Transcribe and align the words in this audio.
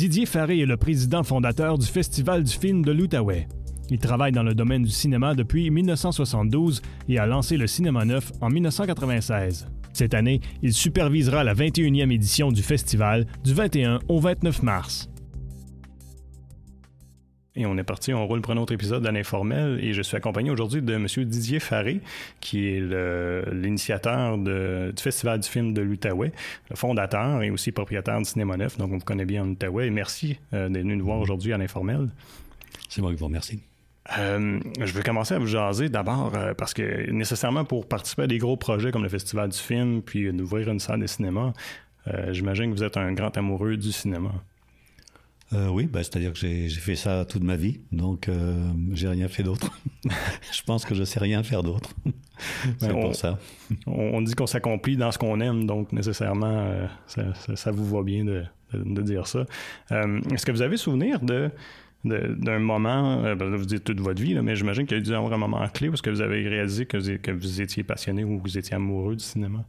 Didier 0.00 0.24
Faré 0.24 0.60
est 0.60 0.64
le 0.64 0.78
président 0.78 1.22
fondateur 1.22 1.76
du 1.76 1.84
Festival 1.84 2.42
du 2.42 2.52
film 2.54 2.82
de 2.82 2.90
l'Outaouais. 2.90 3.46
Il 3.90 3.98
travaille 3.98 4.32
dans 4.32 4.42
le 4.42 4.54
domaine 4.54 4.82
du 4.82 4.90
cinéma 4.90 5.34
depuis 5.34 5.70
1972 5.70 6.80
et 7.10 7.18
a 7.18 7.26
lancé 7.26 7.58
le 7.58 7.66
Cinéma 7.66 8.06
Neuf 8.06 8.32
en 8.40 8.48
1996. 8.48 9.68
Cette 9.92 10.14
année, 10.14 10.40
il 10.62 10.72
supervisera 10.72 11.44
la 11.44 11.52
21e 11.52 12.10
édition 12.10 12.50
du 12.50 12.62
festival 12.62 13.26
du 13.44 13.52
21 13.52 13.98
au 14.08 14.20
29 14.20 14.62
mars. 14.62 15.09
Et 17.60 17.66
on 17.66 17.76
est 17.76 17.84
parti, 17.84 18.14
on 18.14 18.26
roule 18.26 18.40
pour 18.40 18.54
un 18.54 18.56
autre 18.56 18.72
épisode 18.72 19.02
de 19.02 19.08
l'informel 19.10 19.78
et 19.82 19.92
je 19.92 20.00
suis 20.00 20.16
accompagné 20.16 20.50
aujourd'hui 20.50 20.80
de 20.80 20.94
M. 20.94 21.06
Didier 21.06 21.60
Faré, 21.60 22.00
qui 22.40 22.68
est 22.68 22.80
l'initiateur 23.52 24.38
du 24.38 25.02
Festival 25.02 25.40
du 25.40 25.46
film 25.46 25.74
de 25.74 25.82
l'Outaouais, 25.82 26.32
le 26.70 26.76
fondateur 26.76 27.42
et 27.42 27.50
aussi 27.50 27.70
propriétaire 27.70 28.16
du 28.16 28.24
Cinéma 28.24 28.56
Neuf, 28.56 28.78
donc 28.78 28.90
on 28.92 28.96
vous 28.96 29.04
connaît 29.04 29.26
bien 29.26 29.42
en 29.42 29.48
Outaouais. 29.48 29.88
Et 29.88 29.90
merci 29.90 30.38
euh, 30.54 30.70
d'être 30.70 30.84
venu 30.84 30.96
nous 30.96 31.04
voir 31.04 31.20
aujourd'hui 31.20 31.52
à 31.52 31.58
l'informel. 31.58 32.08
C'est 32.88 33.02
moi 33.02 33.10
qui 33.10 33.18
vous 33.18 33.26
remercie. 33.26 33.60
Euh, 34.18 34.58
je 34.80 34.92
vais 34.94 35.02
commencer 35.02 35.34
à 35.34 35.38
vous 35.38 35.46
jaser 35.46 35.90
d'abord 35.90 36.32
euh, 36.34 36.54
parce 36.54 36.72
que 36.72 37.10
nécessairement 37.10 37.66
pour 37.66 37.86
participer 37.86 38.22
à 38.22 38.26
des 38.26 38.38
gros 38.38 38.56
projets 38.56 38.90
comme 38.90 39.02
le 39.02 39.10
Festival 39.10 39.50
du 39.50 39.58
film 39.58 40.00
puis 40.00 40.32
d'ouvrir 40.32 40.70
une 40.70 40.80
salle 40.80 41.00
de 41.00 41.06
cinéma, 41.06 41.52
j'imagine 42.30 42.70
que 42.70 42.76
vous 42.76 42.84
êtes 42.84 42.96
un 42.96 43.12
grand 43.12 43.36
amoureux 43.36 43.76
du 43.76 43.92
cinéma. 43.92 44.32
Oui, 45.52 45.86
ben, 45.86 46.02
c'est-à-dire 46.02 46.32
que 46.32 46.38
j'ai 46.38 46.68
fait 46.68 46.96
ça 46.96 47.24
toute 47.24 47.42
ma 47.42 47.56
vie, 47.56 47.80
donc 47.92 48.28
j'ai 48.92 49.08
rien 49.08 49.28
fait 49.28 49.42
d'autre. 49.42 49.70
je 50.52 50.62
pense 50.62 50.84
que 50.84 50.94
je 50.94 51.04
sais 51.04 51.20
rien 51.20 51.42
faire 51.42 51.62
d'autre. 51.62 51.90
C'est 52.78 52.90
pour 52.92 53.14
ça. 53.14 53.38
on 53.86 54.22
dit 54.22 54.34
qu'on 54.34 54.46
s'accomplit 54.46 54.96
dans 54.96 55.10
ce 55.12 55.18
qu'on 55.18 55.40
aime, 55.40 55.66
donc 55.66 55.92
nécessairement, 55.92 56.88
ça, 57.06 57.70
vous 57.70 57.84
va 57.84 58.02
bien 58.02 58.24
de, 58.24 58.44
de 58.72 59.02
dire 59.02 59.26
ça. 59.26 59.44
Est-ce 59.90 60.46
que 60.46 60.52
vous 60.52 60.62
avez 60.62 60.76
souvenir 60.76 61.20
de 61.20 61.50
d'un 62.04 62.58
moment, 62.58 63.24
euh, 63.24 63.34
ben 63.34 63.54
vous 63.54 63.66
dites 63.66 63.84
toute 63.84 64.00
votre 64.00 64.22
vie, 64.22 64.34
mais 64.40 64.56
j'imagine 64.56 64.86
qu'il 64.86 64.96
y 64.96 65.00
a 65.00 65.02
dû 65.02 65.14
avoir 65.14 65.32
un 65.34 65.38
moment 65.38 65.66
clé 65.68 65.88
parce 65.88 66.00
que 66.00 66.10
vous 66.10 66.22
avez 66.22 66.48
réalisé 66.48 66.86
que 66.86 66.96
vous, 67.30 67.60
étiez 67.60 67.82
passionné 67.82 68.24
ou 68.24 68.38
que 68.38 68.42
vous 68.42 68.58
étiez 68.58 68.74
amoureux 68.74 69.16
du 69.16 69.24
cinéma? 69.24 69.64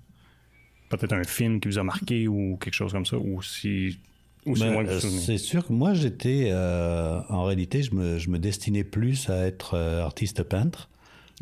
Peut-être 0.90 1.14
un 1.14 1.24
film 1.24 1.60
qui 1.60 1.68
vous 1.68 1.80
a 1.80 1.84
marqué 1.84 2.28
ou 2.28 2.58
quelque 2.58 2.74
chose 2.74 2.94
comme 2.94 3.06
ça, 3.06 3.18
ou 3.18 3.42
si. 3.42 4.00
Ben, 4.46 5.00
c'est 5.00 5.38
sûr 5.38 5.68
que 5.68 5.74
moi, 5.74 5.94
j'étais. 5.94 6.50
Euh, 6.52 7.22
en 7.30 7.44
réalité, 7.44 7.84
je 7.84 7.94
me, 7.94 8.18
je 8.18 8.30
me, 8.30 8.40
destinais 8.40 8.84
plus 8.84 9.30
à 9.30 9.46
être 9.46 9.76
euh, 9.76 10.04
artiste 10.04 10.44
peintre 10.44 10.90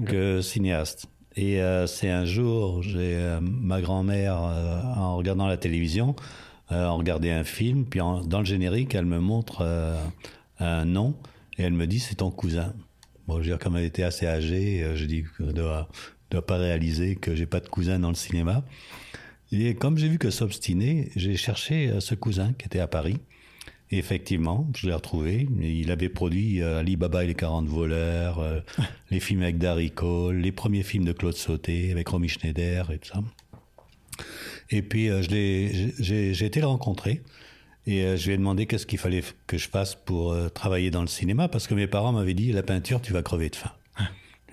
que 0.05 0.41
cinéaste. 0.41 1.07
Et 1.35 1.59
c'est 1.87 2.09
un 2.09 2.25
jour, 2.25 2.81
j'ai 2.81 3.37
ma 3.41 3.81
grand-mère, 3.81 4.35
en 4.35 5.15
regardant 5.15 5.47
la 5.47 5.57
télévision, 5.57 6.15
en 6.69 6.97
regardait 6.97 7.31
un 7.31 7.43
film, 7.45 7.85
puis 7.85 7.99
dans 7.99 8.39
le 8.39 8.45
générique, 8.45 8.95
elle 8.95 9.05
me 9.05 9.19
montre 9.19 9.65
un 10.59 10.85
nom 10.85 11.15
et 11.57 11.63
elle 11.63 11.73
me 11.73 11.87
dit 11.87 11.99
c'est 11.99 12.15
ton 12.15 12.31
cousin. 12.31 12.73
Bon, 13.27 13.35
je 13.35 13.39
veux 13.39 13.45
dire, 13.45 13.59
comme 13.59 13.77
elle 13.77 13.85
était 13.85 14.03
assez 14.03 14.25
âgée, 14.25 14.81
euh, 14.83 14.95
je 14.95 15.05
dis 15.05 15.23
que 15.23 15.45
je 15.45 15.51
dois, 15.51 15.87
dois 16.31 16.45
pas 16.45 16.57
réaliser 16.57 17.15
que 17.15 17.35
j'ai 17.35 17.45
pas 17.45 17.59
de 17.59 17.67
cousin 17.67 17.99
dans 17.99 18.09
le 18.09 18.15
cinéma. 18.15 18.63
Et 19.51 19.75
comme 19.75 19.97
j'ai 19.97 20.07
vu 20.07 20.17
que 20.17 20.29
s'obstinait, 20.29 21.09
j'ai 21.15 21.35
cherché 21.35 21.89
euh, 21.89 21.99
ce 21.99 22.15
cousin 22.15 22.53
qui 22.53 22.65
était 22.65 22.79
à 22.79 22.87
Paris. 22.87 23.17
Et 23.91 23.97
effectivement, 23.97 24.69
je 24.75 24.87
l'ai 24.87 24.93
retrouvé. 24.93 25.47
Il 25.59 25.91
avait 25.91 26.09
produit 26.09 26.61
euh, 26.61 26.79
Ali 26.79 26.95
Baba 26.95 27.23
et 27.23 27.27
les 27.27 27.35
40 27.35 27.67
voleurs, 27.67 28.63
les 29.09 29.19
films 29.19 29.41
avec 29.41 29.57
Darry 29.57 29.91
Cole, 29.91 30.37
les 30.37 30.51
premiers 30.51 30.83
films 30.83 31.05
de 31.05 31.11
Claude 31.11 31.35
Sauté 31.35 31.91
avec 31.91 32.07
Romy 32.07 32.29
Schneider 32.29 32.91
et 32.91 32.99
tout 32.99 33.09
ça. 33.09 33.21
Et 34.69 34.83
puis, 34.83 35.09
j'ai 35.23 36.45
été 36.45 36.59
le 36.59 36.67
rencontrer. 36.67 37.23
Et 37.89 38.03
euh, 38.03 38.17
je 38.17 38.27
lui 38.27 38.33
ai 38.33 38.37
demandé 38.37 38.67
qu'est-ce 38.67 38.85
qu'il 38.85 38.99
fallait 38.99 39.23
que 39.47 39.57
je 39.57 39.67
fasse 39.67 39.95
pour 39.95 40.31
euh, 40.31 40.49
travailler 40.49 40.91
dans 40.91 41.01
le 41.01 41.07
cinéma, 41.07 41.47
parce 41.47 41.67
que 41.67 41.73
mes 41.73 41.87
parents 41.87 42.11
m'avaient 42.11 42.35
dit 42.35 42.51
la 42.51 42.61
peinture, 42.61 43.01
tu 43.01 43.13
vas 43.13 43.23
crever 43.23 43.49
de 43.49 43.55
faim. 43.55 43.71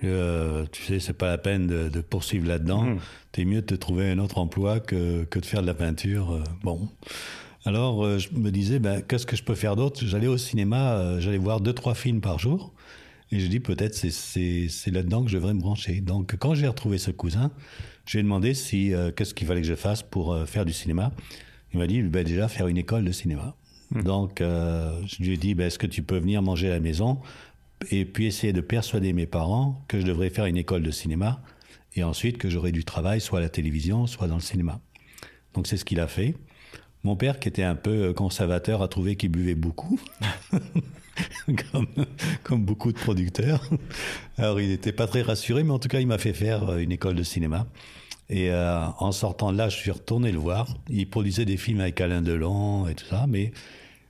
Euh, 0.03 0.65
tu 0.71 0.83
sais, 0.83 0.99
c'est 0.99 1.13
pas 1.13 1.27
la 1.27 1.37
peine 1.37 1.67
de, 1.67 2.01
poursuivre 2.01 2.47
là-dedans. 2.47 2.83
Mmh. 2.83 2.99
T'es 3.31 3.45
mieux 3.45 3.61
de 3.61 3.65
te 3.65 3.75
trouver 3.75 4.09
un 4.09 4.19
autre 4.19 4.37
emploi 4.37 4.79
que, 4.79 5.23
que 5.25 5.39
de 5.39 5.45
faire 5.45 5.61
de 5.61 5.67
la 5.67 5.73
peinture. 5.73 6.43
bon. 6.63 6.89
Alors, 7.65 8.17
je 8.17 8.29
me 8.31 8.49
disais, 8.49 8.79
ben, 8.79 9.01
qu'est-ce 9.01 9.25
que 9.25 9.35
je 9.35 9.43
peux 9.43 9.55
faire 9.55 9.75
d'autre? 9.75 9.99
J'allais 10.05 10.27
au 10.27 10.37
cinéma, 10.37 11.19
j'allais 11.19 11.37
voir 11.37 11.59
deux, 11.59 11.73
trois 11.73 11.95
films 11.95 12.21
par 12.21 12.39
jour. 12.39 12.73
Et 13.29 13.39
je 13.39 13.47
dis, 13.47 13.59
peut-être 13.59 13.93
c'est 13.93 14.91
là-dedans 14.91 15.23
que 15.23 15.29
je 15.29 15.35
devrais 15.35 15.53
me 15.53 15.59
brancher. 15.59 15.99
Donc, 15.99 16.37
quand 16.39 16.53
j'ai 16.53 16.67
retrouvé 16.67 16.97
ce 16.97 17.11
cousin, 17.11 17.51
j'ai 18.05 18.23
demandé 18.23 18.53
si 18.53 18.93
qu'est-ce 19.17 19.33
qu'il 19.33 19.47
fallait 19.47 19.61
que 19.61 19.67
je 19.67 19.75
fasse 19.75 20.01
pour 20.01 20.37
faire 20.47 20.63
du 20.63 20.71
cinéma. 20.71 21.11
Il 21.73 21.79
m'a 21.79 21.87
dit, 21.87 22.01
ben 22.01 22.23
déjà, 22.23 22.47
faire 22.47 22.67
une 22.67 22.77
école 22.77 23.03
de 23.03 23.11
cinéma. 23.11 23.55
Hmm. 23.91 24.01
Donc, 24.03 24.41
euh, 24.41 25.01
je 25.05 25.23
lui 25.23 25.33
ai 25.33 25.37
dit, 25.37 25.53
ben, 25.53 25.67
est-ce 25.67 25.79
que 25.79 25.87
tu 25.87 26.03
peux 26.03 26.17
venir 26.17 26.41
manger 26.41 26.67
à 26.67 26.73
la 26.73 26.79
maison? 26.79 27.19
Et 27.91 28.05
puis 28.05 28.25
essayer 28.25 28.53
de 28.53 28.61
persuader 28.61 29.13
mes 29.13 29.25
parents 29.25 29.83
que 29.87 29.99
je 29.99 30.05
devrais 30.05 30.29
faire 30.29 30.45
une 30.45 30.57
école 30.57 30.83
de 30.83 30.91
cinéma 30.91 31.41
et 31.95 32.03
ensuite 32.03 32.37
que 32.37 32.49
j'aurais 32.49 32.71
du 32.71 32.85
travail 32.85 33.21
soit 33.21 33.39
à 33.39 33.41
la 33.41 33.49
télévision, 33.49 34.07
soit 34.07 34.27
dans 34.27 34.35
le 34.35 34.41
cinéma. 34.41 34.79
Donc, 35.53 35.67
c'est 35.67 35.77
ce 35.77 35.85
qu'il 35.85 35.99
a 35.99 36.07
fait. 36.07 36.35
Mon 37.03 37.15
père, 37.15 37.39
qui 37.39 37.47
était 37.47 37.63
un 37.63 37.75
peu 37.75 38.13
conservateur, 38.13 38.81
a 38.81 38.87
trouvé 38.87 39.15
qu'il 39.15 39.29
buvait 39.29 39.55
beaucoup, 39.55 39.99
comme, 42.43 42.65
beaucoup 42.65 42.91
de 42.91 42.97
producteurs. 42.97 43.67
Alors, 44.37 44.59
il 44.59 44.69
n'était 44.69 44.91
pas 44.91 45.07
très 45.07 45.21
rassuré, 45.21 45.63
mais 45.63 45.71
en 45.71 45.79
tout 45.79 45.87
cas, 45.87 45.99
il 45.99 46.07
m'a 46.07 46.17
fait 46.17 46.33
faire 46.33 46.77
une 46.77 46.91
école 46.91 47.15
de 47.15 47.23
cinéma. 47.23 47.67
Et 48.29 48.51
euh, 48.51 48.85
en 48.99 49.11
sortant 49.11 49.53
de 49.53 49.57
là, 49.57 49.69
je 49.69 49.77
suis 49.77 49.91
retourné 49.91 50.31
le 50.31 50.37
voir. 50.37 50.67
Il 50.89 51.09
produisait 51.09 51.45
des 51.45 51.57
films 51.57 51.79
avec 51.79 51.99
Alain 52.01 52.21
Delon 52.21 52.87
et 52.87 52.95
tout 52.95 53.05
ça, 53.05 53.25
mais 53.27 53.51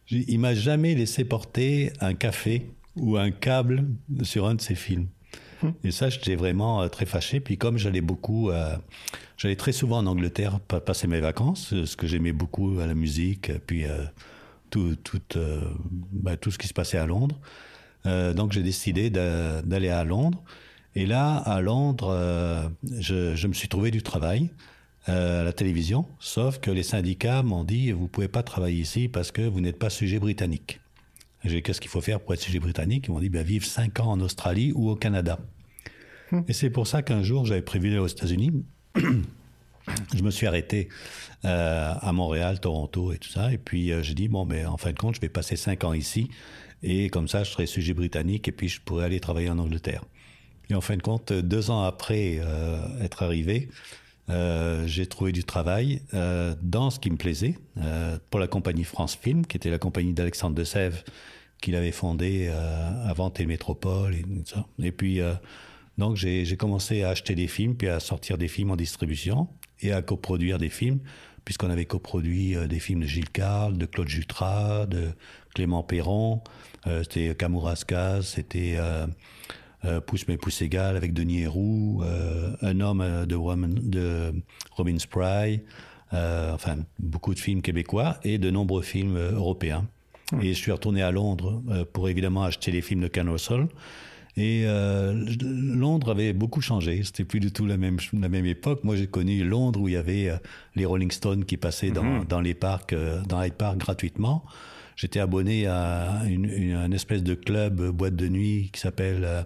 il 0.09 0.39
m'a 0.39 0.55
jamais 0.55 0.95
laissé 0.95 1.23
porter 1.23 1.91
un 1.99 2.13
café 2.13 2.65
ou 2.99 3.17
un 3.17 3.31
câble 3.31 3.85
sur 4.23 4.47
un 4.47 4.55
de 4.55 4.61
ses 4.61 4.75
films. 4.75 5.07
Hum. 5.63 5.73
Et 5.83 5.91
ça, 5.91 6.09
j'étais 6.09 6.35
vraiment 6.35 6.81
euh, 6.81 6.87
très 6.87 7.05
fâché. 7.05 7.39
Puis 7.39 7.57
comme 7.57 7.77
j'allais 7.77 8.01
beaucoup, 8.01 8.49
euh, 8.51 8.75
j'allais 9.37 9.55
très 9.55 9.71
souvent 9.71 9.97
en 9.97 10.05
Angleterre 10.05 10.59
passer 10.59 11.07
mes 11.07 11.19
vacances, 11.19 11.73
ce 11.85 11.95
que 11.95 12.07
j'aimais 12.07 12.33
beaucoup 12.33 12.79
à 12.79 12.87
la 12.87 12.93
musique, 12.93 13.51
puis 13.65 13.85
tout, 14.69 14.95
tout, 15.03 15.21
bah, 16.11 16.37
tout 16.37 16.51
ce 16.51 16.57
qui 16.57 16.67
se 16.67 16.73
passait 16.73 16.97
à 16.97 17.05
Londres. 17.05 17.39
donc 18.05 18.51
j'ai 18.51 18.63
décidé 18.63 19.09
d'aller 19.09 19.89
à 19.89 20.03
Londres. 20.03 20.43
Et 20.97 21.05
là, 21.05 21.35
à 21.35 21.61
Londres, 21.61 22.09
euh, 22.11 22.67
je, 22.99 23.45
me 23.45 23.53
suis 23.53 23.67
trouvé 23.67 23.91
du 23.91 24.01
travail 24.01 24.49
euh, 25.09 25.41
à 25.41 25.43
la 25.43 25.53
télévision, 25.53 26.07
sauf 26.19 26.59
que 26.59 26.71
les 26.71 26.81
syndicats 26.81 27.43
m'ont 27.43 27.63
dit 27.63 27.91
vous 27.91 28.07
pouvez 28.07 28.27
pas 28.27 28.41
travailler 28.41 28.81
ici 28.81 29.07
parce 29.07 29.31
que 29.31 29.43
vous 29.43 29.61
n'êtes 29.61 29.77
pas 29.77 29.91
sujet 29.91 30.17
britannique. 30.17 30.79
Qu'est-ce 31.47 31.81
qu'il 31.81 31.89
faut 31.89 32.01
faire 32.01 32.19
pour 32.19 32.33
être 32.33 32.41
sujet 32.41 32.59
britannique 32.59 33.05
Ils 33.07 33.11
m'ont 33.11 33.19
dit 33.19 33.29
ben, 33.29 33.43
vivre 33.43 33.65
cinq 33.65 33.99
ans 33.99 34.11
en 34.11 34.19
Australie 34.21 34.71
ou 34.75 34.89
au 34.89 34.95
Canada. 34.95 35.39
Hmm. 36.31 36.41
Et 36.47 36.53
c'est 36.53 36.69
pour 36.69 36.87
ça 36.87 37.01
qu'un 37.01 37.23
jour 37.23 37.45
j'avais 37.45 37.61
prévu 37.61 37.89
d'aller 37.89 38.01
aux 38.01 38.07
États-Unis. 38.07 38.63
je 38.95 40.23
me 40.23 40.31
suis 40.31 40.47
arrêté 40.47 40.89
euh, 41.45 41.93
à 41.99 42.11
Montréal, 42.11 42.59
Toronto 42.59 43.13
et 43.13 43.17
tout 43.17 43.29
ça. 43.29 43.51
Et 43.51 43.57
puis 43.57 43.91
j'ai 44.03 44.13
dit 44.13 44.27
bon, 44.27 44.45
ben 44.45 44.67
en 44.67 44.77
fin 44.77 44.91
de 44.91 44.99
compte, 44.99 45.15
je 45.15 45.21
vais 45.21 45.29
passer 45.29 45.55
cinq 45.55 45.83
ans 45.83 45.93
ici 45.93 46.29
et 46.83 47.09
comme 47.09 47.27
ça, 47.27 47.43
je 47.43 47.51
serai 47.51 47.65
sujet 47.65 47.93
britannique 47.93 48.47
et 48.47 48.51
puis 48.51 48.69
je 48.69 48.81
pourrais 48.81 49.05
aller 49.05 49.19
travailler 49.19 49.49
en 49.49 49.57
Angleterre. 49.57 50.03
Et 50.69 50.75
en 50.75 50.81
fin 50.81 50.97
de 50.97 51.01
compte, 51.01 51.31
deux 51.31 51.71
ans 51.71 51.83
après 51.83 52.39
euh, 52.41 53.01
être 53.01 53.23
arrivé, 53.23 53.69
euh, 54.29 54.85
j'ai 54.87 55.05
trouvé 55.05 55.31
du 55.31 55.43
travail 55.43 56.01
euh, 56.13 56.53
dans 56.61 56.89
ce 56.89 56.99
qui 56.99 57.09
me 57.09 57.15
plaisait 57.15 57.57
euh, 57.77 58.17
pour 58.29 58.39
la 58.39 58.47
compagnie 58.47 58.83
France 58.83 59.15
Film, 59.15 59.45
qui 59.45 59.55
était 59.55 59.69
la 59.69 59.79
compagnie 59.79 60.13
d'Alexandre 60.13 60.55
de 60.55 60.63
Sèvres 60.63 61.03
qu'il 61.61 61.75
avait 61.75 61.91
fondée 61.91 62.47
euh, 62.49 63.09
avant 63.09 63.29
Télémétropole 63.29 64.15
et 64.15 64.21
tout 64.21 64.43
ça. 64.45 64.65
Et 64.81 64.91
puis 64.91 65.19
donc 65.97 66.15
j'ai 66.15 66.57
commencé 66.57 67.03
à 67.03 67.09
acheter 67.09 67.35
des 67.35 67.47
films, 67.47 67.75
puis 67.75 67.87
à 67.87 67.99
sortir 67.99 68.37
des 68.37 68.47
films 68.47 68.71
en 68.71 68.75
distribution 68.75 69.47
et 69.81 69.91
à 69.91 70.01
coproduire 70.01 70.57
des 70.57 70.69
films, 70.69 70.99
puisqu'on 71.45 71.69
avait 71.69 71.85
coproduit 71.85 72.55
des 72.67 72.79
films 72.79 73.01
de 73.01 73.07
Gilles 73.07 73.29
Carle, 73.29 73.77
de 73.77 73.85
Claude 73.85 74.07
Jutras, 74.07 74.85
de 74.85 75.09
Clément 75.53 75.83
Perron, 75.83 76.41
c'était 76.85 77.35
Kamouraska, 77.35 78.21
c'était 78.21 78.77
euh, 79.85 80.01
Pousse 80.01 80.27
mais 80.27 80.37
pousse 80.37 80.61
égal 80.61 80.97
avec 80.97 81.13
Denis 81.13 81.41
Héroux, 81.41 82.01
euh, 82.03 82.55
Un 82.61 82.79
homme 82.81 83.01
euh, 83.01 83.25
de, 83.25 83.35
de 83.89 84.33
Robin 84.71 84.97
Spry, 84.97 85.61
enfin 86.11 86.77
beaucoup 86.99 87.33
de 87.33 87.39
films 87.39 87.61
québécois 87.61 88.17
et 88.23 88.37
de 88.37 88.49
nombreux 88.49 88.81
films 88.81 89.17
européens. 89.17 89.87
Et 90.41 90.49
je 90.49 90.57
suis 90.57 90.71
retourné 90.71 91.01
à 91.01 91.11
Londres 91.11 91.61
pour 91.93 92.09
évidemment 92.09 92.43
acheter 92.43 92.71
les 92.71 92.81
films 92.81 93.01
de 93.01 93.07
Ken 93.07 93.29
Russell. 93.29 93.67
Et 94.35 94.65
Londres 95.41 96.11
avait 96.11 96.33
beaucoup 96.33 96.61
changé. 96.61 97.01
C'était 97.03 97.23
plus 97.23 97.39
du 97.39 97.51
tout 97.51 97.65
la 97.65 97.77
même 97.77 97.97
la 98.13 98.29
même 98.29 98.45
époque. 98.45 98.83
Moi, 98.83 98.97
j'ai 98.97 99.07
connu 99.07 99.43
Londres 99.43 99.79
où 99.79 99.87
il 99.87 99.93
y 99.93 99.97
avait 99.97 100.29
les 100.75 100.85
Rolling 100.85 101.11
Stones 101.11 101.45
qui 101.45 101.55
passaient 101.55 101.91
dans, 101.91 102.03
mm-hmm. 102.03 102.27
dans 102.27 102.41
les 102.41 102.53
parcs, 102.53 102.93
dans 103.27 103.41
Hyde 103.41 103.53
Park 103.53 103.77
gratuitement 103.77 104.43
j'étais 104.97 105.19
abonné 105.19 105.67
à 105.67 106.23
une, 106.25 106.45
une, 106.45 106.93
espèce 106.93 107.23
de 107.23 107.35
club 107.35 107.79
euh, 107.79 107.91
boîte 107.93 108.17
de 108.17 108.27
nuit 108.27 108.69
qui 108.73 108.81
s'appelle 108.81 109.23
euh, 109.23 109.43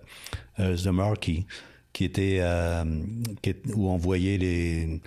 euh, 0.59 0.75
The 0.75 0.87
Marquee, 0.87 1.45
qui 1.93 2.05
était 2.05 2.41
où 3.75 3.89
on 3.89 3.97
voyait 3.97 4.37
les 4.37 5.01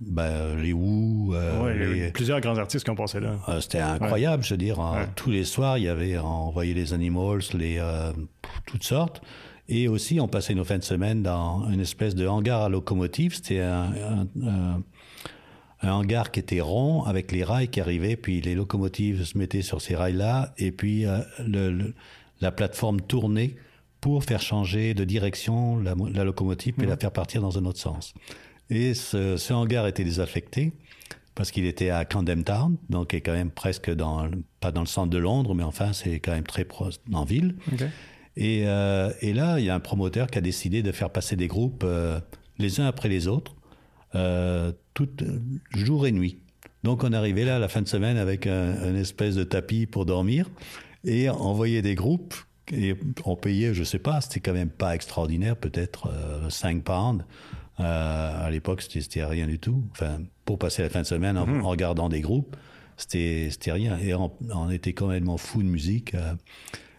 ben, 0.00 0.56
les 0.56 0.72
Who. 0.72 1.34
les... 1.74 2.10
plusieurs 2.10 2.40
grands 2.40 2.58
artistes 2.58 2.84
qui 2.84 2.90
ont 2.90 2.96
passé 2.96 3.20
là. 3.20 3.38
C'était 3.60 3.78
incroyable, 3.78 4.42
je 4.42 4.54
veux 4.54 4.58
dire. 4.58 4.78
Tous 5.14 5.30
les 5.30 5.44
soirs, 5.44 5.78
il 5.78 5.84
y 5.84 5.88
avait, 5.88 6.18
on 6.18 6.50
voyait 6.50 6.74
les 6.74 6.92
Animals, 6.92 7.42
les, 7.54 7.80
toutes 8.66 8.84
sortes. 8.84 9.22
Et 9.68 9.88
aussi, 9.88 10.20
on 10.20 10.28
passait 10.28 10.54
nos 10.54 10.64
fins 10.64 10.78
de 10.78 10.82
semaine 10.82 11.22
dans 11.22 11.68
une 11.70 11.80
espèce 11.80 12.14
de 12.14 12.26
hangar 12.26 12.62
à 12.62 12.68
locomotive. 12.68 13.34
C'était 13.36 13.60
un, 13.60 14.82
hangar 15.82 16.30
qui 16.30 16.40
était 16.40 16.60
rond 16.60 17.04
avec 17.04 17.32
les 17.32 17.44
rails 17.44 17.68
qui 17.68 17.80
arrivaient, 17.80 18.16
puis 18.16 18.40
les 18.40 18.54
locomotives 18.54 19.24
se 19.24 19.38
mettaient 19.38 19.62
sur 19.62 19.80
ces 19.80 19.96
rails-là, 19.96 20.52
et 20.58 20.72
puis 20.72 21.06
le, 21.44 21.94
la 22.42 22.52
plateforme 22.52 23.00
tournait 23.00 23.56
pour 24.02 24.24
faire 24.24 24.42
changer 24.42 24.94
de 24.94 25.04
direction 25.04 25.78
la, 25.78 26.24
locomotive 26.24 26.74
et 26.82 26.86
la 26.86 26.96
faire 26.96 27.12
partir 27.12 27.40
dans 27.40 27.56
un 27.56 27.64
autre 27.64 27.78
sens. 27.78 28.12
Et 28.70 28.94
ce, 28.94 29.52
hangar 29.52 29.86
était 29.86 30.04
désaffecté 30.04 30.72
parce 31.34 31.50
qu'il 31.50 31.64
était 31.64 31.90
à 31.90 32.04
Camden 32.04 32.44
Town, 32.44 32.76
donc 32.90 33.14
est 33.14 33.22
quand 33.22 33.32
même 33.32 33.50
presque 33.50 33.90
dans, 33.90 34.30
pas 34.60 34.70
dans 34.70 34.82
le 34.82 34.86
centre 34.86 35.10
de 35.10 35.18
Londres, 35.18 35.54
mais 35.54 35.62
enfin 35.62 35.92
c'est 35.92 36.20
quand 36.20 36.32
même 36.32 36.46
très 36.46 36.64
proche 36.64 36.96
en 37.12 37.24
ville. 37.24 37.56
Et, 38.36 38.62
euh, 38.66 39.12
et, 39.20 39.32
là, 39.32 39.58
il 39.58 39.64
y 39.64 39.70
a 39.70 39.74
un 39.74 39.80
promoteur 39.80 40.26
qui 40.28 40.38
a 40.38 40.40
décidé 40.40 40.82
de 40.82 40.92
faire 40.92 41.10
passer 41.10 41.36
des 41.36 41.48
groupes 41.48 41.82
euh, 41.84 42.18
les 42.58 42.80
uns 42.80 42.86
après 42.86 43.08
les 43.08 43.28
autres, 43.28 43.54
euh, 44.14 44.72
tout, 44.94 45.08
jour 45.74 46.06
et 46.06 46.12
nuit. 46.12 46.38
Donc 46.82 47.04
on 47.04 47.12
arrivait 47.12 47.44
là 47.44 47.56
à 47.56 47.58
la 47.58 47.68
fin 47.68 47.82
de 47.82 47.88
semaine 47.88 48.16
avec 48.16 48.46
un, 48.46 48.94
espèce 48.96 49.36
de 49.36 49.44
tapis 49.44 49.86
pour 49.86 50.04
dormir 50.04 50.50
et 51.04 51.28
envoyer 51.28 51.80
des 51.80 51.94
groupes 51.94 52.34
et 52.72 52.96
on 53.24 53.36
payait, 53.36 53.74
je 53.74 53.84
sais 53.84 53.98
pas, 53.98 54.20
c'était 54.20 54.40
quand 54.40 54.52
même 54.52 54.70
pas 54.70 54.94
extraordinaire, 54.94 55.56
peut-être 55.56 56.10
5 56.48 56.82
pounds. 56.82 57.24
À 57.78 58.48
l'époque, 58.50 58.82
c'était 58.82 59.24
rien 59.24 59.46
du 59.46 59.58
tout. 59.58 59.84
Enfin, 59.92 60.18
pour 60.44 60.58
passer 60.58 60.82
la 60.82 60.90
fin 60.90 61.02
de 61.02 61.06
semaine 61.06 61.36
en, 61.36 61.46
mhm. 61.46 61.64
regardant 61.64 62.08
des 62.08 62.20
groupes, 62.20 62.56
c'était 62.96 63.50
rien. 63.66 63.98
Et 63.98 64.14
on, 64.14 64.32
on, 64.54 64.70
était 64.70 64.92
complètement 64.92 65.36
fou 65.36 65.62
de 65.62 65.68
musique. 65.68 66.14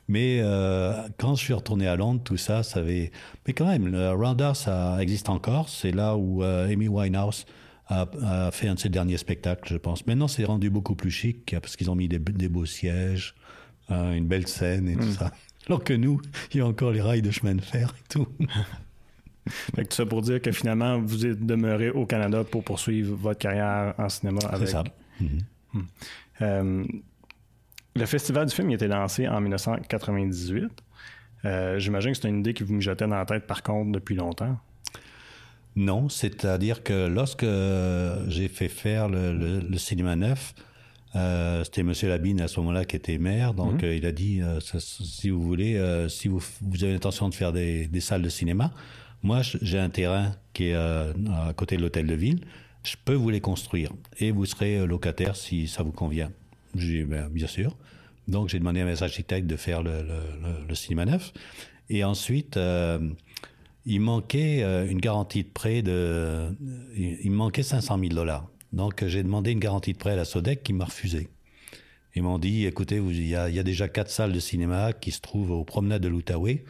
Mais 0.08 0.40
euh, 0.42 0.94
quand 1.18 1.36
je 1.36 1.44
suis 1.44 1.54
retourné 1.54 1.88
à 1.88 1.96
Londres, 1.96 2.22
tout 2.24 2.38
ça, 2.38 2.64
ça 2.64 2.80
avait. 2.80 3.12
Mais 3.48 3.54
quand 3.54 3.68
même, 3.68 3.88
le 3.88 4.12
Rounder, 4.12 4.52
ça 4.54 4.98
existe 5.02 5.30
encore. 5.30 5.70
C'est 5.70 5.92
là 5.92 6.18
où 6.18 6.44
euh, 6.44 6.68
Amy 6.68 6.88
Winehouse 6.88 7.46
a, 7.88 8.50
fait 8.52 8.68
un 8.68 8.76
de 8.76 8.80
ses 8.80 8.90
derniers 8.90 9.18
spectacles, 9.18 9.70
je 9.70 9.78
pense. 9.78 10.06
Maintenant, 10.08 10.28
c'est 10.28 10.46
rendu 10.46 10.70
beaucoup 10.70 10.96
plus 10.96 11.12
chic 11.12 11.56
parce 11.62 11.76
qu'ils 11.76 11.90
ont 11.90 11.96
mis 11.96 12.08
des, 12.08 12.20
beaux 12.20 12.66
sièges, 12.66 13.36
euh, 13.92 14.14
une 14.14 14.28
belle 14.28 14.48
scène 14.48 14.90
et 14.90 14.96
tout 14.96 15.04
hmm. 15.04 15.14
ça. 15.14 15.32
Alors 15.68 15.84
que 15.84 15.94
nous, 15.94 16.20
il 16.54 16.58
y 16.58 16.62
a 16.62 16.66
encore 16.66 16.92
les 16.92 17.02
rails 17.02 17.22
de 17.22 17.32
chemin 17.32 17.56
de 17.56 17.62
fer 17.62 17.96
et 17.98 18.08
tout. 18.10 18.28
fait 19.76 19.86
tout 19.86 19.96
ça 19.96 20.06
pour 20.06 20.22
dire 20.22 20.42
que 20.42 20.52
finalement, 20.52 21.00
vous 21.00 21.26
êtes 21.26 21.46
demeuré 21.46 21.90
au 21.90 22.06
Canada 22.06 22.44
pour 22.44 22.64
poursuivre 22.64 23.16
votre 23.16 23.40
carrière 23.40 23.94
en 23.98 24.10
cinéma 24.10 24.40
avec. 24.50 24.68
C'est 24.68 24.74
ça. 24.74 24.84
Hmm. 26.40 26.84
Le 27.96 28.06
Festival 28.06 28.48
du 28.48 28.56
film 28.56 28.70
il 28.70 28.74
a 28.74 28.76
été 28.76 28.88
lancé 28.88 29.28
en 29.28 29.40
1998. 29.40 30.72
Euh, 31.46 31.78
j'imagine 31.78 32.12
que 32.14 32.18
c'est 32.18 32.30
une 32.30 32.40
idée 32.40 32.54
qui 32.54 32.64
vous 32.64 32.74
mijotait 32.74 33.08
dans 33.08 33.16
la 33.16 33.26
tête, 33.26 33.46
par 33.46 33.62
contre, 33.64 33.92
depuis 33.92 34.16
longtemps. 34.16 34.58
Non, 35.76 36.10
c'est-à-dire 36.10 36.84
que 36.84 37.08
lorsque 37.08 37.46
j'ai 38.30 38.48
fait 38.48 38.68
faire 38.68 39.10
le, 39.10 39.78
cinéma 39.78 40.16
neuf, 40.16 40.54
euh, 41.16 41.64
c'était 41.64 41.82
M. 41.82 41.94
Labine 42.04 42.42
à 42.42 42.48
ce 42.48 42.60
moment-là 42.60 42.86
qui 42.86 42.96
était 42.96 43.18
maire, 43.18 43.54
donc 43.54 43.84
mhm. 43.84 43.90
euh, 43.90 43.96
il 43.96 44.06
a 44.06 44.12
dit 44.12 44.42
si 44.80 45.30
vous 45.30 45.42
voulez, 45.42 46.08
si 46.10 46.28
vous, 46.28 46.42
avez 46.82 46.94
l'intention 46.94 47.30
de 47.30 47.36
faire 47.36 47.52
des, 47.52 47.88
des, 47.88 48.02
salles 48.02 48.22
de 48.22 48.30
cinéma, 48.30 48.72
moi 49.24 49.42
j'ai 49.42 49.80
un 49.80 49.90
terrain 49.90 50.36
qui 50.54 50.66
est 50.66 50.76
à 50.76 51.54
côté 51.56 51.78
de 51.78 51.82
l'hôtel 51.82 52.06
de 52.06 52.14
ville, 52.14 52.42
je 52.84 52.96
peux 53.04 53.16
vous 53.16 53.30
les 53.30 53.42
construire 53.42 53.92
et 54.20 54.32
vous 54.32 54.46
serez 54.46 54.86
locataire 54.86 55.36
si 55.36 55.68
ça 55.68 55.84
vous 55.84 55.92
convient. 55.92 56.32
J'ai 56.76 57.00
dit, 57.00 57.04
ben, 57.04 57.30
bien 57.30 57.48
sûr. 57.48 57.76
Donc, 58.28 58.50
j'ai 58.50 58.60
demandé 58.60 58.82
à 58.82 58.86
mes 58.86 59.04
architectes 59.04 59.48
de 59.48 59.56
faire 59.56 59.84
le, 59.84 60.74
cinéma 60.74 61.06
neuf. 61.06 61.34
Et 61.90 62.04
ensuite, 62.04 62.58
euh, 62.58 63.00
il 63.86 64.00
manquait 64.00 64.64
euh, 64.64 64.88
une 64.90 65.00
garantie 65.00 65.44
de 65.44 65.50
prêt 65.50 65.82
de. 65.82 66.50
Il 66.96 67.32
manquait 67.32 67.64
500 67.64 68.00
000 68.00 68.14
dollars. 68.14 68.48
Donc, 68.72 69.06
j'ai 69.06 69.24
demandé 69.24 69.52
une 69.52 69.60
garantie 69.60 69.94
de 69.94 69.98
prêt 69.98 70.12
à 70.12 70.16
la 70.16 70.26
Sodec 70.26 70.64
qui 70.64 70.74
m'a 70.74 70.86
refusé. 70.86 71.30
Ils 72.16 72.24
m'ont 72.24 72.40
dit 72.40 72.66
écoutez, 72.66 72.98
il 72.98 73.22
y, 73.22 73.30
y 73.30 73.36
a 73.36 73.64
déjà 73.64 73.88
quatre 73.88 74.10
salles 74.10 74.32
de 74.32 74.40
cinéma 74.40 74.94
qui 74.94 75.12
se 75.12 75.20
trouvent 75.20 75.52
aux 75.52 75.64
promenades 75.64 76.02
de 76.02 76.08
l'Outaouais. 76.08 76.64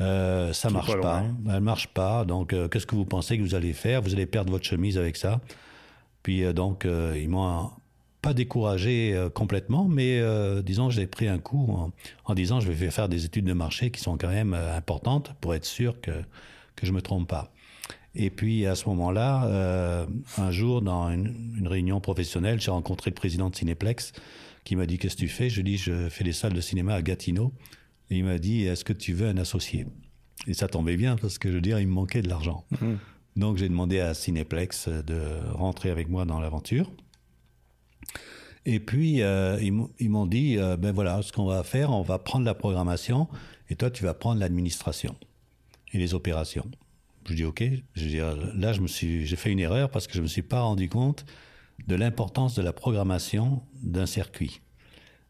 Euh, 0.00 0.52
ça 0.52 0.70
marche 0.70 0.92
pas, 0.94 1.00
pas. 1.00 1.24
Elle 1.54 1.60
marche 1.60 1.88
pas. 1.88 2.24
Donc, 2.24 2.52
euh, 2.52 2.68
qu'est-ce 2.68 2.86
que 2.86 2.94
vous 2.94 3.06
pensez 3.06 3.38
que 3.38 3.42
vous 3.42 3.54
allez 3.54 3.72
faire? 3.72 4.02
Vous 4.02 4.12
allez 4.12 4.26
perdre 4.26 4.50
votre 4.50 4.64
chemise 4.64 4.98
avec 4.98 5.16
ça. 5.16 5.40
Puis, 6.22 6.42
donc, 6.52 6.86
ils 6.86 7.28
m'ont 7.28 7.70
pas 8.26 8.34
découragé 8.34 9.14
euh, 9.14 9.30
complètement, 9.30 9.86
mais 9.86 10.18
euh, 10.18 10.60
disons, 10.60 10.90
j'ai 10.90 11.06
pris 11.06 11.28
un 11.28 11.38
coup 11.38 11.92
en, 12.24 12.34
disant 12.34 12.58
je 12.58 12.72
vais 12.72 12.90
faire 12.90 13.08
des 13.08 13.24
études 13.24 13.44
de 13.44 13.52
marché 13.52 13.92
qui 13.92 14.00
sont 14.00 14.18
quand 14.18 14.30
même 14.30 14.52
euh, 14.52 14.76
importantes 14.76 15.32
pour 15.40 15.54
être 15.54 15.64
sûr 15.64 16.00
que, 16.00 16.10
que 16.74 16.86
je 16.86 16.92
me 16.92 17.00
trompe 17.00 17.28
pas. 17.28 17.52
Et 18.16 18.30
puis 18.30 18.66
à 18.66 18.74
ce 18.74 18.88
moment-là, 18.88 20.06
un 20.38 20.50
jour 20.50 20.80
dans 20.80 21.10
une, 21.10 21.68
réunion 21.68 22.00
professionnelle, 22.00 22.58
j'ai 22.60 22.70
rencontré 22.70 23.10
le 23.10 23.14
président 23.14 23.50
de 23.50 23.54
Cinéplex 23.54 24.12
qui 24.64 24.74
m'a 24.74 24.86
dit 24.86 24.96
qu'est-ce 24.96 25.16
que 25.16 25.20
tu 25.20 25.28
fais 25.28 25.50
Je 25.50 25.60
dis 25.60 25.76
je 25.76 26.08
fais 26.08 26.24
des 26.24 26.32
salles 26.32 26.54
de 26.54 26.62
cinéma 26.62 26.94
à 26.94 27.02
Gatineau. 27.02 27.52
Et 28.10 28.18
il 28.18 28.24
m'a 28.24 28.38
dit 28.38 28.64
est-ce 28.64 28.84
que 28.84 28.92
tu 28.92 29.12
veux 29.12 29.28
un 29.28 29.36
associé? 29.36 29.86
Et 30.46 30.54
ça 30.54 30.68
tombait 30.68 30.96
bien 30.96 31.16
parce 31.16 31.38
que 31.38 31.48
je 31.48 31.54
veux 31.54 31.60
dire 31.60 31.80
il 31.80 31.88
me 31.88 31.92
manquait 31.92 32.22
de 32.22 32.28
l'argent. 32.28 32.64
Mmh. 32.80 32.94
Donc 33.36 33.56
j'ai 33.58 33.68
demandé 33.68 34.00
à 34.00 34.14
Cinéplex 34.14 34.88
de 34.88 35.40
rentrer 35.52 35.90
avec 35.90 36.08
moi 36.08 36.24
dans 36.24 36.40
l'aventure. 36.40 36.90
Et 38.68 38.80
puis, 38.80 39.22
euh, 39.22 39.60
ils 39.60 40.10
m'ont 40.10 40.26
dit, 40.26 40.58
euh, 40.58 40.76
ben 40.76 40.92
voilà, 40.92 41.22
ce 41.22 41.32
qu'on 41.32 41.44
va 41.44 41.62
faire, 41.62 41.92
on 41.92 42.02
va 42.02 42.18
prendre 42.18 42.44
la 42.44 42.54
programmation 42.54 43.28
et 43.70 43.76
toi, 43.76 43.90
tu 43.90 44.02
vas 44.02 44.12
prendre 44.12 44.40
l'administration 44.40 45.14
et 45.92 45.98
les 45.98 46.14
opérations. 46.14 46.68
Je 47.28 47.34
dis, 47.34 47.44
OK. 47.44 47.62
Je 47.94 48.04
dis, 48.04 48.16
là, 48.16 48.72
je 48.72 48.80
me 48.80 48.88
suis, 48.88 49.24
j'ai 49.24 49.36
fait 49.36 49.52
une 49.52 49.60
erreur 49.60 49.90
parce 49.90 50.08
que 50.08 50.14
je 50.14 50.22
me 50.22 50.26
suis 50.26 50.42
pas 50.42 50.62
rendu 50.62 50.88
compte 50.88 51.24
de 51.86 51.94
l'importance 51.94 52.54
de 52.54 52.62
la 52.62 52.72
programmation 52.72 53.62
d'un 53.82 54.06
circuit. 54.06 54.60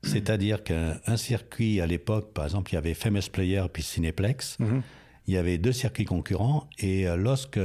C'est-à-dire 0.07 0.63
qu'un 0.63 1.17
circuit, 1.17 1.81
à 1.81 1.87
l'époque, 1.87 2.33
par 2.33 2.45
exemple, 2.45 2.73
il 2.73 2.75
y 2.75 2.79
avait 2.79 2.95
Famous 2.95 3.29
Player 3.33 3.63
puis 3.73 3.83
Cineplex. 3.83 4.59
Mm-hmm. 4.61 4.83
Il 5.27 5.35
y 5.35 5.37
avait 5.37 5.59
deux 5.59 5.73
circuits 5.73 6.05
concurrents 6.05 6.69
et 6.79 7.09
euh, 7.09 7.17
lorsque 7.17 7.59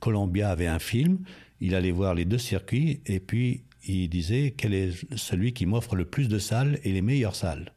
Columbia 0.00 0.50
avait 0.50 0.66
un 0.66 0.80
film, 0.80 1.18
il 1.60 1.74
allait 1.74 1.92
voir 1.92 2.14
les 2.14 2.24
deux 2.24 2.38
circuits 2.38 3.00
et 3.06 3.20
puis 3.20 3.62
il 3.86 4.08
disait 4.08 4.54
quel 4.56 4.74
est 4.74 4.90
celui 5.16 5.52
qui 5.52 5.66
m'offre 5.66 5.94
le 5.94 6.04
plus 6.04 6.28
de 6.28 6.38
salles 6.38 6.80
et 6.84 6.92
les 6.92 7.02
meilleures 7.02 7.36
salles. 7.36 7.72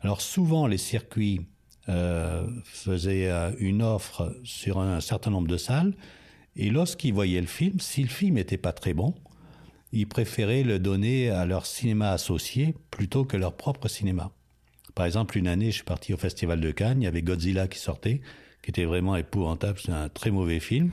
Alors 0.00 0.20
souvent 0.20 0.66
les 0.66 0.78
circuits 0.78 1.40
euh, 1.88 2.46
faisaient 2.64 3.30
euh, 3.30 3.50
une 3.58 3.82
offre 3.82 4.36
sur 4.44 4.78
un, 4.78 5.00
certain 5.00 5.30
nombre 5.30 5.48
de 5.48 5.56
salles 5.56 5.94
et 6.54 6.70
lorsqu'ils 6.70 7.14
voyaient 7.14 7.40
le 7.40 7.46
film, 7.46 7.80
si 7.80 8.02
le 8.02 8.08
film 8.08 8.34
n'était 8.34 8.58
pas 8.58 8.72
très 8.72 8.92
bon, 8.92 9.14
ils 9.92 10.06
préféraient 10.06 10.62
le 10.62 10.78
donner 10.78 11.30
à 11.30 11.46
leur 11.46 11.66
cinéma 11.66 12.10
associé 12.10 12.74
plutôt 12.90 13.24
que 13.24 13.36
leur 13.36 13.56
propre 13.56 13.88
cinéma. 13.88 14.30
Par 14.94 15.06
exemple, 15.06 15.38
une 15.38 15.48
année, 15.48 15.66
je 15.66 15.76
suis 15.76 15.84
parti 15.84 16.12
au 16.12 16.16
Festival 16.16 16.60
de 16.60 16.70
Cannes, 16.70 17.00
il 17.02 17.04
y 17.04 17.08
avait 17.08 17.22
Godzilla 17.22 17.68
qui 17.68 17.78
sortait, 17.78 18.20
qui 18.62 18.70
était 18.70 18.84
vraiment 18.84 19.16
épouvantable, 19.16 19.78
c'est 19.82 19.92
un 19.92 20.08
très 20.08 20.30
mauvais 20.30 20.60
film. 20.60 20.90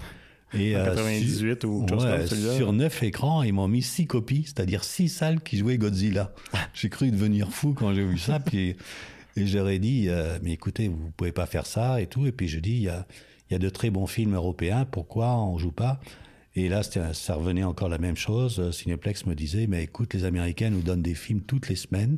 Et, 0.53 0.73
98 0.73 1.65
euh, 1.65 1.67
ou 1.67 1.85
Sur 2.55 2.71
neuf 2.71 3.03
écrans, 3.03 3.43
ils 3.43 3.51
m'ont 3.51 3.67
mis 3.67 3.81
six 3.81 4.05
copies, 4.05 4.43
c'est-à-dire 4.45 4.83
six 4.83 5.09
salles 5.09 5.41
qui 5.41 5.57
jouaient 5.57 5.77
Godzilla. 5.77 6.31
J'ai 6.73 6.89
cru 6.89 7.11
devenir 7.11 7.49
fou 7.49 7.73
quand 7.73 7.93
j'ai 7.93 8.05
vu 8.05 8.17
ça. 8.17 8.39
Puis, 8.39 8.75
et 9.35 9.47
j'aurais 9.47 9.79
dit, 9.79 10.05
euh, 10.07 10.37
mais 10.43 10.53
écoutez, 10.53 10.87
vous 10.87 11.11
pouvez 11.17 11.33
pas 11.33 11.45
faire 11.45 11.65
ça 11.65 11.99
et 11.99 12.07
tout. 12.07 12.25
Et 12.25 12.31
puis 12.31 12.47
je 12.47 12.59
dis, 12.59 12.75
il 12.75 12.83
y 12.83 12.89
a, 12.89 13.05
y 13.51 13.55
a 13.55 13.59
de 13.59 13.69
très 13.69 13.89
bons 13.89 14.07
films 14.07 14.35
européens, 14.35 14.85
pourquoi 14.85 15.35
on 15.35 15.57
joue 15.57 15.73
pas 15.73 15.99
Et 16.55 16.69
là, 16.69 16.83
ça 16.83 17.35
revenait 17.35 17.63
encore 17.63 17.89
la 17.89 17.97
même 17.97 18.15
chose. 18.15 18.71
Cineplex 18.71 19.25
me 19.25 19.35
disait, 19.35 19.67
mais 19.67 19.83
écoute, 19.83 20.13
les 20.13 20.23
Américains 20.23 20.69
nous 20.69 20.81
donnent 20.81 21.01
des 21.01 21.15
films 21.15 21.41
toutes 21.41 21.67
les 21.67 21.75
semaines, 21.75 22.17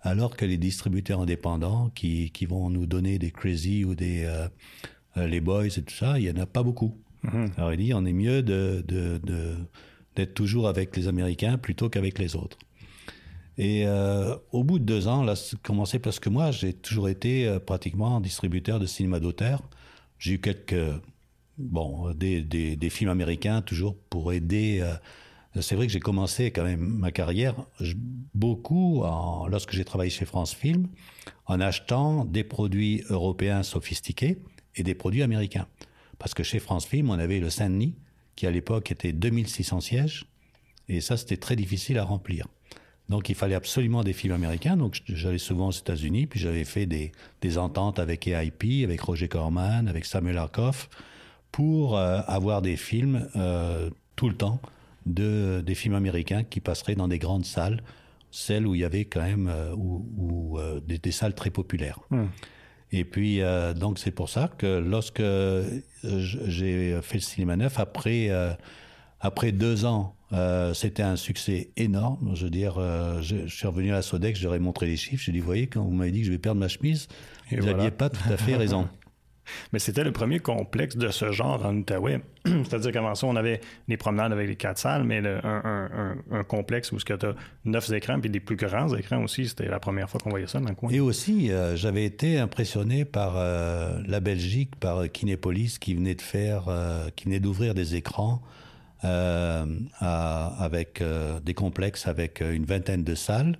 alors 0.00 0.36
que 0.36 0.44
les 0.44 0.56
distributeurs 0.56 1.20
indépendants 1.20 1.90
qui, 1.94 2.30
qui 2.30 2.46
vont 2.46 2.70
nous 2.70 2.86
donner 2.86 3.18
des 3.18 3.32
Crazy 3.32 3.84
ou 3.84 3.94
des 3.94 4.24
euh, 5.16 5.26
les 5.26 5.40
Boys 5.40 5.66
et 5.66 5.82
tout 5.82 5.94
ça, 5.94 6.18
il 6.18 6.24
y 6.24 6.30
en 6.30 6.40
a 6.40 6.46
pas 6.46 6.62
beaucoup. 6.62 6.96
Mhm. 7.22 7.52
Alors 7.56 7.72
il 7.72 7.78
dit, 7.78 7.94
on 7.94 8.04
est 8.04 8.12
mieux 8.12 8.42
de, 8.42 8.84
d'être 10.16 10.34
toujours 10.34 10.68
avec 10.68 10.96
les 10.96 11.08
Américains 11.08 11.58
plutôt 11.58 11.88
qu'avec 11.88 12.18
les 12.18 12.36
autres. 12.36 12.58
Et 13.58 13.86
euh, 13.86 14.34
au 14.50 14.64
bout 14.64 14.78
de 14.78 14.84
deux 14.84 15.08
ans, 15.08 15.22
là, 15.22 15.34
commencé 15.62 15.98
parce 15.98 16.18
que 16.18 16.30
moi, 16.30 16.50
j'ai 16.50 16.72
toujours 16.72 17.08
été 17.08 17.46
euh, 17.46 17.58
pratiquement 17.60 18.18
distributeur 18.20 18.80
de 18.80 18.86
cinéma 18.86 19.20
d'auteur. 19.20 19.62
J'ai 20.18 20.34
eu 20.34 20.40
quelques, 20.40 20.74
bon, 21.58 22.12
des, 22.12 22.42
des, 22.42 22.90
films 22.90 23.10
américains 23.10 23.62
toujours 23.62 23.96
pour 24.10 24.32
aider. 24.32 24.80
Euh, 24.82 25.60
c'est 25.60 25.74
vrai 25.74 25.86
que 25.86 25.92
j'ai 25.92 26.00
commencé 26.00 26.50
quand 26.50 26.64
même 26.64 26.80
ma 26.80 27.12
carrière 27.12 27.54
beaucoup 28.34 29.04
lorsque 29.50 29.72
j'ai 29.72 29.84
travaillé 29.84 30.10
chez 30.10 30.24
France 30.24 30.54
Film 30.54 30.88
en 31.46 31.60
achetant 31.60 32.24
des 32.24 32.42
produits 32.42 33.04
européens 33.10 33.62
sophistiqués 33.62 34.38
et 34.76 34.82
des 34.82 34.94
produits 34.94 35.22
américains. 35.22 35.66
Parce 36.18 36.32
que 36.32 36.42
chez 36.42 36.58
France 36.58 36.86
Film, 36.86 37.10
on 37.10 37.18
avait 37.18 37.38
le 37.38 37.50
Saint-Denis, 37.50 37.94
qui 38.36 38.46
à 38.46 38.50
l'époque 38.50 38.90
était 38.90 39.12
2600 39.12 39.80
sièges. 39.80 40.26
Et 40.88 41.00
ça, 41.00 41.16
c'était 41.16 41.36
très 41.36 41.56
difficile 41.56 41.98
à 41.98 42.04
remplir. 42.04 42.46
Donc 43.08 43.28
il 43.28 43.34
fallait 43.34 43.54
absolument 43.54 44.02
des 44.02 44.12
films 44.12 44.34
américains. 44.34 44.76
Donc 44.76 45.00
j'allais 45.06 45.38
souvent 45.38 45.68
aux 45.68 45.72
États-Unis, 45.72 46.26
puis 46.26 46.40
j'avais 46.40 46.64
fait 46.64 46.86
des, 46.86 47.12
des, 47.40 47.58
ententes 47.58 47.98
avec 47.98 48.26
AIP, 48.26 48.84
avec 48.84 49.00
Roger 49.00 49.28
Corman, 49.28 49.86
avec 49.88 50.04
Samuel 50.04 50.38
Arkoff, 50.38 50.88
pour 51.52 51.96
euh, 51.96 52.20
avoir 52.26 52.62
des 52.62 52.76
films 52.76 53.28
euh, 53.36 53.90
tout 54.16 54.28
le 54.28 54.34
temps, 54.34 54.60
de, 55.06 55.62
des 55.64 55.74
films 55.74 55.94
américains 55.94 56.42
qui 56.42 56.60
passeraient 56.60 56.94
dans 56.94 57.08
des 57.08 57.18
grandes 57.18 57.44
salles, 57.44 57.82
celles 58.30 58.66
où 58.66 58.74
il 58.74 58.80
y 58.80 58.84
avait 58.84 59.04
quand 59.04 59.22
même 59.22 59.48
euh, 59.48 59.74
où, 59.76 60.58
des, 60.86 60.98
des, 60.98 61.12
salles 61.12 61.34
très 61.34 61.50
populaires. 61.50 62.00
Hmm. 62.10 62.26
Et 62.90 63.04
puis, 63.04 63.40
donc, 63.74 63.98
c'est 63.98 64.10
pour 64.10 64.28
ça 64.28 64.50
que 64.58 64.78
lorsque 64.78 65.22
j'ai 66.04 67.00
fait 67.00 67.14
le 67.14 67.22
cinéma 67.22 67.56
neuf, 67.56 67.78
après, 67.78 68.28
après 69.18 69.50
deux 69.50 69.86
ans 69.86 70.14
euh, 70.34 70.74
c'était 70.74 71.02
un 71.02 71.16
succès 71.16 71.70
énorme. 71.78 72.32
Je 72.34 72.44
veux 72.44 72.50
dire, 72.50 72.78
je, 73.22 73.46
suis 73.46 73.66
revenu 73.66 73.92
à 73.92 73.94
la 73.94 74.02
Sodex, 74.02 74.38
j'aurais 74.38 74.58
montré 74.58 74.84
les 74.84 74.98
chiffres. 74.98 75.22
J'ai 75.24 75.32
dit, 75.32 75.40
vous 75.40 75.46
voyez, 75.46 75.68
quand 75.68 75.82
vous 75.82 75.90
m'avez 75.90 76.10
dit 76.10 76.20
que 76.20 76.26
je 76.26 76.32
vais 76.32 76.38
perdre 76.38 76.60
ma 76.60 76.68
chemise, 76.68 77.08
vous 77.50 77.64
n'aviez 77.64 77.90
pas 77.90 78.10
tout 78.10 78.30
à 78.30 78.36
fait 78.36 78.56
raison. 78.56 78.88
Mais 79.72 79.78
c'était 79.78 80.04
le 80.04 80.12
premier 80.12 80.38
complexe 80.38 80.96
de 80.96 81.08
ce 81.08 81.32
genre 81.32 81.64
en 81.64 81.76
Outaouais. 81.76 82.20
C'est-à-dire 82.44 82.92
qu'avant 82.92 83.14
ça, 83.14 83.26
on 83.26 83.36
avait 83.36 83.60
les 83.88 83.96
promenades 83.96 84.32
avec 84.32 84.48
les 84.48 84.56
quatre 84.56 84.78
salles, 84.78 85.04
mais 85.04 85.22
un, 85.24 86.44
complexe 86.48 86.92
où 86.92 86.98
tu 86.98 87.12
as 87.12 87.34
neuf 87.64 87.90
écrans, 87.92 88.20
puis 88.20 88.30
des 88.30 88.40
plus 88.40 88.56
grands 88.56 88.94
écrans 88.94 89.22
aussi. 89.22 89.48
C'était 89.48 89.68
la 89.68 89.80
première 89.80 90.08
fois 90.10 90.20
qu'on 90.20 90.30
voyait 90.30 90.46
ça 90.46 90.60
dans 90.60 90.68
le 90.68 90.74
coin. 90.74 90.90
Et 90.90 91.00
aussi, 91.00 91.50
euh, 91.50 91.76
j'avais 91.76 92.04
été 92.04 92.38
impressionné 92.38 93.04
par 93.04 93.34
la 93.34 94.20
Belgique, 94.20 94.76
par 94.76 95.10
Kinépolis, 95.10 95.78
qui 95.78 95.94
venait 95.94 96.14
de 96.14 96.22
faire, 96.22 96.64
qui 97.16 97.24
venait 97.24 97.40
d'ouvrir 97.40 97.74
des 97.74 97.94
écrans 97.94 98.42
euh, 99.04 99.66
avec 100.00 101.00
euh, 101.00 101.40
des 101.40 101.54
complexes 101.54 102.06
avec 102.06 102.40
euh, 102.40 102.52
une 102.52 102.64
vingtaine 102.64 103.02
de 103.02 103.16
salles. 103.16 103.58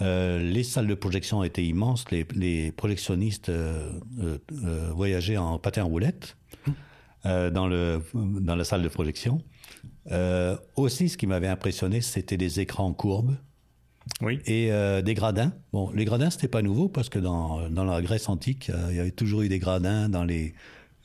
Les 0.00 0.64
salles 0.64 0.86
de 0.86 0.94
projection 0.94 1.44
étaient 1.44 1.64
immenses. 1.64 2.04
Les, 2.10 2.72
projectionnistes 2.72 3.50
voyageaient 4.94 5.36
en 5.36 5.58
patin 5.58 5.84
roulette 5.84 6.36
dans, 7.24 7.68
le, 7.68 8.02
dans 8.14 8.56
la 8.56 8.64
salle 8.64 8.82
de 8.82 8.88
projection. 8.88 9.42
aussi, 10.76 11.08
ce 11.08 11.16
qui 11.16 11.26
m'avait 11.26 11.48
impressionné, 11.48 12.00
c'était 12.00 12.36
des 12.36 12.60
écrans 12.60 12.92
courbes. 12.92 13.36
Oui. 14.22 14.40
Et 14.46 14.70
des 15.02 15.14
gradins. 15.14 15.52
Bon, 15.72 15.90
les 15.90 16.04
gradins, 16.04 16.30
c'était 16.30 16.48
pas 16.48 16.62
nouveau 16.62 16.88
parce 16.88 17.08
que 17.08 17.18
dans, 17.18 17.68
dans 17.68 17.84
la 17.84 18.00
Grèce 18.00 18.28
antique, 18.28 18.70
il 18.90 18.96
y 18.96 19.00
avait 19.00 19.10
toujours 19.10 19.42
eu 19.42 19.48
des 19.48 19.58
gradins 19.58 20.08
dans 20.08 20.24
les, 20.24 20.54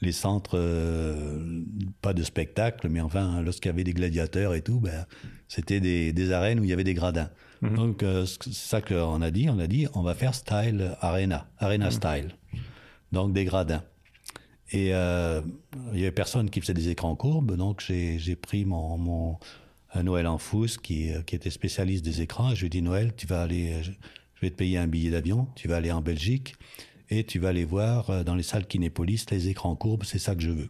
les 0.02 0.12
centres, 0.12 0.58
euh, 0.58 1.64
pas 2.02 2.14
de 2.14 2.24
spectacle, 2.24 2.90
mais 2.90 3.02
enfin, 3.02 3.42
lorsqu'il 3.42 3.70
y 3.70 3.74
avait 3.74 3.84
des 3.84 3.94
gladiateurs 3.94 4.54
et 4.54 4.62
tout, 4.62 4.80
ben, 4.80 5.06
c'était 5.48 5.80
des, 5.80 6.32
arènes 6.32 6.60
où 6.60 6.64
il 6.64 6.70
y 6.70 6.74
avait 6.74 6.84
des 6.84 6.94
gradins. 6.94 7.30
Mhm. 7.70 7.76
Donc, 7.76 8.04
euh, 8.04 8.26
c'est 8.26 8.54
ça 8.54 8.82
qu'on 8.82 9.22
a 9.22 9.32
dit. 9.32 9.50
On 9.50 9.60
a 9.60 9.68
dit, 9.68 9.88
on 9.94 10.02
va 10.02 10.14
faire 10.14 10.34
style 10.36 10.96
arena, 11.02 11.48
arena 11.58 11.86
mhm. 11.86 11.92
style. 11.92 12.36
Donc, 13.12 13.34
des 13.34 13.46
gradins. 13.46 13.84
Et 14.72 14.94
euh, 14.94 15.42
il 15.94 16.00
y 16.00 16.04
avait 16.04 16.12
personne 16.12 16.50
qui 16.50 16.60
faisait 16.60 16.74
des 16.74 16.90
écrans 16.90 17.16
courbes, 17.16 17.56
donc 17.56 17.84
j'ai 17.86 18.36
pris 18.36 18.66
mon, 18.66 18.98
mon 18.98 19.38
Noël 20.02 20.26
Enfous, 20.26 20.80
qui, 20.82 21.12
qui 21.28 21.36
était 21.36 21.52
spécialiste 21.52 22.04
des 22.04 22.24
écrans, 22.24 22.52
et 22.52 22.56
je 22.56 22.62
lui 22.62 22.68
ai 22.68 22.70
dit, 22.70 22.82
Noël, 22.82 23.14
tu 23.16 23.28
vas 23.28 23.44
aller, 23.44 23.84
je 23.84 23.92
vais 24.42 24.50
te 24.50 24.56
payer 24.56 24.80
un 24.80 24.88
billet 24.88 25.12
d'avion, 25.12 25.48
tu 25.56 25.68
vas 25.68 25.76
aller 25.76 25.92
en 25.92 26.02
Belgique, 26.02 26.56
et 27.10 27.24
tu 27.24 27.40
vas 27.40 27.50
aller 27.50 27.66
voir 27.66 28.10
euh, 28.10 28.24
dans 28.24 28.36
les 28.36 28.44
salles 28.44 28.66
Kinépolis 28.66 29.26
les 29.32 29.48
écrans 29.48 29.76
courbes, 29.76 30.04
c'est 30.04 30.20
ça 30.20 30.36
que 30.36 30.42
je 30.42 30.52
veux. 30.52 30.70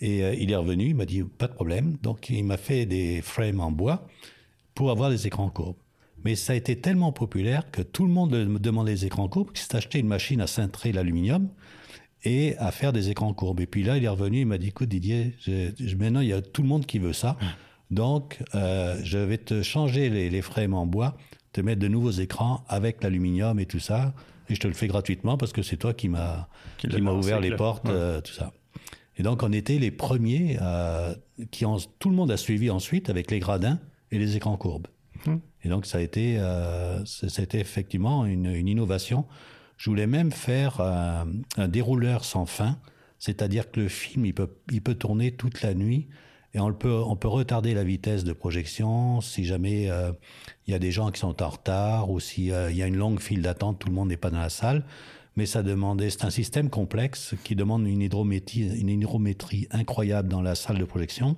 Et 0.00 0.22
euh, 0.24 0.34
il 0.34 0.50
est 0.50 0.56
revenu, 0.56 0.86
il 0.86 0.94
m'a 0.94 1.06
dit 1.06 1.22
pas 1.22 1.46
de 1.46 1.54
problème. 1.54 1.96
Donc 2.02 2.28
il 2.28 2.44
m'a 2.44 2.56
fait 2.56 2.84
des 2.86 3.22
frames 3.22 3.60
en 3.60 3.70
bois 3.70 4.06
pour 4.74 4.90
avoir 4.90 5.10
des 5.10 5.26
écrans 5.26 5.48
courbes. 5.50 5.76
Mais 6.24 6.36
ça 6.36 6.54
a 6.54 6.56
été 6.56 6.80
tellement 6.80 7.12
populaire 7.12 7.70
que 7.70 7.82
tout 7.82 8.04
le 8.04 8.12
monde 8.12 8.32
me 8.32 8.58
demandait 8.58 8.94
des 8.94 9.06
écrans 9.06 9.28
courbes 9.28 9.52
qu'il 9.52 9.64
s'est 9.64 9.76
acheté 9.76 9.98
une 9.98 10.06
machine 10.06 10.40
à 10.40 10.46
cintrer 10.46 10.92
l'aluminium 10.92 11.48
et 12.24 12.56
à 12.56 12.70
faire 12.70 12.92
des 12.92 13.10
écrans 13.10 13.34
courbes. 13.34 13.60
Et 13.60 13.66
puis 13.66 13.82
là, 13.82 13.98
il 13.98 14.04
est 14.04 14.08
revenu, 14.08 14.40
il 14.40 14.46
m'a 14.46 14.56
dit 14.56 14.68
écoute 14.68 14.88
Didier, 14.88 15.36
maintenant 15.98 16.20
il 16.20 16.28
y 16.28 16.32
a 16.32 16.40
tout 16.40 16.62
le 16.62 16.68
monde 16.68 16.86
qui 16.86 16.98
veut 16.98 17.12
ça. 17.12 17.36
Donc 17.90 18.42
euh, 18.54 18.98
je 19.04 19.18
vais 19.18 19.38
te 19.38 19.62
changer 19.62 20.08
les, 20.08 20.30
les 20.30 20.42
frames 20.42 20.74
en 20.74 20.86
bois, 20.86 21.16
te 21.52 21.60
mettre 21.60 21.80
de 21.80 21.88
nouveaux 21.88 22.10
écrans 22.10 22.64
avec 22.68 23.02
l'aluminium 23.02 23.60
et 23.60 23.66
tout 23.66 23.78
ça 23.78 24.14
et 24.48 24.54
je 24.54 24.60
te 24.60 24.66
le 24.66 24.74
fais 24.74 24.86
gratuitement 24.86 25.36
parce 25.36 25.52
que 25.52 25.62
c'est 25.62 25.76
toi 25.76 25.94
qui 25.94 26.08
m'a 26.08 26.48
qui, 26.78 26.88
m'a 27.00 27.12
ouvert 27.12 27.40
les 27.40 27.54
portes, 27.56 27.88
euh, 27.88 28.20
tout 28.20 28.32
ça. 28.32 28.52
Et 29.16 29.22
donc 29.22 29.42
on 29.42 29.52
était 29.52 29.78
les 29.78 29.90
premiers 29.90 30.58
euh, 30.60 31.14
qui 31.50 31.64
tout 31.98 32.10
le 32.10 32.16
monde 32.16 32.30
a 32.30 32.36
suivi 32.36 32.70
ensuite 32.70 33.10
avec 33.10 33.30
les 33.30 33.38
gradins 33.38 33.78
et 34.14 34.18
les 34.18 34.36
écrans 34.36 34.56
courbes. 34.56 34.88
Hum. 35.26 35.40
Et 35.62 35.68
donc 35.68 35.86
ça 35.86 35.98
a 35.98 36.00
été 36.00 36.36
euh, 36.38 37.04
c'était 37.04 37.60
effectivement 37.60 38.26
une, 38.26 38.46
une, 38.46 38.68
innovation. 38.68 39.26
Je 39.76 39.90
voulais 39.90 40.06
même 40.06 40.32
faire 40.32 40.80
un, 40.80 41.26
un 41.56 41.68
dérouleur 41.68 42.24
sans 42.24 42.46
fin, 42.46 42.78
c'est-à-dire 43.18 43.70
que 43.70 43.80
le 43.80 43.88
film 43.88 44.26
il 44.26 44.34
peut 44.34 44.50
il 44.70 44.82
peut 44.82 44.94
tourner 44.94 45.32
toute 45.32 45.62
la 45.62 45.74
nuit 45.74 46.08
et 46.54 46.60
on 46.60 46.72
peut, 46.72 47.02
on 47.04 47.16
peut 47.16 47.28
retarder 47.28 47.74
la 47.74 47.82
vitesse 47.82 48.22
de 48.22 48.32
projection 48.32 49.20
si 49.20 49.44
jamais 49.44 49.90
euh, 49.90 50.12
il 50.66 50.70
y 50.70 50.74
a 50.74 50.78
des 50.78 50.92
gens 50.92 51.10
qui 51.10 51.20
sont 51.20 51.42
en 51.42 51.48
retard 51.48 52.10
ou 52.10 52.20
s'il 52.20 52.52
euh, 52.52 52.70
y 52.70 52.82
a 52.82 52.86
une 52.86 52.96
longue 52.96 53.20
file 53.20 53.42
d'attente, 53.42 53.80
tout 53.80 53.88
le 53.88 53.94
monde 53.94 54.08
n'est 54.08 54.16
pas 54.16 54.30
dans 54.30 54.40
la 54.40 54.50
salle. 54.50 54.84
Mais 55.36 55.46
ça 55.46 55.64
demandait, 55.64 56.10
c'est 56.10 56.24
un 56.24 56.30
système 56.30 56.70
complexe 56.70 57.34
qui 57.42 57.56
demande 57.56 57.88
une 57.88 58.02
hydrométrie, 58.02 58.70
une 58.78 58.88
hydrométrie 58.88 59.66
incroyable 59.72 60.28
dans 60.28 60.42
la 60.42 60.54
salle 60.54 60.78
de 60.78 60.84
projection. 60.84 61.36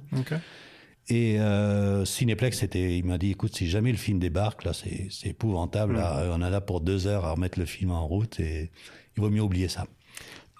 Et 1.08 1.38
euh, 1.38 2.04
Cineplex, 2.04 2.58
c'était, 2.58 2.98
il 2.98 3.04
m'a 3.04 3.18
dit, 3.18 3.30
écoute, 3.30 3.54
si 3.54 3.68
jamais 3.68 3.92
le 3.92 3.96
film 3.96 4.18
débarque, 4.18 4.64
là, 4.64 4.72
c'est, 4.72 5.06
c'est 5.10 5.28
épouvantable. 5.28 5.94
Mm. 5.94 6.30
on 6.32 6.42
a 6.42 6.50
là 6.50 6.60
pour 6.60 6.80
deux 6.80 7.06
heures 7.06 7.24
à 7.24 7.32
remettre 7.32 7.58
le 7.58 7.66
film 7.66 7.90
en 7.92 8.06
route 8.06 8.40
et 8.40 8.70
il 9.16 9.20
vaut 9.20 9.30
mieux 9.30 9.42
oublier 9.42 9.68
ça. 9.68 9.86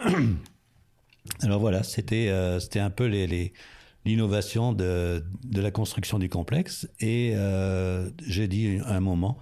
Alors 1.42 1.58
voilà, 1.60 1.82
c'était, 1.82 2.28
euh, 2.28 2.60
c'était 2.60 2.78
un 2.78 2.90
peu 2.90 3.06
les, 3.06 3.26
les 3.26 3.52
l'innovation 4.04 4.72
de, 4.72 5.24
de, 5.44 5.60
la 5.60 5.72
construction 5.72 6.18
du 6.18 6.28
complexe. 6.28 6.88
Et 7.00 7.32
euh, 7.34 8.08
j'ai 8.24 8.46
dit 8.46 8.78
à 8.84 8.94
un 8.94 9.00
moment, 9.00 9.36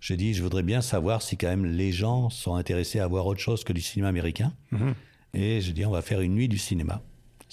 j'ai 0.00 0.16
dit, 0.16 0.34
je 0.34 0.42
voudrais 0.42 0.64
bien 0.64 0.80
savoir 0.82 1.22
si 1.22 1.36
quand 1.36 1.46
même 1.46 1.64
les 1.64 1.92
gens 1.92 2.28
sont 2.28 2.56
intéressés 2.56 2.98
à 2.98 3.06
voir 3.06 3.26
autre 3.26 3.40
chose 3.40 3.62
que 3.62 3.72
du 3.72 3.80
cinéma 3.80 4.08
américain. 4.08 4.52
Mhm. 4.72 4.94
Et 5.34 5.60
j'ai 5.60 5.72
dit, 5.72 5.86
on 5.86 5.92
va 5.92 6.02
faire 6.02 6.20
une 6.20 6.34
nuit 6.34 6.48
du 6.48 6.58
cinéma. 6.58 7.00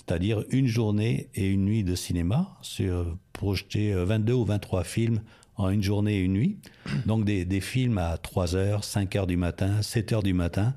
C'est-à-dire 0.10 0.44
une 0.50 0.66
journée 0.66 1.30
et 1.36 1.48
une 1.48 1.66
nuit 1.66 1.84
de 1.84 1.94
cinéma, 1.94 2.58
sur 2.64 3.16
projeter 3.32 3.94
22 3.94 4.34
ou 4.34 4.44
23 4.44 4.84
films 4.84 5.22
en 5.56 5.70
une 5.70 5.84
journée 5.84 6.16
et 6.16 6.22
une 6.22 6.34
nuit. 6.34 6.58
Donc 7.06 7.26
des, 7.26 7.46
des 7.46 7.62
films 7.62 8.00
à 8.00 8.18
3 8.18 8.56
heures, 8.56 8.84
5 8.84 9.16
heures 9.16 9.28
du 9.28 9.38
matin, 9.38 9.84
7 9.84 10.14
heures 10.14 10.24
du 10.24 10.34
matin, 10.34 10.74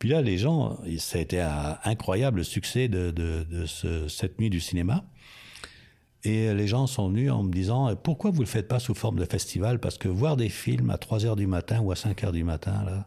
puis 0.00 0.08
là, 0.08 0.22
les 0.22 0.38
gens, 0.38 0.80
ça 0.98 1.18
a 1.18 1.20
été 1.20 1.40
un 1.40 1.78
incroyable 1.84 2.44
succès 2.44 2.88
de, 2.88 3.12
de, 3.12 3.46
de 3.48 3.64
ce, 3.64 4.08
cette 4.08 4.40
nuit 4.40 4.50
du 4.50 4.58
cinéma. 4.58 5.04
Et 6.24 6.52
les 6.52 6.66
gens 6.66 6.88
sont 6.88 7.10
venus 7.10 7.30
en 7.30 7.44
me 7.44 7.52
disant 7.52 7.94
pourquoi 7.94 8.32
vous 8.32 8.40
le 8.40 8.46
faites 8.46 8.66
pas 8.66 8.80
sous 8.80 8.94
forme 8.94 9.20
de 9.20 9.24
festival? 9.24 9.78
Parce 9.78 9.98
que 9.98 10.08
voir 10.08 10.36
des 10.36 10.48
films 10.48 10.90
à 10.90 10.98
3 10.98 11.26
heures 11.26 11.36
du 11.36 11.46
matin 11.46 11.78
ou 11.80 11.92
à 11.92 11.96
5 11.96 12.24
heures 12.24 12.32
du 12.32 12.42
matin, 12.42 12.82
là, 12.84 13.06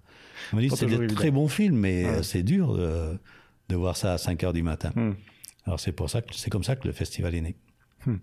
on 0.53 0.55
me 0.55 0.61
dit 0.61 0.69
c'est 0.73 0.85
des 0.85 1.07
très 1.07 1.29
bons 1.29 1.49
films, 1.49 1.75
mais 1.75 2.23
c'est 2.23 2.43
dur 2.43 2.73
de, 2.73 3.19
de, 3.67 3.75
voir 3.75 3.97
ça 3.97 4.13
à 4.13 4.17
5 4.17 4.41
heures 4.45 4.53
du 4.53 4.63
matin. 4.63 4.93
Hmm. 4.95 5.11
Alors 5.67 5.79
c'est 5.79 5.91
pour 5.91 6.09
ça 6.09 6.21
que 6.21 6.33
c'est 6.33 6.49
comme 6.49 6.63
ça 6.63 6.77
que 6.77 6.87
le 6.87 6.93
festival 6.93 7.35
est 7.35 7.41
né. 7.41 7.55
Hmm. 8.05 8.15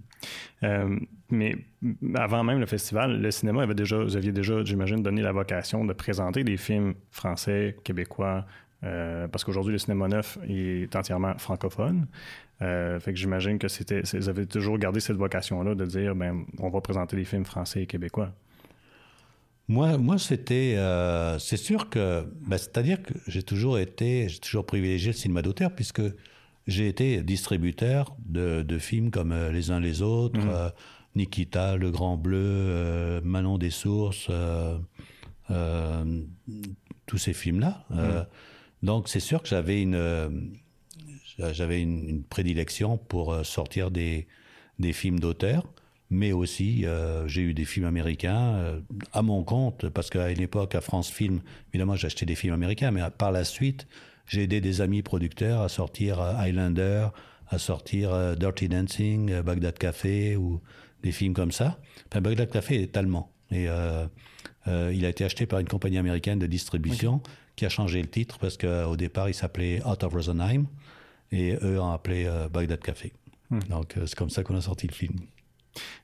Euh, 0.63 0.99
mais 1.31 1.57
avant 2.15 2.43
même 2.43 2.59
le 2.59 2.67
festival, 2.67 3.21
le 3.21 3.31
cinéma 3.31 3.63
avait 3.63 3.75
déjà, 3.75 3.99
vous 3.99 4.17
aviez 4.17 4.33
déjà, 4.33 4.65
j'imagine, 4.65 5.03
donné 5.03 5.21
la 5.21 5.33
vocation 5.33 5.85
de 5.85 5.93
présenter 5.93 6.43
des 6.43 6.57
films 6.57 6.95
français, 7.11 7.77
québécois, 7.85 8.47
euh, 8.83 9.29
parce 9.29 9.45
qu'aujourd'hui 9.45 9.73
le 9.73 9.79
cinéma 9.79 10.09
neuf 10.09 10.39
est 10.49 10.97
entièrement 10.97 11.37
francophone. 11.37 12.07
Euh, 12.63 12.99
fait 12.99 13.13
que 13.13 13.19
j'imagine 13.19 13.59
que 13.59 13.69
c'était, 13.69 14.03
vous 14.15 14.29
avez 14.29 14.47
toujours 14.47 14.79
gardé 14.79 15.01
cette 15.01 15.17
vocation-là 15.17 15.75
de 15.75 15.85
dire, 15.85 16.15
ben, 16.15 16.47
on 16.59 16.71
va 16.71 16.81
présenter 16.81 17.17
des 17.17 17.25
films 17.25 17.45
français 17.45 17.83
et 17.83 17.87
québécois. 17.87 18.33
Moi, 19.69 19.99
moi, 19.99 20.17
c'était, 20.17 20.79
c'est 21.39 21.57
sûr 21.59 21.91
que, 21.91 22.25
ben, 22.47 22.57
c'est-à-dire 22.57 23.03
que 23.03 23.13
j'ai 23.27 23.43
toujours 23.43 23.79
été, 23.79 24.31
j'ai 24.31 24.39
toujours 24.39 24.65
privilégié 24.65 25.13
le 25.13 25.17
cinéma 25.17 25.43
d'auteur 25.43 25.75
puisque 25.75 26.03
j'ai 26.67 26.89
été 26.89 27.23
distributeur 27.23 28.17
de, 28.25 28.63
de, 28.63 28.79
films 28.79 29.11
comme 29.11 29.33
euh, 29.33 29.53
Les 29.53 29.71
uns 29.71 29.81
les 29.81 30.03
autres, 30.03 30.41
mhm. 30.41 30.49
euh, 30.51 30.71
Nikita, 31.15 31.77
Le 31.77 31.91
Grand 31.91 32.17
Bleu, 32.17 32.39
euh, 32.41 33.21
Manon 33.23 33.59
des 33.59 33.71
Sources, 33.71 34.31
tous 37.07 37.19
ces 37.19 37.33
films-là. 37.33 37.85
Mhm. 37.91 38.27
donc 38.83 39.09
c'est 39.09 39.21
sûr 39.21 39.43
que 39.43 39.49
j'avais 39.49 39.83
une, 39.83 40.57
j'avais 41.39 41.83
une, 41.83 42.25
prédilection 42.25 42.97
pour 42.97 43.45
sortir 43.45 43.91
des, 43.91 44.27
des 44.79 44.93
films 44.93 45.21
d'auteur. 45.21 45.67
Mais 46.11 46.33
aussi, 46.33 46.85
j'ai 47.27 47.43
eu 47.43 47.55
des 47.55 47.65
films 47.65 47.87
américains 47.87 48.81
à 49.13 49.23
mon 49.23 49.43
compte, 49.43 49.89
parce 49.89 50.11
qu'à 50.11 50.31
une 50.31 50.41
époque, 50.41 50.75
à 50.75 50.81
France 50.81 51.11
Film, 51.11 51.41
évidemment, 51.71 51.97
j'achetais 51.97 52.27
des 52.27 52.35
films 52.35 52.55
américains, 52.55 52.91
mais 52.91 53.03
par 53.17 53.33
la 53.33 53.45
suite, 53.45 53.87
j'ai 54.27 54.43
aidé 54.43 54.61
des 54.61 54.81
amis 54.81 55.03
producteurs 55.03 55.61
à 55.61 55.69
sortir 55.69 56.21
Highlander, 56.21 57.09
à 57.49 57.59
sortir 57.59 58.37
Dirty 58.37 58.69
Dancing, 58.69 59.41
Bagdad 59.43 59.79
Café 59.79 60.37
ou 60.37 60.61
des 61.03 61.13
films 61.13 61.35
comme 61.35 61.53
ça. 61.53 61.79
Enfin, 62.11 62.21
Bagdad 62.21 62.51
Café 62.51 62.83
est 62.83 62.97
allemand 62.97 63.31
et 63.51 63.67
il 64.67 65.05
a 65.05 65.09
été 65.09 65.25
acheté 65.25 65.45
par 65.47 65.59
une 65.59 65.69
compagnie 65.69 65.99
américaine 65.99 66.39
de 66.39 66.47
distribution 66.47 67.21
qui 67.55 67.67
a 67.67 67.69
changé 67.69 68.01
le 68.01 68.09
titre 68.09 68.39
parce 68.39 68.57
qu'au 68.57 68.97
départ 68.97 69.29
il 69.29 69.35
s'appelait 69.35 69.85
Out 69.87 70.03
of 70.05 70.15
Rosenheim 70.15 70.65
et 71.31 71.57
eux 71.63 71.79
ont 71.79 71.93
appelé 71.93 72.27
Bagdad 72.51 72.81
Café. 72.81 73.13
Hmm. 73.51 73.61
Donc 73.69 73.95
c'est 73.95 74.15
comme 74.15 74.31
ça 74.31 74.43
qu'on 74.43 74.57
a 74.57 74.63
sorti 74.63 74.87
le 74.87 74.95
film. 74.95 75.17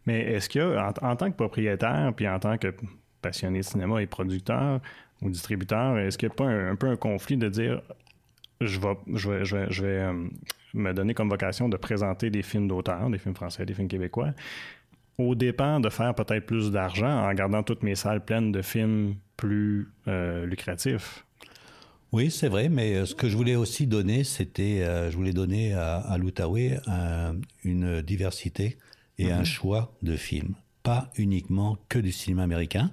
Mais 0.06 0.20
est-ce 0.20 0.58
y 0.58 0.60
a, 0.60 0.92
en, 1.02 1.16
tant 1.16 1.30
que 1.30 1.36
propriétaire, 1.36 2.12
puis 2.14 2.28
en 2.28 2.38
tant 2.38 2.58
que 2.58 2.74
passionné 3.22 3.58
de 3.58 3.64
cinéma 3.64 4.02
et 4.02 4.06
producteur 4.06 4.80
ou 5.22 5.30
distributeur, 5.30 5.98
est-ce 5.98 6.16
qu'il 6.16 6.28
n'y 6.28 6.32
a 6.32 6.36
pas 6.36 6.46
un, 6.46 6.76
peu 6.76 6.88
un 6.88 6.96
conflit 6.96 7.36
de 7.36 7.48
dire 7.48 7.82
je 8.60 8.78
vais, 8.78 9.44
je 9.44 9.82
vais, 9.82 9.88
euh, 9.88 10.28
me 10.74 10.92
donner 10.92 11.14
comme 11.14 11.28
vocation 11.28 11.68
de 11.68 11.76
présenter 11.76 12.30
des 12.30 12.42
films 12.42 12.68
d'auteur, 12.68 13.08
des 13.10 13.18
films 13.18 13.34
français, 13.34 13.64
des 13.64 13.74
films 13.74 13.88
québécois, 13.88 14.32
au 15.18 15.34
dépend 15.34 15.80
de 15.80 15.88
faire 15.88 16.14
peut-être 16.14 16.46
plus 16.46 16.70
d'argent 16.70 17.28
en 17.28 17.32
gardant 17.34 17.62
toutes 17.62 17.82
mes 17.82 17.94
salles 17.94 18.24
pleines 18.24 18.52
de 18.52 18.62
films 18.62 19.16
plus 19.36 19.88
euh, 20.08 20.46
lucratifs? 20.46 21.24
Oui, 22.12 22.30
c'est 22.30 22.48
vrai, 22.48 22.68
mais 22.68 22.96
euh, 22.96 23.06
ce 23.06 23.14
que 23.14 23.28
je 23.28 23.36
voulais 23.36 23.56
aussi 23.56 23.86
donner, 23.86 24.24
c'était, 24.24 24.84
je 25.10 25.16
voulais 25.16 25.32
donner 25.32 25.74
à, 25.74 25.96
à 25.96 26.18
l'Outaouais 26.18 26.78
une 27.64 28.02
diversité 28.02 28.78
et 29.18 29.30
un 29.32 29.40
mhm. 29.40 29.44
choix 29.44 29.94
de 30.02 30.16
films, 30.16 30.54
pas 30.82 31.10
uniquement 31.16 31.78
que 31.88 31.98
du 31.98 32.12
cinéma 32.12 32.42
américain. 32.42 32.90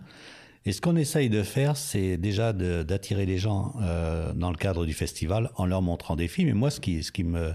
Et 0.67 0.73
ce 0.73 0.81
qu'on 0.81 0.97
essaye 0.97 1.29
de 1.29 1.43
faire, 1.43 1.77
c'est 1.77 2.17
déjà 2.17 2.51
d'attirer 2.51 3.25
les 3.25 3.37
gens 3.37 3.73
euh, 3.81 4.33
dans 4.33 4.51
le 4.51 4.57
cadre 4.57 4.85
du 4.85 4.93
festival 4.93 5.49
en 5.55 5.65
leur 5.65 5.81
montrant 5.81 6.17
des 6.17 6.27
films. 6.27 6.49
Et 6.49 6.53
moi, 6.53 6.69
ce 6.69 6.81
qui, 6.81 7.03
ce 7.03 7.11
qui, 7.13 7.23
me, 7.23 7.53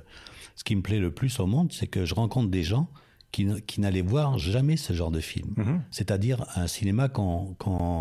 ce 0.57 0.64
qui 0.64 0.75
me 0.75 0.81
plaît 0.81 0.99
le 0.99 1.11
plus 1.11 1.38
au 1.38 1.47
monde, 1.47 1.73
c'est 1.73 1.87
que 1.87 2.07
je 2.07 2.14
rencontre 2.14 2.50
des 2.50 2.62
gens 2.62 2.88
qui, 3.31 3.47
qui 3.66 3.83
n'allaient 3.83 4.00
voir 4.00 4.38
jamais 4.38 4.78
ce 4.78 4.95
genre 4.95 5.11
de 5.11 5.21
film. 5.21 5.52
Mhm. 5.59 5.83
C'est-à-dire 5.90 6.47
un 6.57 6.66
cinéma 6.66 7.11